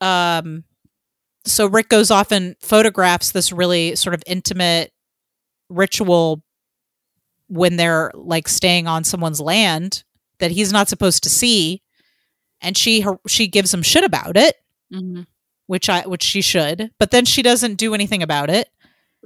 um, 0.00 0.64
so 1.44 1.66
Rick 1.66 1.88
goes 1.90 2.10
off 2.10 2.32
and 2.32 2.56
photographs 2.60 3.32
this 3.32 3.52
really 3.52 3.96
sort 3.96 4.14
of 4.14 4.22
intimate 4.26 4.92
ritual 5.68 6.42
when 7.48 7.76
they're 7.76 8.10
like 8.14 8.46
staying 8.48 8.86
on 8.86 9.02
someone's 9.04 9.40
land 9.40 10.04
that 10.38 10.50
he's 10.52 10.72
not 10.72 10.88
supposed 10.88 11.22
to 11.24 11.28
see 11.30 11.82
and 12.60 12.76
she 12.76 13.00
her, 13.00 13.18
she 13.26 13.46
gives 13.48 13.72
him 13.74 13.82
shit 13.82 14.04
about 14.04 14.36
it 14.36 14.56
Mm-hmm. 14.92 15.22
which 15.68 15.88
i 15.88 16.00
which 16.02 16.22
she 16.24 16.42
should 16.42 16.90
but 16.98 17.12
then 17.12 17.24
she 17.24 17.42
doesn't 17.42 17.76
do 17.76 17.94
anything 17.94 18.24
about 18.24 18.50
it 18.50 18.68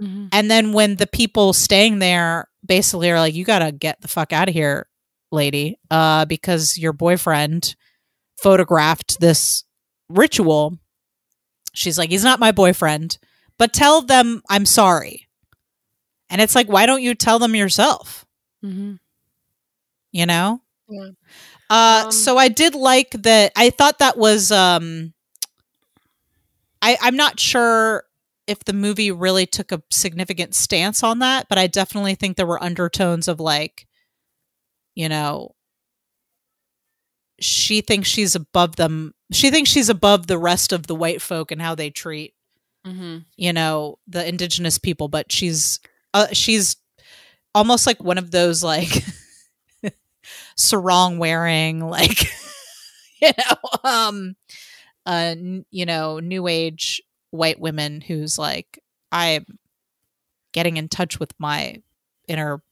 Mm-hmm. 0.00 0.26
and 0.32 0.50
then 0.50 0.72
when 0.72 0.96
the 0.96 1.06
people 1.06 1.52
staying 1.52 2.00
there 2.00 2.48
basically 2.66 3.10
are 3.12 3.18
like 3.20 3.34
you 3.34 3.44
got 3.44 3.60
to 3.60 3.70
get 3.70 4.00
the 4.00 4.08
fuck 4.08 4.32
out 4.32 4.48
of 4.48 4.54
here 4.54 4.88
lady 5.30 5.78
uh 5.90 6.24
because 6.24 6.76
your 6.76 6.92
boyfriend 6.92 7.76
photographed 8.36 9.20
this 9.20 9.62
ritual 10.08 10.78
she's 11.74 11.96
like 11.96 12.10
he's 12.10 12.24
not 12.24 12.40
my 12.40 12.50
boyfriend 12.50 13.18
but 13.56 13.72
tell 13.72 14.00
them 14.02 14.42
i'm 14.50 14.66
sorry 14.66 15.28
and 16.28 16.40
it's 16.40 16.54
like 16.56 16.66
why 16.68 16.86
don't 16.86 17.02
you 17.02 17.14
tell 17.14 17.38
them 17.38 17.54
yourself 17.54 18.26
Mm-hmm. 18.64 18.94
you 20.12 20.26
know 20.26 20.60
Yeah. 20.88 21.08
uh 21.70 22.02
Um, 22.06 22.10
so 22.12 22.36
i 22.36 22.48
did 22.48 22.74
like 22.74 23.10
that 23.22 23.52
i 23.56 23.70
thought 23.70 23.98
that 24.00 24.16
was 24.18 24.50
um 24.50 25.12
i 26.82 26.96
i'm 27.00 27.16
not 27.16 27.38
sure 27.38 28.04
if 28.46 28.64
the 28.64 28.72
movie 28.72 29.10
really 29.10 29.46
took 29.46 29.72
a 29.72 29.82
significant 29.90 30.54
stance 30.54 31.02
on 31.02 31.18
that 31.20 31.46
but 31.48 31.58
i 31.58 31.66
definitely 31.66 32.14
think 32.14 32.36
there 32.36 32.46
were 32.46 32.62
undertones 32.62 33.28
of 33.28 33.40
like 33.40 33.86
you 34.94 35.08
know 35.08 35.54
she 37.40 37.80
thinks 37.80 38.08
she's 38.08 38.34
above 38.34 38.76
them 38.76 39.12
she 39.32 39.50
thinks 39.50 39.70
she's 39.70 39.88
above 39.88 40.26
the 40.26 40.38
rest 40.38 40.72
of 40.72 40.86
the 40.86 40.94
white 40.94 41.20
folk 41.20 41.50
and 41.50 41.60
how 41.62 41.74
they 41.74 41.90
treat 41.90 42.34
Mm-hmm. 42.86 43.20
you 43.38 43.54
know 43.54 43.98
the 44.06 44.28
indigenous 44.28 44.78
people 44.78 45.08
but 45.08 45.32
she's 45.32 45.80
uh, 46.12 46.26
she's 46.34 46.76
almost 47.54 47.86
like 47.86 48.02
one 48.04 48.18
of 48.18 48.30
those 48.30 48.62
like 48.62 48.90
sarong 50.56 51.16
wearing 51.18 51.80
like 51.80 52.24
you 53.22 53.30
know 53.38 53.90
um 53.90 54.36
uh 55.06 55.32
n- 55.34 55.64
you 55.70 55.86
know 55.86 56.18
new 56.20 56.46
age 56.46 57.00
white 57.34 57.58
women 57.60 58.00
who's 58.00 58.38
like 58.38 58.78
i'm 59.12 59.44
getting 60.52 60.76
in 60.76 60.88
touch 60.88 61.18
with 61.18 61.32
my 61.38 61.82
inner 62.28 62.62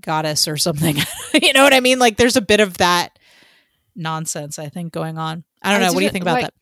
goddess 0.00 0.48
or 0.48 0.56
something 0.56 0.96
you 1.42 1.52
know 1.52 1.62
what 1.62 1.74
i 1.74 1.80
mean 1.80 1.98
like 1.98 2.16
there's 2.16 2.36
a 2.36 2.40
bit 2.42 2.60
of 2.60 2.78
that 2.78 3.18
nonsense 3.94 4.58
i 4.58 4.68
think 4.68 4.92
going 4.92 5.18
on 5.18 5.44
i 5.62 5.70
don't 5.70 5.80
know 5.80 5.92
what 5.92 6.00
do 6.00 6.04
you 6.04 6.10
think 6.10 6.24
about 6.24 6.34
like- 6.34 6.44
that 6.46 6.54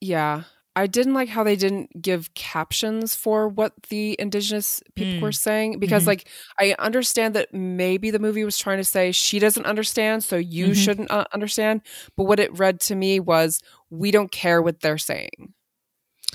Yeah. 0.00 0.42
I 0.76 0.86
didn't 0.86 1.14
like 1.14 1.28
how 1.28 1.42
they 1.42 1.56
didn't 1.56 2.00
give 2.00 2.32
captions 2.34 3.16
for 3.16 3.48
what 3.48 3.72
the 3.88 4.14
indigenous 4.20 4.80
people 4.94 5.14
Mm. 5.14 5.22
were 5.22 5.32
saying 5.32 5.80
because 5.80 6.04
Mhm. 6.04 6.06
like 6.06 6.28
I 6.56 6.76
understand 6.78 7.34
that 7.34 7.52
maybe 7.52 8.12
the 8.12 8.20
movie 8.20 8.44
was 8.44 8.56
trying 8.56 8.78
to 8.78 8.84
say 8.84 9.10
she 9.10 9.40
doesn't 9.40 9.66
understand 9.66 10.22
so 10.22 10.36
you 10.36 10.68
Mhm. 10.68 10.74
shouldn't 10.76 11.10
uh, 11.10 11.24
understand 11.32 11.80
but 12.16 12.24
what 12.24 12.38
it 12.38 12.56
read 12.56 12.78
to 12.82 12.94
me 12.94 13.18
was 13.18 13.60
we 13.90 14.12
don't 14.12 14.30
care 14.30 14.62
what 14.62 14.78
they're 14.78 14.98
saying. 14.98 15.52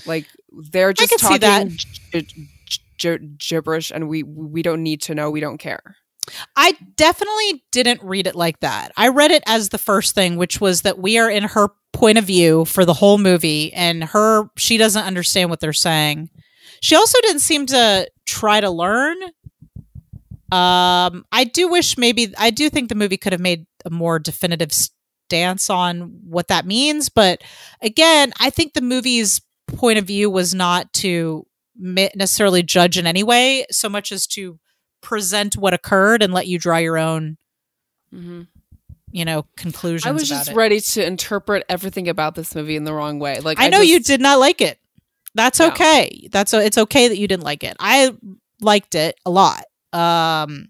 Like 0.06 0.26
they're 0.70 0.92
just 0.92 1.10
could 1.10 1.20
see 1.20 1.38
that. 1.38 1.62
talking 1.64 1.76
gi- 2.12 2.48
gi- 2.98 3.18
gibberish 3.38 3.90
and 3.90 4.08
we 4.08 4.22
we 4.22 4.62
don't 4.62 4.82
need 4.82 5.02
to 5.02 5.14
know, 5.14 5.30
we 5.30 5.40
don't 5.40 5.58
care. 5.58 5.96
I 6.56 6.76
definitely 6.96 7.64
didn't 7.70 8.02
read 8.02 8.26
it 8.26 8.34
like 8.34 8.60
that. 8.60 8.92
I 8.96 9.08
read 9.08 9.30
it 9.30 9.42
as 9.46 9.68
the 9.68 9.78
first 9.78 10.14
thing, 10.14 10.36
which 10.36 10.60
was 10.60 10.82
that 10.82 10.98
we 10.98 11.18
are 11.18 11.28
in 11.28 11.44
her 11.44 11.68
point 11.92 12.18
of 12.18 12.24
view 12.24 12.64
for 12.64 12.84
the 12.84 12.94
whole 12.94 13.18
movie, 13.18 13.72
and 13.72 14.04
her 14.04 14.44
she 14.56 14.76
doesn't 14.76 15.04
understand 15.04 15.50
what 15.50 15.60
they're 15.60 15.72
saying. 15.72 16.30
She 16.80 16.96
also 16.96 17.18
didn't 17.22 17.40
seem 17.40 17.66
to 17.66 18.10
try 18.26 18.60
to 18.60 18.70
learn. 18.70 19.16
Um, 20.52 21.24
I 21.32 21.50
do 21.52 21.68
wish 21.68 21.98
maybe 21.98 22.34
I 22.38 22.50
do 22.50 22.70
think 22.70 22.88
the 22.88 22.94
movie 22.94 23.16
could 23.16 23.32
have 23.32 23.40
made 23.40 23.66
a 23.84 23.90
more 23.90 24.18
definitive 24.18 24.72
stance 24.72 25.68
on 25.70 26.20
what 26.24 26.48
that 26.48 26.66
means, 26.66 27.08
but 27.08 27.42
again, 27.80 28.32
I 28.38 28.50
think 28.50 28.74
the 28.74 28.80
movie's 28.80 29.40
point 29.66 29.98
of 29.98 30.04
view 30.06 30.30
was 30.30 30.54
not 30.54 30.92
to 30.94 31.46
necessarily 31.76 32.62
judge 32.62 32.96
in 32.98 33.06
any 33.06 33.22
way, 33.22 33.64
so 33.70 33.88
much 33.88 34.12
as 34.12 34.26
to 34.28 34.58
present 35.00 35.56
what 35.56 35.74
occurred 35.74 36.22
and 36.22 36.32
let 36.32 36.46
you 36.46 36.58
draw 36.58 36.76
your 36.78 36.96
own, 36.98 37.36
you 38.12 39.24
know, 39.24 39.46
conclusions. 39.56 40.06
I 40.06 40.12
was 40.12 40.28
just 40.28 40.50
it. 40.50 40.54
ready 40.56 40.80
to 40.80 41.04
interpret 41.06 41.64
everything 41.68 42.08
about 42.08 42.34
this 42.34 42.54
movie 42.54 42.76
in 42.76 42.84
the 42.84 42.92
wrong 42.92 43.18
way. 43.18 43.40
Like 43.40 43.58
I 43.60 43.68
know 43.68 43.80
you 43.80 44.00
did 44.00 44.20
not 44.20 44.38
like 44.38 44.60
it. 44.60 44.78
That's 45.34 45.58
Yeah. 45.60 45.66
okay. 45.68 46.28
That's 46.30 46.54
it's 46.54 46.78
okay 46.78 47.08
that 47.08 47.18
you 47.18 47.26
didn't 47.26 47.42
like 47.44 47.64
it. 47.64 47.76
I 47.80 48.14
liked 48.60 48.94
it 48.94 49.16
a 49.26 49.30
lot. 49.30 49.64
Um, 49.92 50.68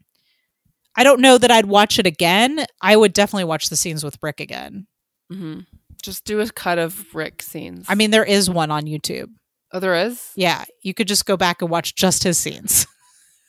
I 0.96 1.02
don't 1.02 1.20
know 1.20 1.38
that 1.38 1.50
I'd 1.50 1.66
watch 1.66 1.98
it 1.98 2.06
again. 2.06 2.64
I 2.80 2.96
would 2.96 3.12
definitely 3.12 3.44
watch 3.44 3.68
the 3.68 3.76
scenes 3.76 4.04
with 4.04 4.16
Rick 4.22 4.40
again. 4.40 4.86
Mhm. 5.32 5.66
Just 6.04 6.24
do 6.24 6.40
a 6.40 6.48
cut 6.50 6.78
of 6.78 7.14
Rick 7.14 7.42
scenes. 7.42 7.86
I 7.88 7.94
mean, 7.94 8.10
there 8.10 8.24
is 8.24 8.50
one 8.50 8.70
on 8.70 8.84
YouTube. 8.84 9.28
oh, 9.72 9.80
there 9.80 9.94
is. 10.06 10.30
Yeah, 10.36 10.64
you 10.82 10.92
could 10.94 11.08
just 11.08 11.26
go 11.26 11.36
back 11.36 11.62
and 11.62 11.70
watch 11.70 11.94
just 11.94 12.22
his 12.22 12.38
scenes. 12.38 12.86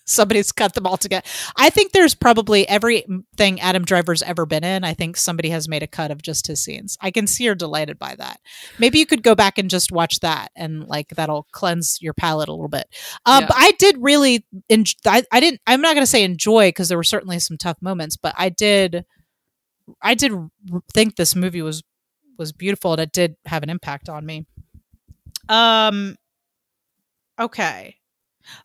Somebody's 0.08 0.51
cut 0.51 0.76
them 0.76 0.86
all 0.86 0.97
together. 0.97 1.26
I 1.58 1.72
think 1.72 1.91
there's 1.91 2.14
probably 2.14 2.68
everything 2.70 3.60
Adam 3.60 3.84
Driver's 3.84 4.22
ever 4.22 4.45
been 4.45 4.64
in. 4.64 4.84
I 4.84 4.93
think 4.93 5.18
somebody 5.18 5.49
has 5.49 5.68
made 5.68 5.82
a 5.82 5.88
cut 5.88 6.12
of 6.12 6.22
just 6.22 6.45
his 6.45 6.64
scenes. 6.64 6.95
I 7.01 7.10
can 7.10 7.26
see 7.26 7.43
you're 7.45 7.56
delighted 7.56 7.97
by 7.97 8.14
that. 8.16 8.39
Maybe 8.78 8.99
you 8.99 9.08
could 9.08 9.24
go 9.24 9.34
back 9.34 9.58
and 9.58 9.68
just 9.68 9.91
watch 9.91 10.20
that, 10.20 10.51
and 10.56 10.84
like 10.88 11.08
that'll 11.16 11.47
cleanse 11.51 11.97
your 12.01 12.14
palate 12.14 12.49
a 12.49 12.51
little 12.53 12.68
bit. 12.68 12.86
Uh, 13.26 13.39
Yeah. 13.41 13.47
But 13.47 13.56
I 13.58 13.72
did 13.80 13.97
really, 13.99 14.45
en- 14.70 14.86
I, 15.08 15.24
I 15.32 15.39
didn't. 15.39 15.60
I'm 15.66 15.82
not 15.82 15.95
going 15.95 16.03
to 16.06 16.12
say 16.12 16.24
enjoy 16.24 16.68
because 16.70 16.88
there 16.88 16.99
were 16.99 17.03
certainly 17.03 17.39
some 17.39 17.58
tough 17.58 17.78
moments, 17.82 18.16
but 18.16 18.36
I 18.38 18.49
did, 18.49 19.06
I 20.03 20.14
did 20.14 20.32
think 20.93 21.16
this 21.16 21.36
movie 21.36 21.64
was 21.64 21.82
was 22.38 22.52
beautiful, 22.52 22.94
and 22.94 23.02
it 23.02 23.12
did 23.12 23.36
have 23.46 23.64
an 23.64 23.70
impact 23.70 24.10
on 24.10 24.26
me. 24.26 24.46
Um. 25.50 26.16
Okay. 27.40 27.98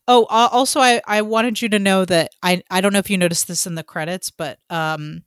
Oh, 0.07 0.25
uh, 0.25 0.49
also, 0.53 0.81
I 0.81 1.01
I 1.07 1.23
wanted 1.23 1.61
you 1.62 1.68
to 1.71 1.79
know 1.79 2.05
that 2.05 2.31
I 2.43 2.62
I 2.71 2.81
don't 2.81 2.93
know 2.93 2.99
if 2.99 3.11
you 3.11 3.18
noticed 3.18 3.49
this 3.49 3.66
in 3.66 3.75
the 3.75 3.83
credits, 3.83 4.31
but 4.31 4.59
um, 4.68 5.25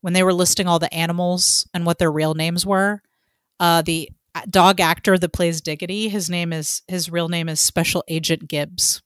when 0.00 0.12
they 0.12 0.22
were 0.22 0.32
listing 0.32 0.66
all 0.66 0.78
the 0.78 0.92
animals 0.94 1.68
and 1.74 1.84
what 1.84 1.98
their 1.98 2.12
real 2.12 2.34
names 2.34 2.64
were, 2.64 3.02
uh, 3.60 3.82
the 3.82 4.10
dog 4.48 4.78
actor 4.80 5.18
that 5.18 5.32
plays 5.32 5.60
Diggity, 5.60 6.08
his 6.08 6.30
name 6.30 6.52
is 6.52 6.82
his 6.86 7.10
real 7.10 7.28
name 7.28 7.48
is 7.48 7.60
Special 7.60 8.04
Agent 8.08 8.48
Gibbs, 8.48 9.02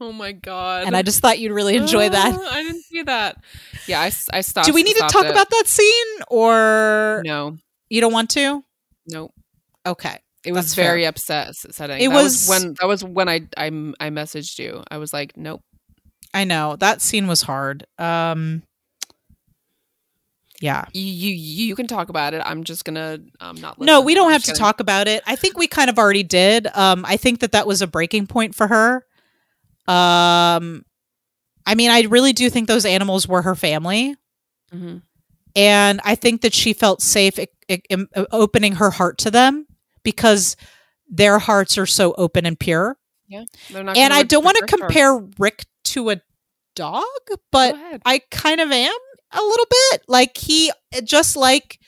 Oh 0.00 0.12
my 0.12 0.32
god! 0.32 0.86
and 0.86 0.96
I 0.96 1.02
just 1.02 1.20
thought 1.20 1.38
you'd 1.38 1.52
really 1.52 1.76
enjoy 1.76 2.08
that. 2.10 2.34
Ah, 2.38 2.54
I 2.54 2.62
didn't 2.62 2.82
see 2.82 3.02
that. 3.02 3.42
Yeah, 3.86 4.00
I, 4.00 4.12
I 4.32 4.40
stopped. 4.42 4.66
Do 4.66 4.74
we 4.74 4.82
need 4.82 4.96
to 4.96 5.06
talk 5.08 5.24
it. 5.24 5.30
about 5.30 5.48
that 5.50 5.64
scene, 5.66 6.22
or 6.28 7.22
No, 7.24 7.56
you 7.90 8.00
don't 8.00 8.12
want 8.12 8.30
to? 8.30 8.64
no. 9.06 9.30
Okay. 9.86 10.18
It 10.46 10.52
was 10.52 10.66
That's 10.66 10.74
fair. 10.74 10.84
very 10.86 11.04
upset 11.06 11.54
setting. 11.54 12.00
It 12.00 12.08
That 12.08 12.14
was, 12.14 12.24
was- 12.24 12.48
when 12.48 12.74
that 12.80 12.86
was 12.86 13.02
when 13.04 13.28
I, 13.28 13.40
I 13.56 13.66
I 13.66 14.10
messaged 14.10 14.58
you. 14.58 14.82
I 14.90 14.98
was 14.98 15.12
like, 15.12 15.36
nope. 15.36 15.62
I 16.34 16.44
know 16.44 16.76
that 16.76 17.00
scene 17.00 17.26
was 17.26 17.42
hard. 17.42 17.86
Um, 17.98 18.62
yeah. 20.60 20.84
You 20.92 21.02
you 21.02 21.66
you 21.66 21.74
can 21.76 21.86
talk 21.86 22.08
about 22.08 22.32
it. 22.34 22.42
I'm 22.44 22.64
just 22.64 22.84
gonna 22.84 23.18
um 23.40 23.56
not. 23.60 23.80
No, 23.80 24.00
we 24.00 24.14
don't 24.14 24.26
I'm 24.28 24.32
have 24.32 24.42
to 24.44 24.52
talk 24.52 24.80
about 24.80 25.08
it. 25.08 25.22
I 25.26 25.36
think 25.36 25.58
we 25.58 25.66
kind 25.66 25.90
of 25.90 25.98
already 25.98 26.22
did. 26.22 26.66
Um, 26.74 27.04
I 27.06 27.16
think 27.16 27.40
that 27.40 27.52
that 27.52 27.66
was 27.66 27.82
a 27.82 27.86
breaking 27.86 28.26
point 28.26 28.54
for 28.54 28.66
her. 28.66 28.96
Um, 29.86 30.84
I 31.66 31.74
mean, 31.74 31.90
I 31.90 32.02
really 32.02 32.32
do 32.32 32.48
think 32.50 32.68
those 32.68 32.84
animals 32.86 33.26
were 33.28 33.42
her 33.42 33.54
family, 33.54 34.14
Mhm. 34.74 35.02
and 35.56 36.00
I 36.04 36.14
think 36.14 36.40
that 36.42 36.54
she 36.54 36.72
felt 36.72 37.02
safe 37.02 37.38
i- 37.38 37.42
i- 37.42 37.46
im- 37.46 37.52
Uh, 37.68 38.24
opening 38.30 38.76
her 38.76 38.90
heart 38.90 39.18
to 39.18 39.30
them 39.30 39.66
because 40.02 40.56
their 41.08 41.38
hearts 41.38 41.78
are 41.78 41.86
so 41.86 42.14
open 42.18 42.46
and 42.46 42.58
pure. 42.58 42.96
They're 43.70 43.84
not 43.84 43.96
And 43.96 44.12
I 44.12 44.22
don't 44.22 44.44
want 44.44 44.56
to 44.58 44.66
compare 44.66 45.18
Rick 45.38 45.64
to 45.84 46.10
a 46.10 46.20
dog, 46.74 47.04
but 47.50 47.74
I 48.04 48.20
kind 48.30 48.60
of 48.60 48.70
am 48.70 48.94
a 49.32 49.42
little 49.42 49.66
bit. 49.90 50.02
Like 50.08 50.36
he 50.36 50.72
just 51.04 51.36
like 51.36 51.78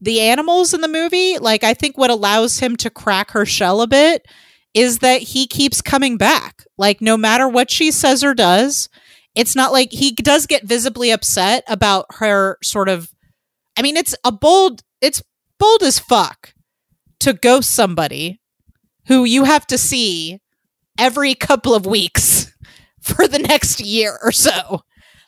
the 0.00 0.20
animals 0.20 0.74
in 0.74 0.80
the 0.80 0.88
movie, 0.88 1.38
like 1.38 1.64
I 1.64 1.74
think 1.74 1.96
what 1.96 2.10
allows 2.10 2.58
him 2.58 2.76
to 2.78 2.90
crack 2.90 3.30
her 3.32 3.46
shell 3.46 3.82
a 3.82 3.86
bit 3.86 4.26
is 4.74 4.98
that 4.98 5.22
he 5.22 5.46
keeps 5.46 5.80
coming 5.82 6.16
back. 6.16 6.64
Like 6.76 7.00
no 7.00 7.16
matter 7.16 7.48
what 7.48 7.70
she 7.70 7.90
says 7.90 8.24
or 8.24 8.34
does, 8.34 8.88
it's 9.34 9.56
not 9.56 9.72
like 9.72 9.92
he 9.92 10.12
does 10.12 10.46
get 10.46 10.64
visibly 10.64 11.10
upset 11.10 11.64
about 11.68 12.06
her 12.16 12.58
sort 12.62 12.88
of 12.88 13.11
I 13.76 13.82
mean, 13.82 13.96
it's 13.96 14.14
a 14.24 14.32
bold 14.32 14.82
it's 15.00 15.22
bold 15.58 15.82
as 15.82 15.98
fuck 15.98 16.54
to 17.20 17.32
ghost 17.32 17.70
somebody 17.70 18.40
who 19.06 19.24
you 19.24 19.44
have 19.44 19.66
to 19.68 19.78
see 19.78 20.40
every 20.98 21.34
couple 21.34 21.74
of 21.74 21.86
weeks 21.86 22.52
for 23.00 23.26
the 23.26 23.38
next 23.38 23.80
year 23.80 24.18
or 24.22 24.32
so. 24.32 24.82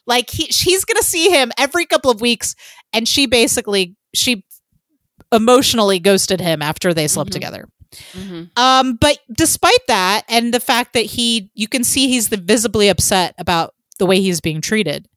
Like 0.06 0.30
he, 0.30 0.46
she's 0.46 0.84
going 0.84 0.98
to 0.98 1.04
see 1.06 1.30
him 1.30 1.50
every 1.58 1.86
couple 1.86 2.10
of 2.10 2.20
weeks 2.20 2.54
and 2.92 3.08
she 3.08 3.26
basically 3.26 3.96
she 4.14 4.44
emotionally 5.32 5.98
ghosted 5.98 6.40
him 6.40 6.62
after 6.62 6.92
they 6.94 7.08
slept 7.08 7.30
Mhm. 7.30 7.34
together. 7.34 7.68
Mhm. 8.12 8.58
Um 8.58 8.96
but 9.00 9.18
despite 9.32 9.86
that 9.88 10.24
and 10.28 10.52
the 10.52 10.60
fact 10.60 10.92
that 10.94 11.06
he 11.06 11.50
you 11.54 11.68
can 11.68 11.84
see 11.84 12.08
he's 12.08 12.28
the 12.28 12.36
visibly 12.36 12.88
upset 12.88 13.34
about 13.38 13.74
the 13.98 14.06
way 14.06 14.20
he's 14.20 14.40
being 14.40 14.60
treated. 14.60 15.08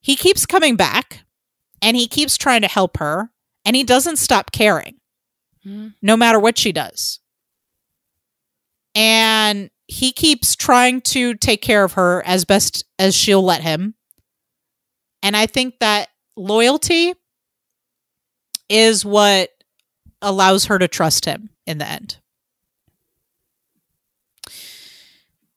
He 0.00 0.16
keeps 0.16 0.46
coming 0.46 0.76
back 0.76 1.24
and 1.82 1.96
he 1.96 2.06
keeps 2.06 2.36
trying 2.36 2.62
to 2.62 2.68
help 2.68 2.96
her 2.98 3.30
and 3.64 3.74
he 3.76 3.84
doesn't 3.84 4.16
stop 4.16 4.52
caring 4.52 4.96
Mhm. 5.64 5.94
no 6.02 6.16
matter 6.16 6.38
what 6.38 6.58
she 6.58 6.72
does. 6.72 7.20
And 8.94 9.70
he 9.86 10.12
keeps 10.12 10.56
trying 10.56 11.00
to 11.02 11.34
take 11.34 11.62
care 11.62 11.84
of 11.84 11.92
her 11.92 12.22
as 12.26 12.44
best 12.44 12.84
as 12.98 13.14
she'll 13.14 13.42
let 13.42 13.62
him. 13.62 13.94
And 15.22 15.36
I 15.36 15.46
think 15.46 15.78
that 15.80 16.08
loyalty 16.36 17.14
is 18.68 19.04
what 19.04 19.50
allows 20.22 20.66
her 20.66 20.78
to 20.78 20.88
trust 20.88 21.24
him 21.24 21.50
in 21.66 21.78
the 21.78 21.86
end. 21.86 22.18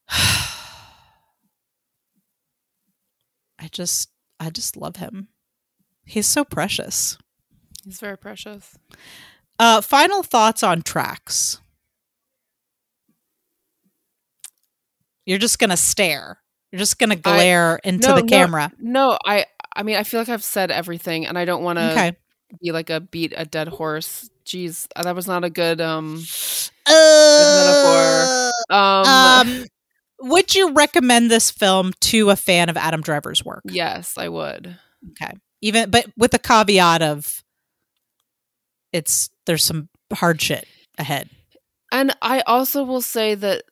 I 3.60 3.68
just 3.72 4.10
I 4.40 4.50
just 4.50 4.76
love 4.76 4.98
him. 4.98 5.30
He's 6.06 6.28
so 6.28 6.44
precious. 6.44 7.18
He's 7.84 8.00
very 8.00 8.18
precious. 8.18 8.78
Uh 9.60 9.82
final 9.82 10.24
thoughts 10.24 10.64
on 10.64 10.82
tracks. 10.82 11.60
You're 15.26 15.38
just 15.40 15.60
going 15.60 15.70
to 15.70 15.78
stare. 15.78 16.40
You're 16.72 16.80
just 16.80 16.98
going 17.00 17.10
to 17.10 17.16
glare 17.16 17.80
into 17.84 18.08
No, 18.08 18.16
the 18.16 18.24
camera. 18.24 18.72
No, 18.80 19.18
I 19.26 19.46
I 19.76 19.84
mean 19.84 19.96
I 19.96 20.04
feel 20.04 20.20
like 20.20 20.30
I've 20.30 20.44
said 20.44 20.72
everything 20.72 21.26
and 21.26 21.38
I 21.38 21.46
don't 21.46 21.64
want 21.64 21.78
to 21.80 21.92
Okay. 21.92 22.18
be 22.62 22.72
like 22.72 22.90
a 22.90 23.00
beat 23.00 23.34
a 23.36 23.46
dead 23.46 23.68
horse. 23.68 24.30
Jeez, 24.46 24.88
that 25.02 25.16
was 25.16 25.28
not 25.28 25.44
a 25.44 25.50
good 25.50 25.80
um 25.82 26.24
Uh, 26.86 28.52
um, 28.70 29.26
um 29.26 29.66
would 30.20 30.56
you 30.56 30.72
recommend 30.74 31.30
this 31.32 31.52
film 31.52 31.92
to 32.02 32.30
a 32.30 32.36
fan 32.36 32.70
of 32.70 32.78
Adam 32.78 33.02
Driver's 33.02 33.44
work? 33.44 33.64
yes, 33.66 34.18
I 34.18 34.30
would. 34.30 34.78
Okay. 35.12 35.34
Even 35.64 35.90
but 35.90 36.08
with 36.18 36.32
the 36.32 36.40
caveat 36.40 37.02
of 37.02 37.42
it's 38.92 39.30
there's 39.46 39.64
some 39.64 39.90
hard 40.14 40.42
shit 40.42 40.68
ahead. 40.98 41.30
And 41.92 42.16
I 42.22 42.42
also 42.42 42.84
will 42.84 43.02
say 43.02 43.36
that 43.36 43.64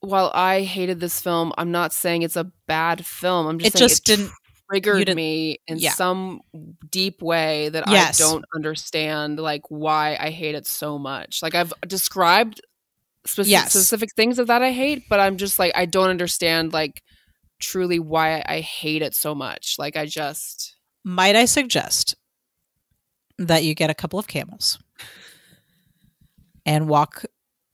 while 0.00 0.30
I 0.34 0.62
hated 0.62 1.00
this 1.00 1.20
film, 1.20 1.52
I'm 1.58 1.70
not 1.72 1.92
saying 1.92 2.22
it's 2.22 2.36
a 2.36 2.50
bad 2.66 3.04
film. 3.04 3.46
I'm 3.46 3.58
just 3.58 3.74
It 3.74 3.78
saying 3.78 3.88
just 3.88 4.08
it 4.08 4.16
didn't 4.16 4.32
triggered 4.70 4.98
didn't- 4.98 5.16
me 5.16 5.58
in 5.66 5.78
yeah. 5.78 5.92
some 5.92 6.40
deep 6.90 7.20
way 7.22 7.68
that 7.70 7.88
Yes. 7.90 8.20
I 8.20 8.24
don't 8.24 8.44
understand 8.54 9.38
like 9.40 9.62
why 9.68 10.16
I 10.18 10.30
hate 10.30 10.54
it 10.54 10.66
so 10.66 10.98
much. 10.98 11.42
Like 11.42 11.54
I've 11.56 11.72
described 11.86 12.60
speci- 13.26 13.48
Yes. 13.48 13.72
specific 13.72 14.10
things 14.14 14.38
of 14.38 14.46
that 14.46 14.62
I 14.62 14.70
hate, 14.70 15.08
but 15.08 15.18
I'm 15.18 15.36
just 15.38 15.58
like 15.58 15.72
I 15.74 15.86
don't 15.86 16.08
understand 16.10 16.72
like 16.72 17.02
truly 17.58 17.98
why 17.98 18.42
I 18.46 18.60
hate 18.60 19.02
it 19.02 19.14
so 19.14 19.34
much. 19.34 19.74
Like 19.78 19.96
I 19.96 20.06
just 20.06 20.76
might 21.04 21.36
I 21.36 21.44
suggest 21.44 22.14
that 23.38 23.64
you 23.64 23.74
get 23.74 23.90
a 23.90 23.94
couple 23.94 24.18
of 24.18 24.26
camels 24.26 24.78
and 26.66 26.88
walk 26.88 27.24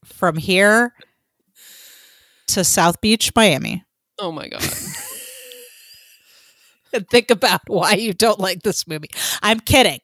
from 0.04 0.36
here 0.36 0.94
to 2.48 2.62
South 2.64 3.00
Beach, 3.00 3.32
Miami. 3.34 3.84
oh 4.20 4.30
my 4.30 4.48
god. 4.48 4.62
and 6.92 7.08
think 7.10 7.30
about 7.30 7.62
why 7.66 7.94
you 7.94 8.12
don't 8.12 8.38
like 8.38 8.62
this 8.62 8.86
movie. 8.86 9.10
I'm 9.42 9.60
kidding. 9.60 9.98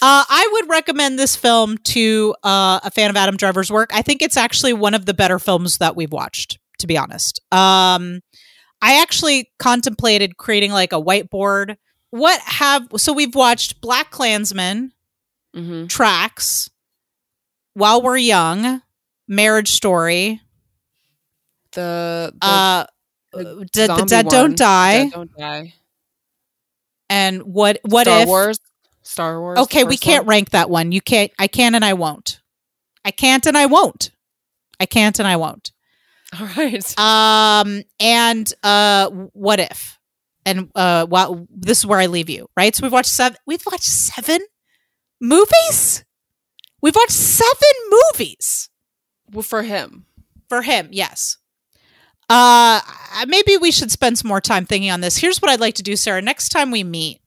Uh, 0.00 0.24
I 0.28 0.48
would 0.52 0.70
recommend 0.70 1.18
this 1.18 1.36
film 1.36 1.76
to 1.78 2.34
uh, 2.44 2.80
a 2.82 2.90
fan 2.90 3.10
of 3.10 3.16
Adam 3.16 3.36
Driver's 3.36 3.70
work. 3.70 3.90
I 3.92 4.02
think 4.02 4.22
it's 4.22 4.36
actually 4.36 4.72
one 4.72 4.94
of 4.94 5.06
the 5.06 5.14
better 5.14 5.38
films 5.38 5.78
that 5.78 5.96
we've 5.96 6.12
watched, 6.12 6.58
to 6.78 6.86
be 6.86 6.96
honest. 6.96 7.40
Um, 7.52 8.20
I 8.80 9.02
actually 9.02 9.50
contemplated 9.58 10.36
creating 10.38 10.72
like 10.72 10.92
a 10.92 11.00
whiteboard. 11.02 11.76
What 12.10 12.40
have 12.40 12.88
so 12.96 13.12
we've 13.12 13.34
watched 13.34 13.80
BlacKkKlansman, 13.80 14.90
hmm 15.54 15.86
Tracks, 15.86 16.68
While 17.74 18.02
We're 18.02 18.16
Young, 18.16 18.82
Marriage 19.28 19.70
Story, 19.70 20.40
The, 21.72 22.32
the, 22.40 22.46
uh, 22.46 22.86
the 23.32 23.68
Dead, 23.72 23.90
the 23.90 24.04
Dead 24.06 24.26
one, 24.26 24.34
Don't 24.34 24.56
Die, 24.58 25.02
Dead 25.04 25.12
Don't 25.12 25.30
Die. 25.38 25.74
and 27.08 27.42
what 27.42 27.78
what 27.84 28.06
Star 28.06 28.22
if 28.22 28.28
Wars. 28.28 28.60
Star 29.02 29.40
Wars. 29.40 29.58
Okay, 29.60 29.84
we 29.84 29.96
can't 29.96 30.24
one. 30.26 30.30
rank 30.34 30.50
that 30.50 30.68
one. 30.70 30.92
You 30.92 31.00
can't. 31.00 31.30
I 31.38 31.46
can 31.46 31.74
and 31.74 31.84
I 31.84 31.94
won't. 31.94 32.40
I 33.04 33.10
can't 33.12 33.46
and 33.46 33.56
I 33.56 33.66
won't. 33.66 34.10
I 34.80 34.86
can't 34.86 35.18
and 35.18 35.28
I 35.28 35.36
won't. 35.36 35.72
All 36.40 36.46
right. 36.56 36.98
Um, 36.98 37.82
and 38.00 38.52
uh, 38.62 39.10
what 39.32 39.60
if? 39.60 39.98
And 40.46 40.70
uh, 40.74 41.06
well, 41.08 41.46
this 41.50 41.78
is 41.78 41.86
where 41.86 41.98
I 41.98 42.06
leave 42.06 42.30
you. 42.30 42.48
Right. 42.56 42.74
So 42.74 42.82
we've 42.82 42.92
watched 42.92 43.10
seven. 43.10 43.36
We've 43.46 43.64
watched 43.66 43.84
seven 43.84 44.40
movies. 45.20 46.04
We've 46.80 46.94
watched 46.94 47.12
seven 47.12 47.68
movies 47.90 48.70
Well, 49.30 49.42
for 49.42 49.62
him. 49.62 50.06
for 50.48 50.62
him. 50.62 50.88
Yes. 50.92 51.36
Uh, 52.30 52.80
maybe 53.26 53.56
we 53.56 53.70
should 53.70 53.90
spend 53.90 54.16
some 54.18 54.28
more 54.28 54.40
time 54.40 54.64
thinking 54.64 54.90
on 54.90 55.00
this. 55.00 55.16
Here's 55.18 55.42
what 55.42 55.50
I'd 55.50 55.60
like 55.60 55.74
to 55.74 55.82
do, 55.82 55.96
Sarah. 55.96 56.22
Next 56.22 56.50
time 56.50 56.70
we 56.70 56.84
meet 56.84 57.20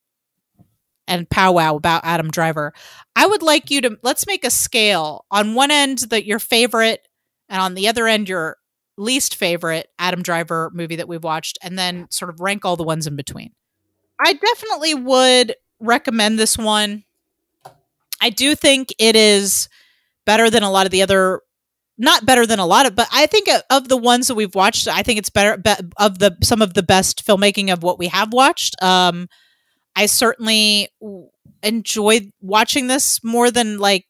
and 1.07 1.29
powwow 1.29 1.75
about 1.75 2.05
Adam 2.05 2.31
Driver, 2.31 2.73
I 3.15 3.27
would 3.27 3.43
like 3.43 3.69
you 3.69 3.81
to 3.81 3.97
let's 4.01 4.25
make 4.25 4.45
a 4.45 4.49
scale. 4.49 5.25
On 5.29 5.53
one 5.55 5.71
end, 5.71 5.99
that 6.09 6.25
your 6.25 6.39
favorite, 6.39 7.05
and 7.49 7.61
on 7.61 7.73
the 7.75 7.89
other 7.89 8.07
end, 8.07 8.29
your 8.29 8.57
least 8.97 9.35
favorite 9.35 9.89
Adam 9.99 10.21
Driver 10.21 10.71
movie 10.73 10.95
that 10.97 11.07
we've 11.07 11.23
watched, 11.23 11.57
and 11.61 11.77
then 11.77 12.07
sort 12.09 12.29
of 12.29 12.39
rank 12.39 12.65
all 12.65 12.75
the 12.75 12.83
ones 12.83 13.07
in 13.07 13.15
between. 13.15 13.51
I 14.19 14.33
definitely 14.33 14.93
would 14.93 15.55
recommend 15.79 16.39
this 16.39 16.57
one. 16.57 17.03
I 18.21 18.29
do 18.29 18.55
think 18.55 18.93
it 18.99 19.15
is 19.15 19.67
better 20.25 20.49
than 20.49 20.63
a 20.63 20.71
lot 20.71 20.85
of 20.85 20.91
the 20.91 21.01
other 21.01 21.41
not 21.97 22.25
better 22.25 22.45
than 22.45 22.57
a 22.57 22.65
lot 22.65 22.87
of 22.87 22.95
but 22.95 23.07
i 23.13 23.27
think 23.27 23.47
of 23.69 23.87
the 23.87 23.97
ones 23.97 24.27
that 24.27 24.35
we've 24.35 24.55
watched 24.55 24.87
i 24.87 25.03
think 25.03 25.19
it's 25.19 25.29
better 25.29 25.57
be, 25.57 25.71
of 25.97 26.17
the 26.17 26.35
some 26.41 26.61
of 26.61 26.73
the 26.73 26.81
best 26.81 27.25
filmmaking 27.25 27.71
of 27.71 27.83
what 27.83 27.99
we 27.99 28.07
have 28.07 28.33
watched 28.33 28.81
um 28.81 29.27
i 29.95 30.05
certainly 30.07 30.89
enjoyed 31.61 32.31
watching 32.41 32.87
this 32.87 33.23
more 33.23 33.51
than 33.51 33.77
like 33.77 34.05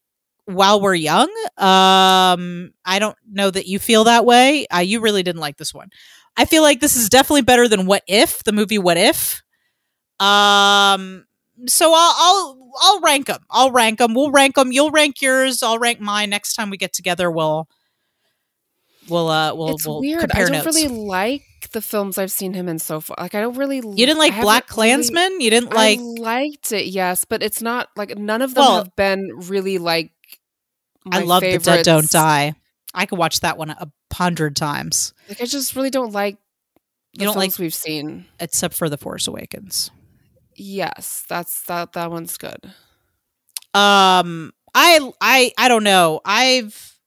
while 0.45 0.81
we're 0.81 0.93
young 0.93 1.29
um 1.57 2.71
i 2.85 2.97
don't 2.99 3.15
know 3.31 3.49
that 3.49 3.65
you 3.67 3.79
feel 3.79 4.03
that 4.03 4.25
way 4.25 4.65
uh, 4.67 4.79
you 4.79 4.99
really 4.99 5.23
didn't 5.23 5.39
like 5.41 5.57
this 5.57 5.73
one 5.73 5.89
i 6.37 6.43
feel 6.45 6.61
like 6.63 6.79
this 6.81 6.95
is 6.95 7.07
definitely 7.09 7.41
better 7.41 7.67
than 7.67 7.85
what 7.85 8.03
if 8.07 8.43
the 8.43 8.51
movie 8.51 8.77
what 8.77 8.97
if 8.97 9.41
um 10.19 11.25
so 11.67 11.93
I'll 11.93 12.13
I'll 12.17 12.71
I'll 12.81 12.99
rank 13.01 13.27
them. 13.27 13.43
I'll 13.49 13.71
rank 13.71 13.99
them. 13.99 14.15
We'll 14.15 14.31
rank 14.31 14.55
them. 14.55 14.71
You'll 14.71 14.89
rank 14.89 15.21
yours. 15.21 15.61
I'll 15.61 15.77
rank 15.77 15.99
mine. 15.99 16.31
Next 16.31 16.55
time 16.55 16.71
we 16.71 16.77
get 16.77 16.91
together, 16.93 17.29
we'll 17.29 17.67
we'll 19.07 19.27
uh 19.29 19.53
we'll 19.53 19.75
it's 19.75 19.85
we'll 19.87 19.99
weird. 20.01 20.21
compare 20.21 20.47
I 20.47 20.49
don't 20.49 20.63
notes. 20.65 20.65
really 20.65 20.87
like 20.87 21.43
the 21.71 21.81
films 21.81 22.17
I've 22.17 22.31
seen 22.31 22.53
him 22.53 22.67
in 22.67 22.79
so 22.79 22.99
far. 23.01 23.15
Like 23.19 23.35
I 23.35 23.41
don't 23.41 23.55
really. 23.57 23.77
you 23.77 24.05
didn't 24.05 24.17
like 24.17 24.33
BlacKkKlansman. 24.33 25.39
You 25.41 25.51
didn't 25.51 25.73
like. 25.73 25.99
I 25.99 26.01
liked 26.01 26.71
it, 26.71 26.87
yes, 26.87 27.23
but 27.23 27.43
it's 27.43 27.61
not 27.61 27.89
like 27.95 28.17
none 28.17 28.41
of 28.41 28.55
them 28.55 28.61
Well- 28.63 28.77
have 28.77 28.95
been 28.95 29.29
really 29.47 29.77
like. 29.77 30.11
I 31.11 31.21
love 31.21 31.41
the 31.41 31.57
Dead. 31.57 31.83
Don't 31.85 32.09
Die. 32.09 32.53
I 32.93 33.05
could 33.05 33.17
watch 33.19 33.39
that 33.41 33.57
one 33.57 33.69
a 33.71 33.91
hundred 34.13 34.55
times, 34.55 35.13
Like 35.27 35.41
I 35.41 35.45
just 35.45 35.75
really 35.75 35.89
don't 35.89 36.11
like. 36.13 36.37
The 37.15 37.21
You 37.21 37.25
don't 37.27 37.37
like- 37.37 37.57
we've 37.57 37.73
seen. 37.73 38.25
except 38.39 38.75
for 38.75 38.89
The 38.89 38.97
Force 38.97 39.27
Awakens. 39.27 39.91
Yes, 40.55 41.25
that's 41.27 41.63
that. 41.63 41.93
That 41.93 42.11
one's 42.11 42.37
good. 42.37 42.59
Um, 43.73 44.51
I 44.75 45.11
I 45.19 45.51
I 45.57 45.67
don't 45.67 45.83
know. 45.83 46.21
I've 46.25 46.97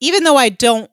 even 0.00 0.22
though 0.24 0.36
I 0.36 0.48
don't 0.50 0.88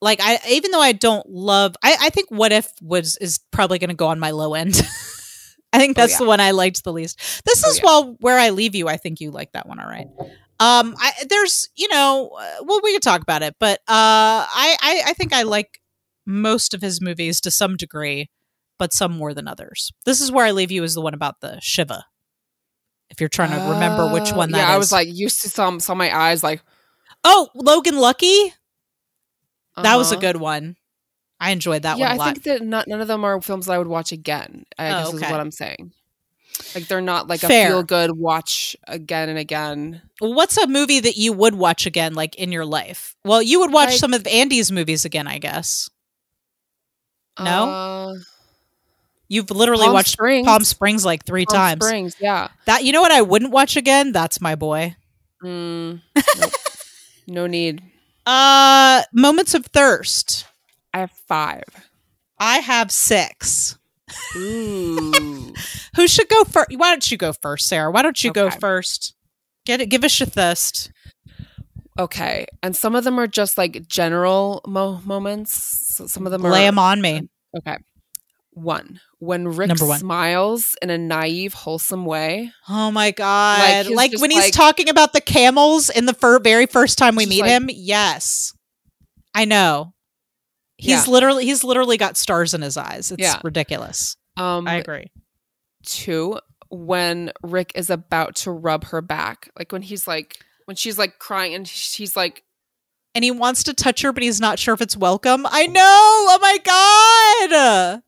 like 0.00 0.20
I 0.22 0.38
even 0.50 0.70
though 0.70 0.80
I 0.80 0.92
don't 0.92 1.28
love 1.28 1.74
I 1.82 1.96
I 2.00 2.10
think 2.10 2.30
What 2.30 2.52
If 2.52 2.70
was 2.80 3.16
is 3.18 3.38
probably 3.50 3.78
going 3.78 3.90
to 3.90 3.96
go 3.96 4.08
on 4.08 4.18
my 4.18 4.30
low 4.30 4.54
end. 4.54 4.74
I 5.72 5.78
think 5.78 5.98
Oh, 5.98 6.00
that's 6.02 6.12
yeah. 6.12 6.18
the 6.18 6.24
one 6.26 6.40
I 6.40 6.52
liked 6.52 6.84
the 6.84 6.92
least. 6.92 7.18
This 7.44 7.62
Oh, 7.64 7.68
is 7.70 7.78
yeah. 7.78 7.84
well 7.84 8.16
where 8.20 8.38
I 8.38 8.50
leave 8.50 8.74
you. 8.74 8.88
I 8.88 8.96
think 8.96 9.20
you 9.20 9.30
like 9.30 9.52
that 9.52 9.68
one 9.68 9.78
all 9.78 9.88
right. 9.88 10.06
Um 10.60 10.94
I 10.98 11.12
there's 11.28 11.68
you 11.76 11.88
know 11.88 12.30
uh, 12.38 12.64
well 12.64 12.80
we 12.82 12.92
could 12.92 13.02
talk 13.02 13.22
about 13.22 13.42
it, 13.42 13.54
but 13.60 13.78
uh 13.88 14.46
I 14.48 14.76
I 14.80 15.02
I 15.08 15.12
think 15.12 15.32
I 15.32 15.42
like 15.42 15.80
most 16.24 16.74
of 16.74 16.80
his 16.82 17.00
movies 17.00 17.40
to 17.42 17.50
some 17.50 17.76
degree, 17.76 18.30
but 18.78 18.92
some 18.92 19.12
more 19.12 19.34
than 19.34 19.46
others. 19.48 19.92
This 20.04 20.20
is 20.20 20.32
where 20.32 20.46
I 20.46 20.50
leave 20.52 20.70
you 20.70 20.82
is 20.82 20.94
the 20.94 21.00
one 21.00 21.14
about 21.14 21.40
the 21.40 21.58
Shiva. 21.60 22.04
If 23.10 23.20
you're 23.20 23.28
trying 23.28 23.50
to 23.50 23.70
remember 23.72 24.12
which 24.12 24.32
one 24.32 24.50
that 24.50 24.58
yeah, 24.58 24.74
I 24.74 24.78
was 24.78 24.90
like 24.90 25.08
used 25.10 25.42
to 25.42 25.48
some 25.48 25.78
saw 25.78 25.94
my 25.94 26.14
eyes 26.16 26.42
like 26.42 26.62
Oh, 27.24 27.48
Logan 27.54 27.98
Lucky. 27.98 28.52
That 29.76 29.96
was 29.96 30.10
a 30.10 30.14
uh-huh. 30.14 30.20
good 30.20 30.36
one. 30.36 30.76
I 31.38 31.50
enjoyed 31.50 31.82
that 31.82 31.98
yeah, 31.98 32.08
one 32.08 32.12
a 32.12 32.14
I 32.14 32.18
lot. 32.18 32.28
I 32.28 32.32
think 32.32 32.44
that 32.44 32.62
not, 32.62 32.88
none 32.88 33.00
of 33.00 33.08
them 33.08 33.24
are 33.24 33.40
films 33.42 33.66
that 33.66 33.72
I 33.72 33.78
would 33.78 33.88
watch 33.88 34.12
again. 34.12 34.64
I 34.78 34.86
Oh, 34.86 34.90
guess 34.90 35.08
okay. 35.08 35.26
is 35.26 35.30
what 35.30 35.40
I'm 35.40 35.50
saying. 35.50 35.92
Like 36.74 36.88
they're 36.88 37.00
not 37.00 37.28
like 37.28 37.40
Fair. 37.40 37.66
a 37.68 37.70
feel 37.70 37.82
good 37.82 38.16
watch 38.16 38.76
again 38.86 39.28
and 39.28 39.38
again. 39.38 40.02
What's 40.20 40.56
a 40.56 40.66
movie 40.66 41.00
that 41.00 41.16
you 41.16 41.32
would 41.32 41.54
watch 41.54 41.86
again, 41.86 42.14
like 42.14 42.34
in 42.36 42.52
your 42.52 42.64
life? 42.64 43.14
Well, 43.24 43.42
you 43.42 43.60
would 43.60 43.72
watch 43.72 43.90
Like- 43.90 43.98
some 43.98 44.14
of 44.14 44.26
Andy's 44.26 44.70
movies 44.72 45.04
again, 45.04 45.26
I 45.26 45.38
guess. 45.38 45.88
No? 47.38 47.68
Uh, 47.68 48.14
You've 49.28 49.50
literally 49.50 49.84
Palm 49.84 49.94
watched 49.94 50.10
Springs. 50.12 50.46
Palm 50.46 50.62
Springs 50.64 51.04
like 51.04 51.24
three 51.24 51.46
Palm 51.46 51.56
times. 51.56 51.84
Springs, 51.84 52.16
yeah. 52.20 52.48
That 52.66 52.84
you 52.84 52.92
know 52.92 53.02
what 53.02 53.10
I 53.12 53.22
wouldn't 53.22 53.50
watch 53.50 53.76
again? 53.76 54.12
That's 54.12 54.40
my 54.40 54.54
boy. 54.54 54.94
Mm, 55.42 56.00
nope. 56.40 56.52
no 57.26 57.46
need. 57.46 57.82
Uh 58.24 59.02
Moments 59.12 59.52
of 59.54 59.66
Thirst. 59.66 60.46
I 60.94 61.00
have 61.00 61.10
five. 61.28 61.64
I 62.38 62.58
have 62.58 62.90
six. 62.92 63.76
Ooh. 64.36 65.35
Who 65.96 66.06
should 66.08 66.28
go 66.28 66.44
first? 66.44 66.68
Why 66.76 66.90
don't 66.90 67.10
you 67.10 67.16
go 67.16 67.32
first, 67.32 67.66
Sarah? 67.68 67.90
Why 67.90 68.02
don't 68.02 68.22
you 68.22 68.32
go 68.32 68.50
first? 68.50 69.14
Get 69.64 69.80
it. 69.80 69.86
Give 69.86 70.04
us 70.04 70.18
your 70.20 70.26
thirst. 70.28 70.90
okay. 71.98 72.46
And 72.62 72.76
some 72.76 72.94
of 72.94 73.04
them 73.04 73.18
are 73.18 73.26
just 73.26 73.58
like 73.58 73.86
general 73.88 74.60
mo- 74.66 75.00
moments. 75.04 75.54
So 75.96 76.06
some 76.06 76.26
of 76.26 76.32
them 76.32 76.44
are. 76.44 76.50
Lay 76.50 76.64
them 76.64 76.78
on 76.78 77.00
me. 77.00 77.28
Okay. 77.56 77.76
One. 78.52 79.00
When 79.18 79.48
Rick 79.48 79.80
one. 79.80 79.98
smiles 79.98 80.76
in 80.82 80.90
a 80.90 80.98
naive, 80.98 81.54
wholesome 81.54 82.04
way. 82.04 82.52
Oh 82.68 82.90
my 82.90 83.10
god! 83.12 83.86
Like, 83.88 84.10
just 84.12 84.20
when 84.20 84.30
he's 84.30 84.44
like- 84.44 84.52
talking 84.52 84.88
about 84.90 85.14
the 85.14 85.22
camels 85.22 85.88
in 85.88 86.04
the 86.04 86.12
fir- 86.12 86.38
very 86.38 86.66
first 86.66 86.98
time 86.98 87.16
we 87.16 87.24
meet 87.24 87.40
like- 87.40 87.50
him. 87.50 87.70
Yes, 87.72 88.52
I 89.34 89.46
know. 89.46 89.94
He's 90.76 91.06
Yeah. 91.06 91.12
literally 91.12 91.44
he's 91.46 91.64
literally 91.64 91.96
got 91.96 92.18
stars 92.18 92.52
in 92.52 92.60
his 92.60 92.76
eyes. 92.76 93.10
It's 93.10 93.22
Yeah. 93.22 93.40
ridiculous. 93.42 94.16
Um, 94.36 94.68
I 94.68 94.74
agree. 94.74 95.06
Two 95.86 96.38
when 96.68 97.32
Rick 97.42 97.72
is 97.74 97.88
about 97.90 98.34
to 98.36 98.50
rub 98.50 98.84
her 98.86 99.00
back, 99.00 99.50
like 99.58 99.72
when 99.72 99.82
he's 99.82 100.06
like 100.06 100.44
when 100.66 100.76
she's 100.76 100.98
like 100.98 101.18
crying 101.18 101.54
and 101.54 101.66
she's 101.66 102.16
like, 102.16 102.42
And 103.14 103.24
he 103.24 103.30
wants 103.30 103.62
to 103.64 103.72
touch 103.74 104.02
her, 104.02 104.12
but 104.12 104.22
he's 104.22 104.40
not 104.40 104.58
sure 104.58 104.74
if 104.74 104.82
it's 104.82 104.96
welcome. 104.96 105.46
I 105.48 105.66
know. 105.66 105.80
Oh 105.82 106.38
my 106.42 106.58
god. 107.48 108.02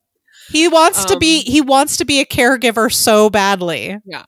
He 0.50 0.66
wants 0.68 1.04
to 1.06 1.18
be 1.18 1.38
Um, 1.38 1.52
he 1.52 1.60
wants 1.60 1.96
to 1.98 2.04
be 2.04 2.20
a 2.20 2.26
caregiver 2.26 2.92
so 2.92 3.30
badly. 3.30 3.96
Yeah. 4.04 4.24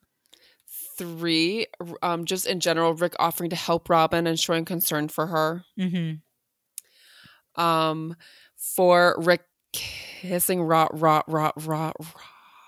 three, 0.96 1.66
um, 2.02 2.26
just 2.26 2.46
in 2.46 2.60
general, 2.60 2.92
Rick 2.94 3.14
offering 3.18 3.50
to 3.50 3.56
help 3.56 3.88
Robyn 3.88 4.26
and 4.26 4.38
showing 4.38 4.64
concern 4.66 5.08
for 5.08 5.26
her. 5.28 5.64
Mm-hmm. 5.78 7.60
Um, 7.60 8.16
for 8.56 9.16
Rick 9.18 9.42
kissing 9.72 10.60
Ro- 10.62 10.88
Ro- 10.92 11.22
Ro- 11.26 11.52
Ro- 11.56 11.92
Ro- 11.98 12.20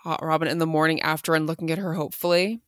Robyn 0.05 0.49
in 0.49 0.59
the 0.59 0.67
morning 0.67 1.01
after 1.03 1.35
and 1.35 1.47
looking 1.47 1.71
at 1.71 1.79
her 1.79 1.95
hopefully. 1.95 2.61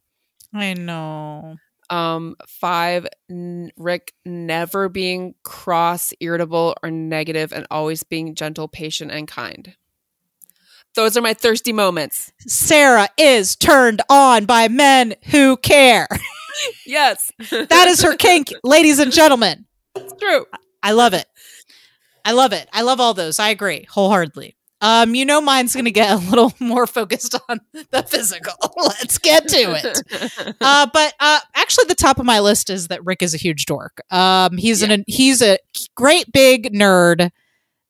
I 0.53 0.75
know. 0.75 1.57
Um, 1.91 2.37
five, 2.47 3.07
n- 3.29 3.71
Rick 3.77 4.15
never 4.25 4.89
being 4.89 5.35
cross, 5.43 6.15
irritable, 6.21 6.75
or 6.83 6.91
negative, 6.91 7.53
and 7.53 7.67
always 7.71 8.03
being 8.05 8.35
gentle, 8.35 8.69
patient, 8.69 9.11
and 9.11 9.29
kind. 9.29 9.75
Those 10.95 11.17
are 11.17 11.21
my 11.23 11.35
thirsty 11.35 11.73
moments. 11.73 12.33
Sarah 12.47 13.09
is 13.19 13.57
turned 13.57 14.01
on 14.09 14.47
by 14.47 14.69
men 14.69 15.15
who 15.31 15.57
care. 15.57 16.09
Yes, 16.87 17.33
That 17.51 17.89
is 17.89 18.01
her 18.03 18.17
kink, 18.17 18.53
ladies 18.63 19.01
and 19.01 19.11
gentlemen. 19.13 19.67
It's 19.97 20.15
true. 20.23 20.47
I 20.85 20.93
love 20.93 21.13
it. 21.13 21.27
I 22.25 22.31
love 22.31 22.53
it. 22.53 22.69
I 22.73 22.83
love 22.83 23.01
all 23.01 23.13
those. 23.13 23.41
I 23.41 23.49
agree 23.49 23.87
wholeheartedly. 23.91 24.55
Um, 24.81 25.15
you 25.15 25.25
know, 25.25 25.41
mine's 25.41 25.73
going 25.73 25.87
to 25.87 25.91
get 25.91 26.13
a 26.13 26.17
little 26.17 26.53
more 26.61 26.87
focused 26.87 27.35
on 27.49 27.61
the 27.91 28.03
physical. 28.03 28.53
Let's 28.77 29.19
get 29.19 29.49
to 29.49 29.57
it. 29.57 30.55
Uh, 30.61 30.87
but 30.93 31.15
uh, 31.21 31.41
actually, 31.55 31.85
the 31.87 31.95
top 31.95 32.19
of 32.19 32.25
my 32.25 32.41
list 32.41 32.71
is 32.71 32.89
that 32.89 33.05
Rick 33.05 33.23
is 33.23 33.35
a 33.35 33.37
huge 33.37 33.67
dork. 33.67 34.01
Um, 34.11 34.57
he's 34.57 34.83
an 34.83 35.05
he's 35.07 35.43
a 35.43 35.59
great 35.95 36.31
big 36.33 36.73
nerd, 36.73 37.31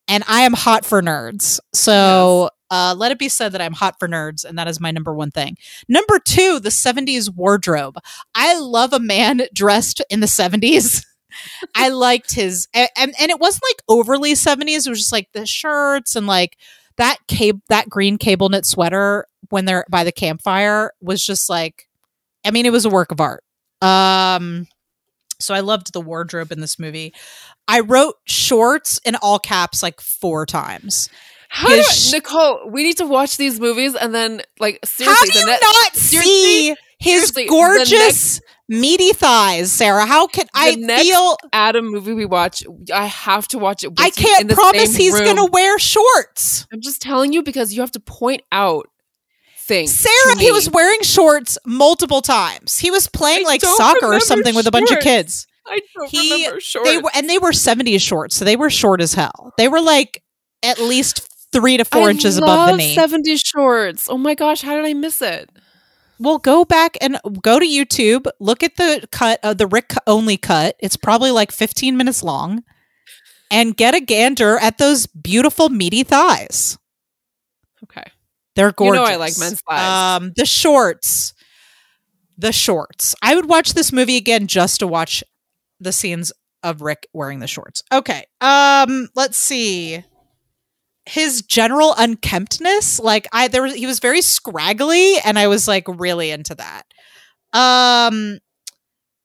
and 0.08 0.24
I 0.26 0.42
am 0.42 0.52
hot 0.52 0.84
for 0.84 1.00
nerds. 1.02 1.60
So 1.72 2.50
uh, 2.70 2.94
let 2.96 3.12
it 3.12 3.18
be 3.18 3.28
said 3.28 3.52
that 3.52 3.60
I'm 3.60 3.72
hot 3.72 3.96
for 3.98 4.08
nerds, 4.08 4.44
and 4.44 4.58
that 4.58 4.66
is 4.66 4.80
my 4.80 4.90
number 4.90 5.14
one 5.14 5.30
thing. 5.30 5.56
Number 5.88 6.18
two, 6.18 6.58
the 6.58 6.70
'70s 6.70 7.32
wardrobe. 7.34 7.96
I 8.34 8.58
love 8.58 8.92
a 8.92 9.00
man 9.00 9.42
dressed 9.52 10.02
in 10.10 10.20
the 10.20 10.26
'70s. 10.26 11.04
I 11.74 11.88
liked 11.88 12.34
his, 12.34 12.68
and 12.74 12.88
and 12.96 13.30
it 13.30 13.38
wasn't 13.38 13.64
like 13.68 13.82
overly 13.88 14.32
'70s. 14.32 14.86
It 14.86 14.90
was 14.90 14.98
just 14.98 15.12
like 15.12 15.32
the 15.32 15.46
shirts 15.46 16.16
and 16.16 16.26
like 16.26 16.56
that 16.96 17.18
cable, 17.28 17.60
that 17.68 17.88
green 17.88 18.18
cable 18.18 18.48
knit 18.48 18.66
sweater 18.66 19.26
when 19.50 19.64
they're 19.64 19.84
by 19.90 20.04
the 20.04 20.12
campfire 20.12 20.92
was 21.00 21.24
just 21.24 21.48
like, 21.48 21.88
I 22.44 22.50
mean, 22.50 22.66
it 22.66 22.72
was 22.72 22.84
a 22.84 22.90
work 22.90 23.12
of 23.12 23.20
art. 23.20 23.42
Um, 23.82 24.66
so 25.40 25.54
I 25.54 25.60
loved 25.60 25.92
the 25.92 26.00
wardrobe 26.00 26.52
in 26.52 26.60
this 26.60 26.78
movie. 26.78 27.12
I 27.66 27.80
wrote 27.80 28.16
shorts 28.24 28.98
in 29.04 29.16
all 29.16 29.38
caps 29.38 29.82
like 29.82 30.00
four 30.00 30.46
times. 30.46 31.08
How 31.48 31.68
do 31.68 31.82
sh- 31.82 32.12
Nicole? 32.12 32.68
We 32.68 32.82
need 32.82 32.96
to 32.98 33.06
watch 33.06 33.36
these 33.36 33.60
movies 33.60 33.94
and 33.94 34.14
then, 34.14 34.42
like, 34.58 34.80
How 34.82 34.88
seriously, 34.88 35.28
do 35.30 35.38
you 35.38 35.44
the 35.46 35.52
ne- 35.52 35.58
not 35.60 35.96
see 35.96 36.74
his 36.98 37.30
gorgeous 37.48 38.40
meaty 38.68 39.12
thighs, 39.12 39.72
Sarah? 39.72 40.06
How 40.06 40.26
can 40.26 40.46
I 40.54 40.74
feel? 40.74 41.36
Adam 41.52 41.90
movie 41.90 42.14
we 42.14 42.24
watch, 42.24 42.64
I 42.92 43.06
have 43.06 43.48
to 43.48 43.58
watch 43.58 43.84
it. 43.84 43.92
I 43.98 44.10
can't 44.10 44.50
promise 44.50 44.96
he's 44.96 45.14
room. 45.14 45.24
going 45.24 45.36
to 45.36 45.50
wear 45.50 45.78
shorts. 45.78 46.66
I'm 46.72 46.80
just 46.80 47.02
telling 47.02 47.32
you 47.32 47.42
because 47.42 47.72
you 47.72 47.80
have 47.80 47.92
to 47.92 48.00
point 48.00 48.42
out 48.52 48.88
things. 49.58 49.92
Sarah, 49.92 50.38
he 50.38 50.52
was 50.52 50.70
wearing 50.70 51.02
shorts 51.02 51.58
multiple 51.66 52.20
times. 52.20 52.78
He 52.78 52.90
was 52.90 53.08
playing 53.08 53.46
I 53.46 53.48
like 53.48 53.60
soccer 53.60 54.06
or 54.06 54.20
something 54.20 54.54
with 54.54 54.66
a 54.66 54.70
bunch 54.70 54.90
of 54.90 55.00
kids. 55.00 55.46
I 55.66 55.80
don't 55.96 56.10
he- 56.10 56.32
remember 56.34 56.60
shorts. 56.60 56.88
They 56.90 56.98
were 56.98 57.10
and 57.14 57.28
they 57.28 57.38
were 57.38 57.50
70s 57.50 58.00
shorts, 58.00 58.36
so 58.36 58.44
they 58.44 58.56
were 58.56 58.70
short 58.70 59.00
as 59.00 59.14
hell. 59.14 59.52
They 59.56 59.68
were 59.68 59.80
like 59.80 60.22
at 60.62 60.78
least 60.78 61.28
three 61.52 61.76
to 61.76 61.84
four 61.84 62.08
I 62.08 62.10
inches 62.10 62.36
above 62.36 62.72
the 62.72 62.76
knee. 62.76 62.96
70s 62.96 63.40
shorts. 63.44 64.08
Oh 64.10 64.18
my 64.18 64.34
gosh, 64.34 64.62
how 64.62 64.74
did 64.76 64.84
I 64.84 64.92
miss 64.92 65.22
it? 65.22 65.48
Well, 66.18 66.38
go 66.38 66.64
back 66.64 66.96
and 67.00 67.18
go 67.42 67.58
to 67.58 67.66
YouTube. 67.66 68.26
Look 68.40 68.62
at 68.62 68.76
the 68.76 69.06
cut 69.10 69.40
of 69.42 69.58
the 69.58 69.66
Rick 69.66 69.92
only 70.06 70.36
cut. 70.36 70.76
It's 70.78 70.96
probably 70.96 71.30
like 71.30 71.50
15 71.52 71.96
minutes 71.96 72.22
long. 72.22 72.62
And 73.50 73.76
get 73.76 73.94
a 73.94 74.00
gander 74.00 74.58
at 74.58 74.78
those 74.78 75.06
beautiful 75.06 75.68
meaty 75.68 76.02
thighs. 76.02 76.78
Okay. 77.84 78.04
They're 78.56 78.72
gorgeous. 78.72 79.00
You 79.00 79.04
know 79.04 79.12
I 79.12 79.16
like 79.16 79.38
men's 79.38 79.60
thighs. 79.68 80.20
Um, 80.22 80.32
the 80.36 80.46
shorts. 80.46 81.34
The 82.38 82.52
shorts. 82.52 83.14
I 83.22 83.34
would 83.34 83.48
watch 83.48 83.74
this 83.74 83.92
movie 83.92 84.16
again 84.16 84.46
just 84.46 84.80
to 84.80 84.86
watch 84.86 85.22
the 85.78 85.92
scenes 85.92 86.32
of 86.62 86.80
Rick 86.80 87.06
wearing 87.12 87.38
the 87.40 87.46
shorts. 87.46 87.82
Okay. 87.92 88.24
Um, 88.40 89.08
let's 89.14 89.36
see. 89.36 90.04
His 91.06 91.42
general 91.42 91.92
unkemptness, 91.94 93.00
like 93.02 93.26
I 93.32 93.48
there 93.48 93.62
was 93.62 93.74
he 93.74 93.86
was 93.86 93.98
very 93.98 94.22
scraggly 94.22 95.16
and 95.24 95.38
I 95.38 95.48
was 95.48 95.68
like 95.68 95.84
really 95.88 96.30
into 96.30 96.54
that. 96.54 96.84
Um 97.52 98.38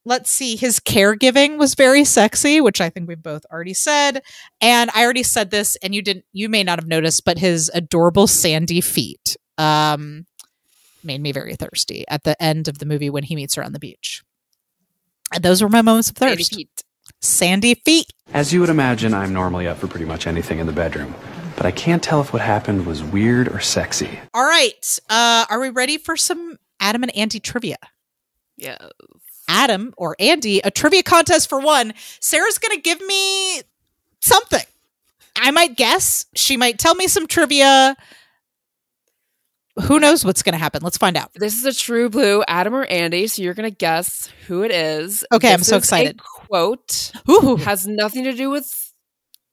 let's 0.06 0.32
see 0.32 0.56
his 0.56 0.80
caregiving 0.80 1.58
was 1.58 1.76
very 1.76 2.06
sexy 2.06 2.62
which 2.62 2.80
i 2.80 2.90
think 2.90 3.08
we've 3.08 3.22
both 3.22 3.44
already 3.52 3.74
said. 3.74 4.22
And 4.62 4.90
i 4.96 5.04
already 5.04 5.24
said 5.24 5.52
this 5.52 5.76
and 5.84 5.94
you 5.94 6.02
didn't 6.02 6.26
you 6.32 6.50
may 6.50 6.64
not 6.64 6.80
have 6.80 6.88
noticed 6.88 7.26
but 7.26 7.38
his 7.38 7.70
adorable 7.74 8.26
sandy 8.26 8.82
feet 8.82 9.36
um 9.58 10.26
made 11.04 11.22
me 11.22 11.32
very 11.32 11.56
thirsty 11.56 12.06
at 12.08 12.24
the 12.24 12.42
end 12.42 12.68
of 12.68 12.80
the 12.80 12.86
movie 12.86 13.10
when 13.10 13.24
he 13.24 13.36
meets 13.36 13.56
her 13.56 13.64
on 13.64 13.74
the 13.74 13.80
beach. 13.80 14.24
And 15.34 15.44
those 15.44 15.62
were 15.62 15.70
my 15.70 15.82
moments 15.82 16.10
of 16.10 16.18
Sandy 16.18 16.44
thirst. 16.44 16.84
sandy 17.22 17.76
feet. 17.86 18.08
As 18.34 18.52
you 18.54 18.60
would 18.62 18.70
imagine, 18.70 19.14
I'm 19.14 19.34
normally 19.34 19.68
up 19.68 19.78
for 19.78 19.88
pretty 19.88 20.06
much 20.06 20.28
anything 20.28 20.60
in 20.60 20.68
the 20.68 20.74
bedroom. 20.74 21.14
But 21.60 21.66
I 21.66 21.72
can't 21.72 22.01
tell 22.01 22.22
if 22.22 22.32
what 22.32 22.41
happened 22.41 22.86
was 22.86 23.03
weird 23.03 23.49
or 23.49 23.60
sexy. 23.60 24.18
all 24.34 24.45
right 24.45 24.99
uh 25.10 25.45
are 25.49 25.60
we 25.60 25.70
ready 25.70 25.97
for 25.97 26.16
some 26.16 26.57
adam 26.80 27.03
and 27.03 27.14
andy 27.18 27.41
trivia 27.41 27.76
Yeah. 28.55 28.78
adam 29.49 29.93
or 29.97 30.16
andy 30.20 30.60
a 30.64 30.72
trivia 30.72 31.03
contest 31.03 31.49
for 31.49 31.60
one 31.60 31.93
sarah's 32.22 32.57
gonna 32.60 32.80
give 32.80 33.01
me 33.01 33.62
something 34.22 34.64
i 35.36 35.51
might 35.51 35.76
guess 35.76 36.26
she 36.34 36.55
might 36.55 36.80
tell 36.80 36.95
me 36.95 37.07
some 37.07 37.28
trivia 37.28 37.97
who 39.84 39.99
knows 39.99 40.24
what's 40.24 40.43
gonna 40.43 40.57
happen 40.57 40.82
let's 40.82 40.97
find 40.97 41.18
out 41.18 41.30
This 41.36 41.55
is 41.60 41.66
a 41.66 41.74
true 41.74 42.10
blue 42.10 42.41
Adam 42.47 42.74
or 42.74 42.84
Andy, 42.86 43.28
so 43.28 43.41
you're 43.41 43.53
going 43.53 43.70
to 43.70 43.76
guess 43.76 44.28
who 44.47 44.64
it 44.64 44.72
is. 44.72 45.24
Okay, 45.32 45.53
I'm 45.53 45.60
so 45.64 45.64
is 45.64 45.72
a 45.72 45.78
excited. 45.78 46.20
quote 46.22 47.12
Ooh. 47.30 47.55
has 47.57 47.88
nothing 47.88 48.26
to 48.26 48.34
do 48.34 48.49
with 48.49 48.89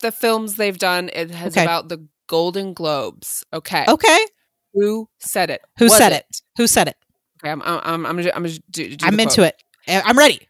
the 0.01 0.13
films 0.13 0.57
they've 0.57 0.79
done. 0.79 1.11
It 1.13 1.31
has 1.31 1.53
Okay. 1.57 1.63
about 1.63 1.89
the 1.89 2.07
Golden 2.29 2.75
Globes. 2.75 3.45
Okay. 3.53 3.85
okay 3.89 4.19
Who 4.75 5.09
said 5.19 5.51
it? 5.51 5.63
Who 5.79 5.87
Was 5.87 5.97
said 5.97 6.13
it? 6.13 6.27
who 6.57 6.67
said 6.67 6.89
it 6.89 6.97
Okay, 7.43 7.51
I'm, 7.51 7.63
I'm, 7.63 7.81
I'm, 8.07 8.07
I'm, 8.19 8.29
I'm 8.35 8.43
do, 8.71 8.97
do 8.97 9.07
i'm 9.07 9.21
into 9.21 9.37
quote. 9.43 9.49
it 9.49 9.63
Uh, 9.89 10.03
i'm 10.05 10.17
ready 10.19 10.41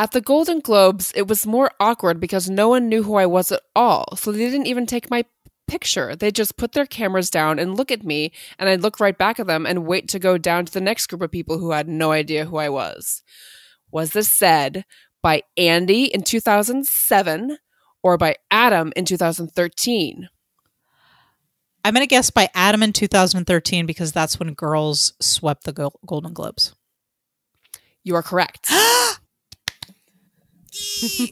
At 0.00 0.12
the 0.12 0.20
Golden 0.20 0.60
Globes, 0.60 1.12
it 1.16 1.26
was 1.28 1.46
more 1.46 1.70
awkward 1.80 2.20
because 2.20 2.48
no 2.50 2.68
one 2.68 2.88
knew 2.88 3.02
who 3.02 3.16
I 3.16 3.26
was 3.26 3.50
at 3.50 3.62
all. 3.74 4.14
So 4.16 4.30
they 4.30 4.38
didn't 4.50 4.66
even 4.68 4.86
take 4.86 5.10
my 5.10 5.24
picture. 5.66 6.14
They 6.14 6.30
just 6.30 6.56
put 6.56 6.72
their 6.72 6.86
cameras 6.86 7.30
down 7.30 7.58
and 7.58 7.76
look 7.76 7.90
at 7.90 8.04
me, 8.04 8.30
and 8.58 8.68
I'd 8.68 8.80
look 8.82 9.00
right 9.00 9.18
back 9.18 9.40
at 9.40 9.46
them 9.48 9.66
and 9.66 9.86
wait 9.86 10.06
to 10.10 10.18
go 10.20 10.38
down 10.38 10.66
to 10.66 10.72
the 10.72 10.80
next 10.80 11.08
group 11.08 11.22
of 11.22 11.32
people 11.32 11.58
who 11.58 11.72
had 11.72 11.88
no 11.88 12.12
idea 12.12 12.44
who 12.46 12.58
I 12.58 12.68
was. 12.68 13.22
Was 13.90 14.10
this 14.12 14.32
said 14.32 14.84
by 15.20 15.42
Andy 15.56 16.04
in 16.04 16.22
2007 16.22 17.58
or 18.08 18.16
by 18.16 18.36
Adam 18.50 18.90
in 18.96 19.04
2013? 19.04 20.28
I'm 21.84 21.92
going 21.94 22.02
to 22.02 22.08
guess 22.08 22.30
by 22.30 22.48
Adam 22.54 22.82
in 22.82 22.92
2013 22.94 23.84
because 23.84 24.12
that's 24.12 24.40
when 24.40 24.54
girls 24.54 25.12
swept 25.20 25.64
the 25.64 25.72
Gol- 25.72 26.00
Golden 26.06 26.32
Globes. 26.32 26.74
You 28.04 28.14
are 28.16 28.22
correct. 28.22 28.66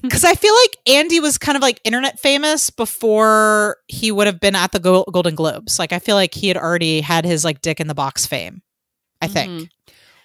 Because 0.03 0.25
I 0.25 0.35
feel 0.35 0.55
like 0.55 0.77
Andy 0.89 1.21
was 1.21 1.39
kind 1.39 1.55
of 1.57 1.63
like 1.63 1.81
internet 1.85 2.19
famous 2.19 2.71
before 2.71 3.77
he 3.87 4.11
would 4.11 4.27
have 4.27 4.41
been 4.41 4.57
at 4.57 4.73
the 4.73 4.81
Gol- 4.81 5.09
Golden 5.13 5.35
Globes. 5.37 5.79
Like 5.79 5.93
I 5.93 6.01
feel 6.01 6.17
like 6.17 6.35
he 6.35 6.49
had 6.49 6.57
already 6.57 7.01
had 7.01 7.25
his 7.25 7.45
like 7.45 7.61
dick 7.61 7.79
in 7.79 7.87
the 7.87 7.95
box 7.95 8.27
fame. 8.27 8.63
I 9.23 9.29
think. 9.29 9.51
Mhm. 9.51 9.69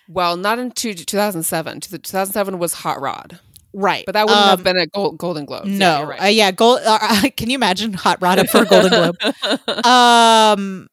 Well, 0.08 0.38
not 0.38 0.58
in 0.60 0.72
two, 0.72 0.94
2007. 0.96 1.82
2007 1.82 2.58
was 2.58 2.74
Hot 2.76 3.00
Rod, 3.00 3.40
Right. 3.74 4.06
but 4.06 4.14
that 4.14 4.28
wouldn't 4.28 4.46
have 4.46 4.60
Um, 4.60 4.64
been 4.64 4.78
a 4.78 4.88
Gol- 4.88 5.12
Golden 5.14 5.46
Globe. 5.46 5.66
No. 5.66 6.00
you're 6.00 6.08
right. 6.08 6.22
Uh, 6.24 6.26
yeah. 6.28 6.52
Gold. 6.52 6.80
Uh, 6.86 7.30
can 7.38 7.50
you 7.50 7.56
imagine 7.56 7.94
Hot 7.94 8.22
Rod 8.22 8.40
up 8.40 8.48
for 8.50 8.64
a 8.64 8.66
Golden 8.66 8.90
Globe? 8.90 9.18
Um, 9.86 10.88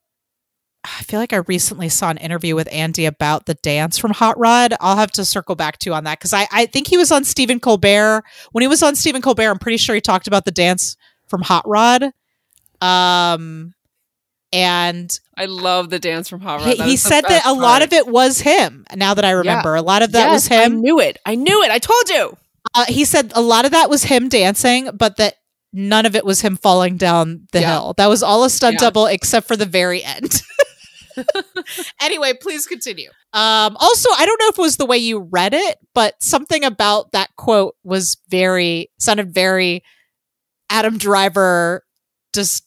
I 0.84 1.02
feel 1.02 1.20
like 1.20 1.32
I 1.32 1.38
recently 1.38 1.88
saw 1.88 2.08
an 2.10 2.16
interview 2.18 2.54
with 2.54 2.68
Andy 2.72 3.04
about 3.04 3.46
the 3.46 3.54
dance 3.54 3.98
from 3.98 4.12
Hot 4.12 4.38
Rod. 4.38 4.74
I'll 4.80 4.96
have 4.96 5.10
to 5.12 5.24
circle 5.24 5.54
back 5.56 5.78
to 5.80 5.90
you 5.90 5.94
on 5.94 6.04
that 6.04 6.18
because 6.18 6.32
I, 6.32 6.46
I 6.52 6.66
think 6.66 6.86
he 6.86 6.96
was 6.96 7.10
on 7.10 7.24
Stephen 7.24 7.60
Colbert. 7.60 8.22
When 8.52 8.62
he 8.62 8.68
was 8.68 8.82
on 8.82 8.94
Stephen 8.94 9.20
Colbert, 9.20 9.50
I'm 9.50 9.58
pretty 9.58 9.76
sure 9.76 9.94
he 9.94 10.00
talked 10.00 10.26
about 10.28 10.44
the 10.44 10.50
dance 10.50 10.96
from 11.26 11.42
Hot 11.42 11.66
Rod. 11.68 12.12
Um, 12.80 13.74
and 14.52 15.18
I 15.36 15.44
love 15.46 15.90
the 15.90 15.98
dance 15.98 16.28
from 16.28 16.40
Hot 16.40 16.60
Rod. 16.60 16.76
he, 16.76 16.82
he 16.82 16.96
said 16.96 17.22
that 17.22 17.44
a 17.44 17.52
lot 17.52 17.82
of 17.82 17.92
it 17.92 18.06
was 18.06 18.40
him. 18.40 18.86
Now 18.94 19.14
that 19.14 19.24
I 19.24 19.32
remember, 19.32 19.74
a 19.74 19.82
lot 19.82 20.02
of 20.02 20.12
that 20.12 20.30
was 20.32 20.48
Yes, 20.48 20.58
I 20.60 20.64
him. 20.64 20.80
knew 20.80 21.00
it. 21.00 21.18
I 21.26 21.34
knew 21.34 21.62
it. 21.64 21.70
I 21.70 21.78
told 21.78 22.08
you. 22.08 22.36
Uh, 22.74 22.84
he 22.88 23.04
said 23.04 23.32
a 23.34 23.40
lot 23.42 23.64
of 23.64 23.70
that 23.72 23.88
was 23.90 24.04
him 24.04 24.28
dancing, 24.28 24.90
but 24.94 25.16
that 25.16 25.34
none 25.72 26.06
of 26.06 26.14
it 26.16 26.24
was 26.24 26.40
him 26.40 26.56
falling 26.56 26.96
down 26.96 27.46
the 27.52 27.60
Yeah. 27.60 27.72
hill. 27.72 27.94
That 27.96 28.08
was 28.08 28.22
all 28.22 28.44
a 28.44 28.50
stunt 28.50 28.74
Yeah. 28.74 28.80
double 28.86 29.06
except 29.06 29.46
for 29.48 29.56
the 29.56 29.66
very 29.66 30.02
end. 30.04 30.42
anyway, 32.00 32.32
please 32.40 32.66
continue. 32.66 33.10
Um, 33.32 33.76
also, 33.80 34.08
I 34.16 34.24
don't 34.24 34.40
know 34.40 34.48
if 34.48 34.58
it 34.58 34.62
was 34.62 34.76
the 34.76 34.86
way 34.86 34.98
you 34.98 35.18
read 35.20 35.52
it, 35.54 35.78
but 35.94 36.14
something 36.22 36.64
about 36.64 37.12
that 37.12 37.30
quote 37.36 37.74
was 37.82 38.16
very 38.28 38.90
sounded 38.98 39.34
very 39.34 39.82
Adam 40.70 40.96
Driver 40.98 41.84
just 42.34 42.64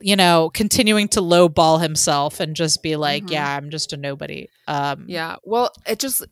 you 0.00 0.16
know 0.16 0.50
continuing 0.52 1.08
to 1.08 1.20
lowball 1.22 1.80
himself 1.80 2.40
and 2.40 2.54
just 2.54 2.82
be 2.82 2.94
like 2.96 3.24
Mhm. 3.24 3.30
yeah 3.30 3.56
i'm 3.56 3.70
just 3.70 3.94
a 3.94 3.96
nobody 3.96 4.46
um 4.68 5.06
Yeah. 5.08 5.36
Well, 5.44 5.70
it 5.86 5.98
just 5.98 6.22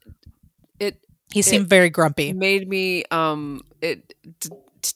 he 1.33 1.43
seemed 1.43 1.69
very 1.69 1.91
grumpy 1.91 2.33
made 2.33 2.69
me 2.69 3.05
um 3.11 3.61
it 3.81 4.15
t- 4.41 4.51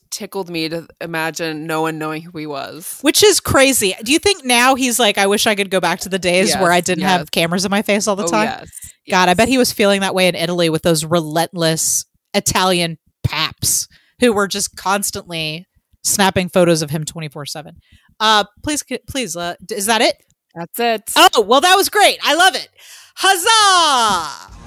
tickled 0.09 0.49
me 0.49 0.67
to 0.69 0.87
imagine 1.01 1.67
no 1.67 1.81
one 1.81 1.99
knowing 1.99 2.21
who 2.21 2.35
he 2.37 2.47
was. 2.47 2.97
Which 3.01 3.23
is 3.23 3.39
crazy. 3.39 3.93
Do 4.03 4.11
you 4.11 4.17
think 4.19 4.43
now 4.43 4.73
he's 4.73 4.97
like, 4.99 5.17
I 5.19 5.27
wish 5.27 5.45
I 5.45 5.53
could 5.53 5.69
go 5.69 5.79
back 5.79 5.99
to 6.01 6.09
the 6.09 6.17
days 6.17 6.49
Yes, 6.49 6.61
where 6.61 6.71
I 6.71 6.81
didn't 6.81 7.01
yes. 7.03 7.11
have 7.11 7.31
cameras 7.31 7.65
in 7.65 7.71
my 7.71 7.81
face 7.83 8.07
all 8.07 8.15
the 8.15 8.23
oh 8.23 8.27
time? 8.27 8.45
yes. 8.45 8.69
God, 9.09 9.29
I 9.29 9.35
bet 9.35 9.47
he 9.47 9.57
was 9.59 9.71
feeling 9.71 10.01
that 10.01 10.15
way 10.15 10.27
in 10.27 10.33
Italy 10.35 10.69
with 10.69 10.81
those 10.81 11.05
relentless 11.05 12.05
Italian 12.33 12.97
paps 13.23 13.87
who 14.19 14.33
were 14.33 14.47
just 14.47 14.75
constantly 14.75 15.67
snapping 16.03 16.49
photos 16.49 16.81
of 16.81 16.89
him 16.89 17.03
24 17.05 17.45
7. 17.45 17.75
Uh, 18.19 18.45
please, 18.63 18.83
please, 19.07 19.35
uh, 19.35 19.53
is 19.69 19.85
that 19.85 20.01
it? 20.01 20.15
That's 20.55 20.79
it. 20.79 21.13
Oh, 21.15 21.41
well, 21.41 21.61
that 21.61 21.75
was 21.75 21.89
great. 21.89 22.17
I 22.23 22.33
love 22.33 22.55
it. 22.55 22.69
Huzzah! 23.17 24.64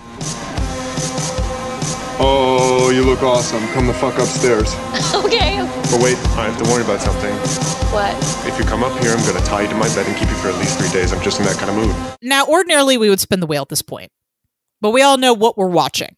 Oh, 2.21 2.91
you 2.91 3.05
look 3.05 3.23
awesome. 3.23 3.64
Come 3.69 3.87
the 3.87 3.95
fuck 3.95 4.19
upstairs. 4.19 4.75
Okay. 5.19 5.59
But 5.91 6.03
wait, 6.03 6.16
I 6.37 6.45
have 6.45 6.59
to 6.62 6.69
warn 6.69 6.81
you 6.83 6.85
about 6.87 7.01
something. 7.01 7.33
What? 7.93 8.14
If 8.47 8.59
you 8.59 8.64
come 8.64 8.83
up 8.85 8.93
here, 9.03 9.12
I'm 9.12 9.25
gonna 9.27 9.45
tie 9.45 9.62
you 9.62 9.69
to 9.69 9.75
my 9.75 9.89
bed 9.95 10.07
and 10.07 10.16
keep 10.16 10.29
you 10.29 10.35
for 10.37 10.49
at 10.49 10.59
least 10.59 10.79
three 10.79 10.91
days. 10.91 11.12
I'm 11.12 11.23
just 11.23 11.39
in 11.41 11.47
that 11.47 11.57
kind 11.57 11.71
of 11.71 11.77
mood. 11.77 11.95
Now, 12.23 12.47
ordinarily, 12.47 12.99
we 12.99 13.09
would 13.09 13.21
spin 13.21 13.41
the 13.41 13.47
wheel 13.47 13.62
at 13.62 13.69
this 13.69 13.83
point, 13.83 14.11
but 14.81 14.91
we 14.91 15.03
all 15.03 15.16
know 15.16 15.33
what 15.35 15.57
we're 15.59 15.66
watching, 15.69 16.16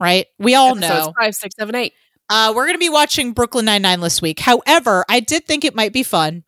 right? 0.00 0.26
We 0.38 0.54
all 0.54 0.76
Episodes 0.76 1.06
know. 1.06 1.14
five, 1.18 1.34
six, 1.34 1.54
seven, 1.56 1.74
eight. 1.74 1.94
Uh, 2.28 2.52
we're 2.54 2.64
going 2.64 2.74
to 2.74 2.78
be 2.78 2.88
watching 2.88 3.32
Brooklyn 3.32 3.64
Nine 3.64 3.82
Nine 3.82 4.00
this 4.00 4.20
week. 4.22 4.40
However, 4.40 5.04
I 5.08 5.20
did 5.20 5.46
think 5.46 5.64
it 5.64 5.74
might 5.74 5.92
be 5.92 6.02
fun 6.02 6.44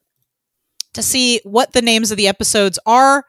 to 0.94 1.02
see 1.02 1.40
what 1.44 1.72
the 1.72 1.82
names 1.82 2.10
of 2.10 2.16
the 2.16 2.28
episodes 2.28 2.78
are. 2.86 3.24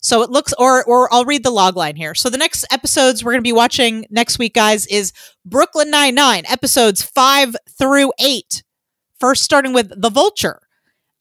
So 0.00 0.22
it 0.22 0.30
looks, 0.30 0.54
or 0.58 0.84
or 0.84 1.12
I'll 1.12 1.24
read 1.24 1.42
the 1.42 1.50
log 1.50 1.76
line 1.76 1.96
here. 1.96 2.14
So 2.14 2.30
the 2.30 2.38
next 2.38 2.64
episodes 2.72 3.24
we're 3.24 3.32
going 3.32 3.42
to 3.42 3.48
be 3.48 3.52
watching 3.52 4.06
next 4.10 4.38
week, 4.38 4.54
guys, 4.54 4.86
is 4.86 5.12
Brooklyn 5.44 5.90
Nine 5.90 6.14
Nine 6.14 6.44
episodes 6.46 7.02
five 7.02 7.56
through 7.78 8.12
eight. 8.20 8.62
First, 9.18 9.42
starting 9.42 9.72
with 9.72 9.90
the 10.00 10.10
Vulture. 10.10 10.60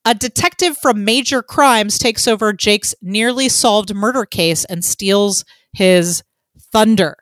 A 0.05 0.13
detective 0.13 0.77
from 0.77 1.03
Major 1.03 1.41
Crimes 1.41 1.97
takes 1.99 2.27
over 2.27 2.53
Jake's 2.53 2.93
nearly 3.01 3.49
solved 3.49 3.93
murder 3.93 4.25
case 4.25 4.63
and 4.65 4.85
steals 4.85 5.43
his 5.73 6.23
thunder. 6.71 7.17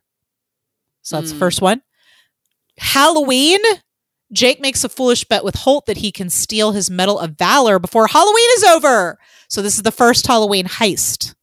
So 1.02 1.16
that's 1.16 1.30
the 1.30 1.36
Hmm. 1.36 1.40
first 1.40 1.62
one. 1.62 1.82
Halloween. 2.78 3.60
Jake 4.34 4.60
makes 4.60 4.84
a 4.84 4.90
foolish 4.90 5.24
bet 5.24 5.44
with 5.44 5.56
Holt 5.56 5.86
that 5.86 5.98
he 5.98 6.12
can 6.12 6.30
steal 6.30 6.74
his 6.74 6.90
Medal 6.90 7.18
of 7.20 7.38
Valor 7.38 7.80
before 7.80 8.08
Halloween 8.08 8.50
is 8.58 8.64
over. 8.66 9.18
So 9.50 9.62
this 9.62 9.78
is 9.78 9.84
the 9.84 9.92
first 9.92 10.28
Halloween 10.28 10.66
heist. 10.66 11.34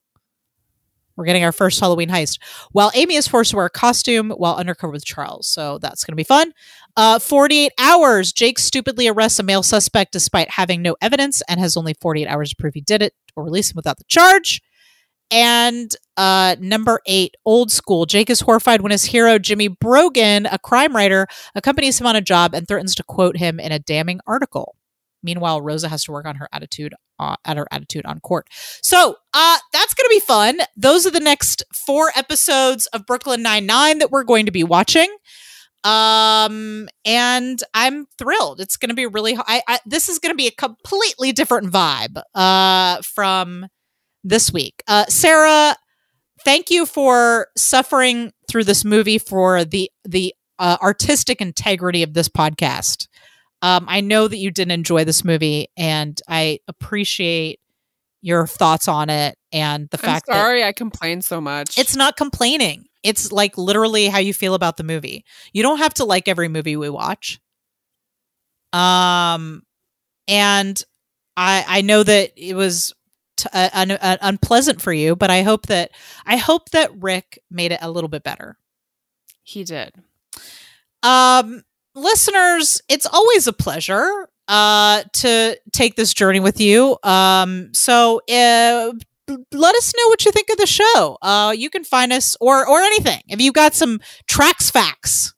We're 1.17 1.25
getting 1.25 1.45
our 1.45 1.53
first 1.53 1.81
Halloween 1.81 2.09
heist. 2.09 2.39
While 2.73 2.91
Amy 2.95 3.17
is 3.17 3.29
forced 3.29 3.51
to 3.51 3.57
wear 3.57 3.67
a 3.67 3.71
costume 3.71 4.31
while 4.31 4.57
undercover 4.57 4.93
with 4.93 5.05
Charles. 5.05 5.47
So 5.47 5.79
that's 5.79 6.05
going 6.05 6.13
to 6.13 6.17
be 6.17 6.25
fun. 6.25 6.53
Uh, 6.97 7.19
48 7.19 7.73
hours. 7.79 8.33
Jake 8.33 8.59
stupidly 8.59 9.09
arrests 9.09 9.39
a 9.39 9.43
male 9.43 9.63
suspect 9.63 10.13
despite 10.13 10.51
having 10.51 10.83
no 10.83 10.97
evidence 11.01 11.43
and 11.49 11.61
has 11.61 11.77
only 11.77 11.95
48 11.95 12.27
hours 12.27 12.51
to 12.51 12.57
prove 12.57 12.75
he 12.75 12.81
did 12.81 13.03
it 13.03 13.15
or 13.37 13.45
release 13.45 13.71
him 13.71 13.77
without 13.77 13.99
the 13.99 14.05
charge. 14.05 14.61
And 15.31 15.91
uh, 16.19 16.57
number 16.61 17.01
eight, 17.07 17.37
old 17.47 17.73
school. 17.73 18.05
Jake 18.05 18.29
is 18.29 18.41
horrified 18.41 18.83
when 18.83 18.93
his 18.93 19.07
hero, 19.07 19.39
Jimmy 19.39 19.69
Brogan, 19.69 20.45
a 20.45 20.59
crime 20.59 20.95
writer, 20.95 21.27
accompanies 21.55 21.99
him 21.99 22.07
on 22.07 22.17
a 22.17 22.21
job 22.21 22.55
and 22.55 22.69
threatens 22.69 22.95
to 22.97 23.03
quote 23.03 23.39
him 23.39 23.59
in 23.59 23.73
a 23.73 23.79
damning 23.79 24.21
article. 24.27 24.77
Meanwhile, 25.23 25.63
Rosa 25.63 25.89
has 25.89 26.05
to 26.05 26.13
work 26.13 26.27
on 26.27 26.37
her 26.37 26.49
attitude 26.53 26.95
uh, 27.19 27.37
at 27.45 27.57
her 27.57 27.67
attitude 27.71 28.07
on 28.07 28.21
court. 28.21 28.49
So 28.83 29.17
uh, 29.35 29.59
that's 29.73 29.95
going 29.95 30.07
to 30.07 30.15
be 30.15 30.21
fun. 30.21 30.59
Those 30.77 31.07
are 31.07 31.11
the 31.11 31.21
next 31.21 31.63
four 31.87 32.11
episodes 32.17 32.87
of 32.87 33.07
Brooklyn 33.07 33.43
Nine 33.43 33.67
Nine 33.67 33.99
that 33.99 34.11
we're 34.11 34.25
going 34.25 34.47
to 34.47 34.53
be 34.53 34.65
watching. 34.65 35.15
Um, 35.85 36.89
and 37.05 37.63
I'm 37.75 38.07
thrilled. 38.17 38.61
It's 38.61 38.77
going 38.77 38.91
to 38.91 38.95
be 38.95 39.07
really. 39.07 39.37
I, 39.37 39.63
I 39.67 39.79
this 39.87 40.09
is 40.09 40.19
going 40.19 40.33
to 40.33 40.37
be 40.37 40.47
a 40.47 40.53
completely 40.53 41.33
different 41.33 41.73
vibe. 41.73 42.23
Uh, 42.35 43.03
from 43.03 43.67
this 44.25 44.53
week. 44.53 44.83
Uh, 44.87 45.07
Sarah, 45.07 45.77
thank 46.45 46.71
you 46.71 46.87
for 46.87 47.49
suffering 47.57 48.33
through 48.49 48.65
this 48.65 48.85
movie 48.85 49.19
for 49.19 49.65
the 49.65 49.91
the 50.05 50.35
uh, 50.59 50.77
artistic 50.83 51.41
integrity 51.41 52.03
of 52.03 52.15
this 52.15 52.29
podcast. 52.29 53.09
Um, 53.63 53.85
I 53.89 54.01
know 54.01 54.27
that 54.29 54.37
you 54.37 54.51
didn't 54.51 54.73
enjoy 54.73 55.05
this 55.05 55.25
movie, 55.25 55.69
and 55.77 56.21
I 56.29 56.59
appreciate 56.69 57.61
your 58.21 58.47
thoughts 58.47 58.87
on 58.89 59.09
it 59.11 59.37
and 59.53 59.89
the 59.91 59.99
I'm 59.99 60.05
fact 60.05 60.27
that 60.27 60.35
sorry 60.35 60.63
I 60.65 60.73
complained 60.73 61.25
so 61.25 61.41
much. 61.41 61.77
it's 61.79 61.97
not 61.97 62.17
complaining. 62.17 62.87
It's 63.03 63.33
like 63.33 63.59
literally 63.59 64.07
how 64.07 64.19
you 64.19 64.33
feel 64.33 64.55
about 64.55 64.77
the 64.77 64.85
movie. 64.85 65.25
You 65.53 65.63
don't 65.65 65.79
have 65.79 65.95
to 65.95 66.05
like 66.05 66.29
every 66.29 66.47
movie 66.49 66.77
we 66.77 66.89
watch. 66.89 67.41
Um, 68.73 69.63
and 70.29 70.83
I 71.37 71.65
I 71.67 71.81
know 71.83 72.03
that 72.03 72.33
it 72.37 72.55
was 72.55 72.93
t- 73.37 73.49
uh, 73.53 73.71
un- 73.73 73.91
uh, 73.93 74.17
unpleasant 74.21 74.81
for 74.81 74.93
you, 74.93 75.17
but 75.17 75.31
I 75.31 75.43
hope 75.43 75.67
that 75.67 75.91
I 76.25 76.37
hope 76.37 76.71
that 76.71 76.91
Rick 77.03 77.41
made 77.51 77.73
it 77.73 77.81
a 77.83 77.91
little 77.91 78.09
bit 78.09 78.23
better. 78.23 78.57
he 79.43 79.65
did. 79.65 79.93
Um, 81.03 81.63
listeners, 81.95 82.81
it's 82.89 83.07
always 83.07 83.47
a 83.47 83.53
pleasure 83.53 84.29
uh 84.49 85.05
to 85.13 85.57
take 85.73 85.95
this 85.95 86.13
journey 86.13 86.41
with 86.41 86.61
you. 86.61 86.99
Um, 87.05 87.73
so 87.73 88.21
uh, 88.29 88.93
let 89.53 89.75
us 89.77 89.93
know 89.97 90.09
what 90.09 90.25
you 90.25 90.33
think 90.33 90.51
of 90.51 90.57
the 90.57 90.67
show. 90.67 91.17
Uh, 91.23 91.55
you 91.57 91.71
can 91.71 91.85
find 91.85 92.13
us 92.13 92.37
or 92.41 92.67
or 92.69 92.81
anything. 92.81 93.23
If 93.29 93.41
you 93.41 93.53
got 93.53 93.75
some 93.75 94.01
tracks 94.27 94.71
facts, 94.71 95.33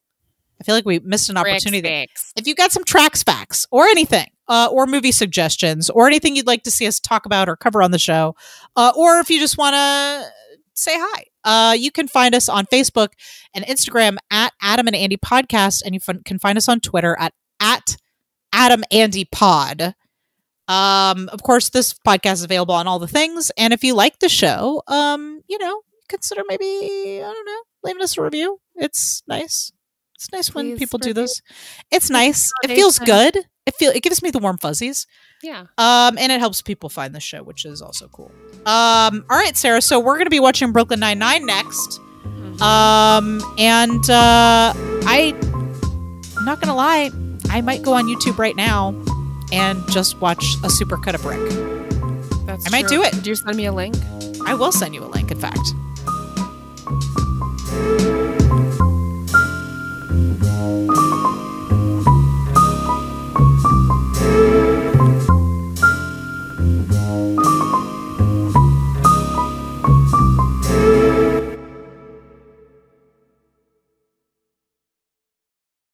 I 0.60 0.64
feel 0.64 0.74
like 0.74 0.86
we 0.86 1.00
missed 1.00 1.28
an 1.28 1.36
opportunity. 1.36 1.82
there. 1.82 2.06
If 2.36 2.46
you 2.46 2.54
got 2.54 2.72
some 2.72 2.84
tracks 2.84 3.22
facts 3.22 3.66
or 3.70 3.84
anything, 3.84 4.28
uh, 4.48 4.68
or 4.72 4.86
movie 4.86 5.12
suggestions, 5.12 5.90
or 5.90 6.06
anything 6.06 6.36
you'd 6.36 6.46
like 6.46 6.62
to 6.62 6.70
see 6.70 6.86
us 6.86 6.98
talk 7.00 7.26
about 7.26 7.48
or 7.48 7.56
cover 7.56 7.82
on 7.82 7.90
the 7.90 7.98
show, 7.98 8.34
uh, 8.76 8.92
or 8.96 9.18
if 9.18 9.28
you 9.28 9.38
just 9.38 9.58
want 9.58 9.74
to 9.74 10.26
say 10.74 10.92
hi, 10.96 11.24
uh, 11.44 11.74
you 11.78 11.90
can 11.90 12.08
find 12.08 12.34
us 12.34 12.48
on 12.48 12.66
Facebook 12.66 13.08
and 13.54 13.64
Instagram 13.64 14.16
at 14.30 14.52
Adam 14.62 14.86
and 14.86 14.96
Andy 14.96 15.16
Podcast, 15.16 15.82
and 15.84 15.94
you 15.94 16.00
fin- 16.00 16.22
can 16.24 16.38
find 16.38 16.58
us 16.58 16.68
on 16.68 16.80
Twitter 16.80 17.16
at 17.18 17.32
at 17.60 17.96
Adam 18.52 18.84
Andy 18.90 19.24
Pod. 19.24 19.94
Um, 20.66 21.28
of 21.30 21.42
course, 21.42 21.68
this 21.70 21.94
podcast 22.06 22.34
is 22.34 22.44
available 22.44 22.74
on 22.74 22.86
all 22.86 22.98
the 22.98 23.06
things, 23.06 23.50
and 23.56 23.72
if 23.72 23.84
you 23.84 23.94
like 23.94 24.18
the 24.18 24.28
show, 24.28 24.82
um, 24.86 25.42
you 25.48 25.58
know, 25.58 25.82
consider 26.08 26.42
maybe 26.48 27.22
I 27.22 27.32
don't 27.32 27.46
know, 27.46 27.62
leaving 27.82 28.02
us 28.02 28.16
a 28.16 28.22
review. 28.22 28.58
It's 28.76 29.22
nice. 29.28 29.72
It's 30.14 30.32
nice 30.32 30.54
when 30.54 30.70
Please 30.70 30.78
people 30.78 30.98
do 30.98 31.12
this. 31.12 31.42
It's 31.90 32.08
nice. 32.08 32.50
It 32.62 32.68
feels 32.68 32.98
good 32.98 33.36
it 33.66 33.74
feel 33.74 33.90
it 33.90 34.02
gives 34.02 34.22
me 34.22 34.30
the 34.30 34.38
warm 34.38 34.58
fuzzies. 34.58 35.06
Yeah. 35.42 35.66
Um, 35.78 36.18
and 36.18 36.30
it 36.30 36.40
helps 36.40 36.62
people 36.62 36.88
find 36.88 37.14
the 37.14 37.20
show, 37.20 37.42
which 37.42 37.64
is 37.64 37.80
also 37.80 38.08
cool. 38.08 38.30
Um, 38.66 39.24
all 39.30 39.38
right, 39.38 39.56
Sarah. 39.56 39.80
So 39.80 40.00
we're 40.00 40.18
gonna 40.18 40.30
be 40.30 40.40
watching 40.40 40.72
Brooklyn 40.72 41.00
Nine 41.00 41.18
Nine 41.18 41.46
next. 41.46 42.00
Mm-hmm. 42.24 42.62
Um, 42.62 43.42
and 43.58 44.08
uh, 44.10 44.72
I, 45.06 45.34
I'm 46.36 46.44
not 46.44 46.60
gonna 46.60 46.74
lie, 46.74 47.10
I 47.50 47.60
might 47.60 47.82
go 47.82 47.94
on 47.94 48.06
YouTube 48.06 48.38
right 48.38 48.56
now 48.56 48.94
and 49.52 49.82
just 49.90 50.20
watch 50.20 50.44
a 50.62 50.70
super 50.70 50.96
cut 50.96 51.14
of 51.14 51.24
Rick. 51.24 51.40
That's 52.46 52.66
I 52.66 52.70
might 52.70 52.88
true. 52.88 52.98
do 52.98 53.02
it. 53.02 53.22
Do 53.22 53.30
you 53.30 53.36
send 53.36 53.56
me 53.56 53.66
a 53.66 53.72
link? 53.72 53.96
I 54.46 54.54
will 54.54 54.72
send 54.72 54.94
you 54.94 55.04
a 55.04 55.06
link. 55.08 55.30
In 55.30 55.38
fact. 55.38 55.58